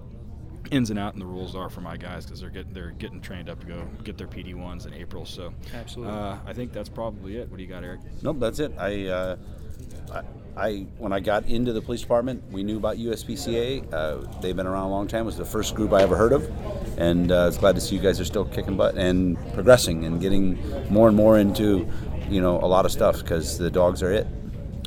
ins 0.71 0.91
and 0.91 0.99
out 0.99 1.13
and 1.15 1.23
the 1.23 1.27
rules 1.27 1.55
are 1.57 1.69
for 1.69 1.81
my 1.81 1.97
guys 1.97 2.25
because 2.25 2.41
they're 2.41 2.51
getting 2.51 2.73
they're 2.73 2.91
getting 2.93 3.21
trained 3.21 3.49
up 3.49 3.61
to 3.61 3.67
go 3.67 3.89
get 4.05 4.17
their 4.17 4.27
PD 4.27 4.55
ones 4.55 4.87
in 4.87 4.95
April. 4.95 5.25
So 5.25 5.53
absolutely, 5.75 6.15
uh, 6.15 6.37
I 6.47 6.53
think 6.53 6.73
that's 6.73 6.89
probably 6.89 7.37
it. 7.37 7.51
What 7.51 7.57
do 7.57 7.63
you 7.63 7.69
got, 7.69 7.85
Eric? 7.85 8.01
Nope, 8.23 8.39
that's 8.41 8.59
it. 8.59 8.73
I, 8.79 9.07
uh, 9.07 9.37
I, 10.13 10.23
I 10.57 10.87
when 10.99 11.13
I 11.13 11.21
got 11.21 11.47
into 11.47 11.73
the 11.73 11.81
police 11.81 12.01
department, 12.01 12.43
we 12.51 12.63
knew 12.63 12.77
about 12.77 12.97
USPCA. 12.97 13.93
Uh, 13.93 14.41
they've 14.41 14.57
been 14.57 14.67
around 14.67 14.87
a 14.87 14.91
long 14.91 15.09
time. 15.09 15.23
It 15.23 15.27
was 15.27 15.37
the 15.37 15.45
first 15.45 15.75
group 15.75 15.93
I 15.93 16.03
ever 16.03 16.17
heard 16.17 16.33
of, 16.33 16.49
and 16.99 17.33
uh, 17.33 17.43
I 17.43 17.47
was 17.47 17.59
glad 17.59 17.75
to 17.75 17.81
see 17.81 17.97
you 17.97 18.01
guys 18.01 18.21
are 18.21 18.25
still 18.25 18.45
kicking 18.45 18.77
butt 18.77 18.97
and 18.97 19.37
progressing 19.55 20.05
and 20.05 20.21
getting 20.21 20.59
more 20.91 21.09
and 21.09 21.17
more 21.17 21.39
into 21.39 21.89
you 22.29 22.41
know 22.41 22.59
a 22.59 22.67
lot 22.67 22.85
of 22.85 22.93
stuff 22.93 23.19
because 23.19 23.59
the 23.59 23.71
dogs 23.71 24.03
are 24.03 24.13
it. 24.13 24.27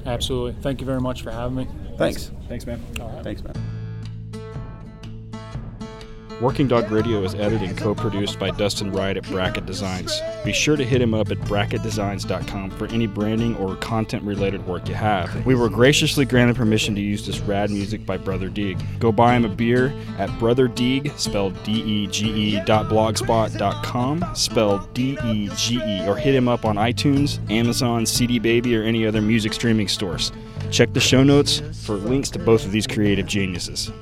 Absolutely. 0.05 0.61
Thank 0.61 0.81
you 0.81 0.85
very 0.85 1.01
much 1.01 1.21
for 1.21 1.31
having 1.31 1.55
me. 1.55 1.67
Thanks. 1.97 2.31
Thanks, 2.49 2.65
man. 2.65 2.81
Thanks, 3.23 3.43
man. 3.43 3.72
Working 6.43 6.67
Dog 6.67 6.91
Radio 6.91 7.23
is 7.23 7.35
edited 7.35 7.69
and 7.69 7.77
co 7.77 7.95
produced 7.95 8.37
by 8.37 8.51
Dustin 8.51 8.91
Wright 8.91 9.15
at 9.15 9.23
Bracket 9.29 9.65
Designs. 9.65 10.19
Be 10.43 10.51
sure 10.51 10.75
to 10.75 10.83
hit 10.83 11.01
him 11.01 11.13
up 11.13 11.31
at 11.31 11.37
bracketdesigns.com 11.37 12.71
for 12.71 12.85
any 12.87 13.07
branding 13.07 13.55
or 13.55 13.77
content 13.77 14.23
related 14.23 14.67
work 14.67 14.89
you 14.89 14.93
have. 14.93 15.45
We 15.45 15.55
were 15.55 15.69
graciously 15.69 16.25
granted 16.25 16.57
permission 16.57 16.95
to 16.95 17.01
use 17.01 17.25
this 17.25 17.39
rad 17.39 17.71
music 17.71 18.05
by 18.05 18.17
Brother 18.17 18.49
Dege. 18.49 18.81
Go 18.99 19.09
buy 19.09 19.37
him 19.37 19.45
a 19.45 19.47
beer 19.47 19.93
at 20.17 20.37
Brother 20.37 20.67
Dege, 20.67 21.17
spelled 21.17 21.53
D 21.63 21.81
E 21.81 22.07
G 22.07 22.29
E, 22.29 22.61
dot 22.65 22.89
blogspot.com, 22.89 24.35
spelled 24.35 24.93
D 24.93 25.17
E 25.23 25.49
G 25.55 25.77
E, 25.77 26.05
or 26.09 26.17
hit 26.17 26.35
him 26.35 26.49
up 26.49 26.65
on 26.65 26.75
iTunes, 26.75 27.39
Amazon, 27.49 28.05
CD 28.05 28.37
Baby, 28.37 28.75
or 28.75 28.83
any 28.83 29.07
other 29.07 29.21
music 29.21 29.53
streaming 29.53 29.87
stores. 29.87 30.33
Check 30.71 30.91
the 30.91 30.99
show 30.99 31.23
notes 31.23 31.61
for 31.85 31.95
links 31.95 32.29
to 32.31 32.39
both 32.39 32.65
of 32.65 32.73
these 32.73 32.85
creative 32.85 33.27
geniuses. 33.27 33.93